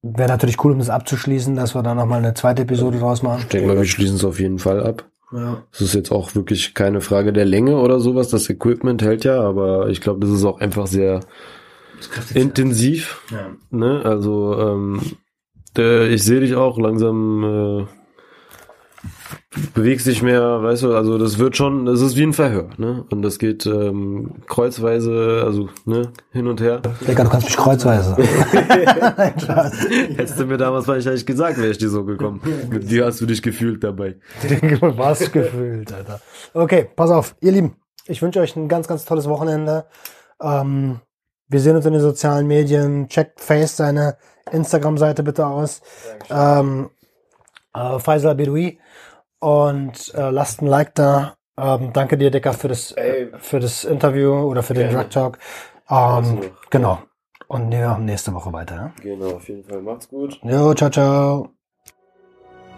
Wäre 0.05 0.27
natürlich 0.27 0.61
cool, 0.65 0.73
um 0.73 0.79
das 0.79 0.89
abzuschließen, 0.89 1.55
dass 1.55 1.75
wir 1.75 1.81
da 1.81 1.95
nochmal 1.95 2.19
eine 2.19 2.33
zweite 2.33 2.63
Episode 2.63 2.99
draus 2.99 3.23
machen. 3.23 3.39
Ich 3.43 3.47
denke 3.47 3.67
mal, 3.67 3.77
wir 3.77 3.85
schließen 3.85 4.17
es 4.17 4.25
auf 4.25 4.37
jeden 4.37 4.59
Fall 4.59 4.85
ab. 4.85 5.09
Ja. 5.33 5.63
Es 5.71 5.81
ist 5.81 5.95
jetzt 5.95 6.11
auch 6.11 6.35
wirklich 6.35 6.73
keine 6.73 7.01
Frage 7.01 7.33
der 7.33 7.45
Länge 7.45 7.77
oder 7.77 7.99
sowas. 7.99 8.29
Das 8.29 8.49
Equipment 8.49 9.01
hält 9.01 9.23
ja, 9.23 9.41
aber 9.41 9.89
ich 9.89 10.01
glaube, 10.01 10.19
das 10.19 10.29
ist 10.29 10.45
auch 10.45 10.59
einfach 10.59 10.87
sehr 10.87 11.21
intensiv. 12.33 13.21
Ja. 13.31 13.55
Ne? 13.71 14.01
Also 14.05 14.59
ähm, 14.59 15.01
der, 15.75 16.09
ich 16.09 16.23
sehe 16.23 16.41
dich 16.41 16.55
auch 16.55 16.77
langsam. 16.77 17.87
Äh, 17.87 18.02
bewegst 19.73 20.07
dich 20.07 20.21
mehr, 20.21 20.63
weißt 20.63 20.83
du, 20.83 20.95
also 20.95 21.17
das 21.17 21.37
wird 21.37 21.57
schon, 21.57 21.85
das 21.85 22.01
ist 22.01 22.15
wie 22.15 22.23
ein 22.23 22.33
Verhör, 22.33 22.69
ne? 22.77 23.05
Und 23.09 23.21
das 23.21 23.39
geht 23.39 23.65
ähm, 23.65 24.35
kreuzweise, 24.47 25.43
also 25.45 25.69
ne, 25.85 26.11
hin 26.31 26.47
und 26.47 26.61
her. 26.61 26.81
Digga, 27.07 27.23
du 27.23 27.29
kannst 27.29 27.47
mich 27.47 27.57
kreuzweise. 27.57 28.15
Hättest 30.15 30.39
du 30.39 30.45
mir 30.45 30.57
damals 30.57 30.87
wahrscheinlich 30.87 31.25
gesagt, 31.25 31.57
wäre 31.57 31.69
ich 31.69 31.77
dir 31.77 31.89
so 31.89 32.03
gekommen. 32.03 32.41
Mit 32.69 32.89
dir 32.89 33.05
hast 33.05 33.21
du 33.21 33.25
dich 33.25 33.41
gefühlt 33.41 33.83
dabei. 33.83 34.15
Was 34.81 35.31
gefühlt, 35.31 35.93
Alter. 35.93 36.19
Okay, 36.53 36.89
pass 36.95 37.11
auf, 37.11 37.35
ihr 37.41 37.51
Lieben. 37.51 37.75
Ich 38.05 38.21
wünsche 38.21 38.39
euch 38.39 38.55
ein 38.55 38.67
ganz, 38.67 38.87
ganz 38.87 39.05
tolles 39.05 39.29
Wochenende. 39.29 39.85
Ähm, 40.41 40.99
wir 41.47 41.59
sehen 41.59 41.75
uns 41.75 41.85
in 41.85 41.93
den 41.93 42.01
sozialen 42.01 42.47
Medien. 42.47 43.07
Checkt 43.07 43.39
Face 43.39 43.77
seine 43.77 44.17
Instagram-Seite 44.51 45.23
bitte 45.23 45.45
aus. 45.45 45.81
Ähm, 46.29 46.89
äh, 47.73 47.99
Faisal 47.99 48.35
Bedoui 48.35 48.79
und 49.43 50.13
äh, 50.15 50.29
lasst 50.29 50.61
ein 50.61 50.67
Like 50.67 50.95
da. 50.95 51.35
Ähm, 51.57 51.91
danke 51.91 52.17
dir, 52.17 52.31
Dicker, 52.31 52.53
für 52.53 52.69
das, 52.69 52.93
Ey. 52.93 53.29
für 53.39 53.59
das 53.59 53.83
Interview 53.83 54.33
oder 54.33 54.63
für 54.63 54.73
den 54.73 54.91
Drug 54.91 55.09
Talk. 55.09 55.37
Ähm, 55.89 56.39
genau. 56.69 56.99
Und 57.49 57.69
wir 57.69 57.89
machen 57.89 58.05
nächste 58.05 58.33
Woche 58.33 58.53
weiter. 58.53 58.75
Ja? 58.75 58.93
Genau, 59.01 59.35
auf 59.35 59.49
jeden 59.49 59.65
Fall. 59.65 59.81
Macht's 59.81 60.07
gut. 60.07 60.39
Jo, 60.43 60.73
ciao, 60.73 60.89
ciao. 60.89 61.49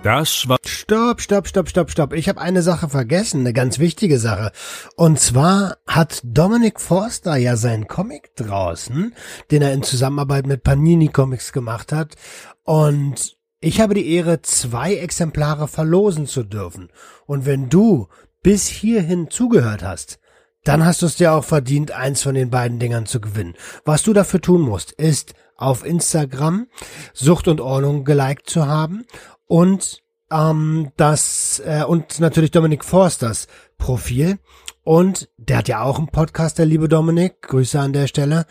Das 0.02 0.50
war. 0.50 0.58
Stopp, 0.66 1.22
stopp, 1.22 1.48
stopp, 1.48 1.70
stopp, 1.70 1.92
stopp. 1.92 2.14
Ich 2.14 2.28
habe 2.30 2.42
eine 2.42 2.64
Sache 2.64 2.90
vergessen, 2.90 3.42
eine 3.42 3.54
ganz 3.54 3.78
wichtige 3.78 4.18
Sache. 4.18 4.52
Und 4.96 5.20
zwar 5.20 5.78
hat 5.88 6.22
Dominic 6.24 6.82
Forster 6.82 7.38
ja 7.38 7.58
seinen 7.58 7.88
Comic 7.88 8.36
draußen, 8.36 9.14
den 9.52 9.62
er 9.62 9.72
in 9.72 9.84
Zusammenarbeit 9.84 10.48
mit 10.48 10.64
Panini 10.64 11.10
Comics 11.10 11.54
gemacht 11.54 11.92
hat. 11.92 12.16
Und 12.64 13.35
ich 13.60 13.82
habe 13.82 13.94
die 13.94 14.12
Ehre, 14.12 14.42
zwei 14.42 14.96
Exemplare 14.96 15.68
verlosen 15.68 16.28
zu 16.28 16.44
dürfen. 16.44 16.90
Und 17.26 17.46
wenn 17.46 17.70
du 17.70 18.08
bis 18.44 18.68
hierhin 18.68 19.30
zugehört 19.30 19.84
hast, 19.84 20.20
dann 20.64 20.86
hast 20.86 21.02
du 21.02 21.06
es 21.06 21.16
dir 21.16 21.34
auch 21.34 21.44
verdient, 21.44 21.92
eins 21.92 22.24
von 22.24 22.36
den 22.36 22.50
beiden 22.50 22.80
Dingern 22.80 23.06
zu 23.06 23.22
gewinnen. 23.22 23.56
Was 23.86 24.04
du 24.04 24.14
dafür 24.14 24.42
tun 24.42 24.62
musst, 24.62 24.92
ist 24.94 25.34
auf 25.58 25.86
Instagram 25.86 26.68
Sucht 27.14 27.48
und 27.48 27.62
Ordnung 27.62 28.04
geliked 28.04 28.50
zu 28.50 28.68
haben 28.68 29.06
und 29.46 30.02
ähm, 30.32 30.92
das 30.98 31.62
äh, 31.66 31.84
und 31.84 32.20
natürlich 32.20 32.52
Dominik 32.52 32.84
Forsters 32.84 33.48
Profil 33.78 34.40
und 34.84 35.30
der 35.38 35.58
hat 35.58 35.68
ja 35.68 35.82
auch 35.82 35.98
einen 35.98 36.10
Podcast, 36.10 36.60
der 36.60 36.68
liebe 36.68 36.88
Dominik. 36.88 37.42
Grüße 37.42 37.80
an 37.80 37.94
der 37.94 38.08
Stelle. 38.08 38.46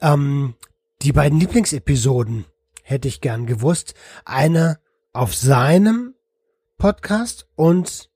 Ähm, 0.00 0.54
die 1.02 1.12
beiden 1.12 1.40
Lieblingsepisoden 1.40 2.46
hätte 2.84 3.08
ich 3.08 3.20
gern 3.20 3.46
gewusst. 3.46 3.94
Eine 4.24 4.78
auf 5.12 5.34
seinem 5.34 6.14
Podcast 6.78 7.48
und 7.56 8.10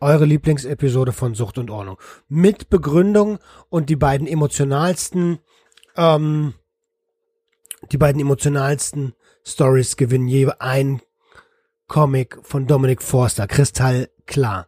eure 0.00 0.24
Lieblingsepisode 0.24 1.12
von 1.12 1.34
Sucht 1.34 1.58
und 1.58 1.70
Ordnung. 1.70 1.98
Mit 2.28 2.70
Begründung 2.70 3.38
und 3.68 3.90
die 3.90 3.96
beiden 3.96 4.26
emotionalsten, 4.26 5.38
ähm, 5.96 6.54
die 7.92 7.98
beiden 7.98 8.20
emotionalsten 8.20 9.14
Stories 9.44 9.96
gewinnen 9.96 10.26
je 10.26 10.48
ein 10.58 11.02
Comic 11.86 12.38
von 12.42 12.66
Dominic 12.66 13.02
Forster. 13.02 13.46
Kristall 13.46 14.08
klar. 14.26 14.66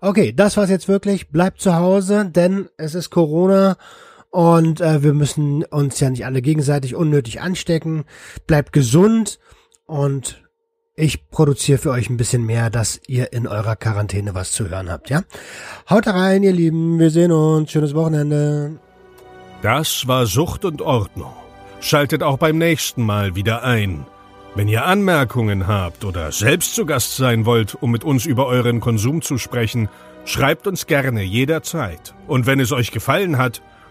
Okay, 0.00 0.32
das 0.32 0.56
war's 0.56 0.70
jetzt 0.70 0.88
wirklich. 0.88 1.30
Bleibt 1.30 1.60
zu 1.60 1.74
Hause, 1.74 2.30
denn 2.30 2.68
es 2.76 2.94
ist 2.94 3.10
Corona 3.10 3.76
und 4.34 4.80
äh, 4.80 5.04
wir 5.04 5.14
müssen 5.14 5.62
uns 5.62 6.00
ja 6.00 6.10
nicht 6.10 6.26
alle 6.26 6.42
gegenseitig 6.42 6.96
unnötig 6.96 7.40
anstecken. 7.40 8.02
Bleibt 8.48 8.72
gesund 8.72 9.38
und 9.86 10.42
ich 10.96 11.30
produziere 11.30 11.78
für 11.78 11.92
euch 11.92 12.10
ein 12.10 12.16
bisschen 12.16 12.44
mehr, 12.44 12.68
dass 12.68 13.00
ihr 13.06 13.32
in 13.32 13.46
eurer 13.46 13.76
Quarantäne 13.76 14.34
was 14.34 14.50
zu 14.50 14.68
hören 14.68 14.90
habt, 14.90 15.08
ja? 15.08 15.22
Haut 15.88 16.08
rein, 16.08 16.42
ihr 16.42 16.50
Lieben. 16.50 16.98
Wir 16.98 17.10
sehen 17.10 17.30
uns. 17.30 17.70
Schönes 17.70 17.94
Wochenende. 17.94 18.80
Das 19.62 20.08
war 20.08 20.26
Sucht 20.26 20.64
und 20.64 20.82
Ordnung. 20.82 21.32
Schaltet 21.78 22.24
auch 22.24 22.38
beim 22.38 22.58
nächsten 22.58 23.04
Mal 23.04 23.36
wieder 23.36 23.62
ein. 23.62 24.04
Wenn 24.56 24.66
ihr 24.66 24.84
Anmerkungen 24.84 25.68
habt 25.68 26.04
oder 26.04 26.32
selbst 26.32 26.74
zu 26.74 26.86
Gast 26.86 27.14
sein 27.16 27.46
wollt, 27.46 27.80
um 27.80 27.92
mit 27.92 28.02
uns 28.02 28.26
über 28.26 28.46
euren 28.46 28.80
Konsum 28.80 29.22
zu 29.22 29.38
sprechen, 29.38 29.88
schreibt 30.24 30.66
uns 30.66 30.86
gerne 30.86 31.22
jederzeit. 31.22 32.16
Und 32.26 32.46
wenn 32.46 32.58
es 32.58 32.72
euch 32.72 32.90
gefallen 32.90 33.38
hat, 33.38 33.62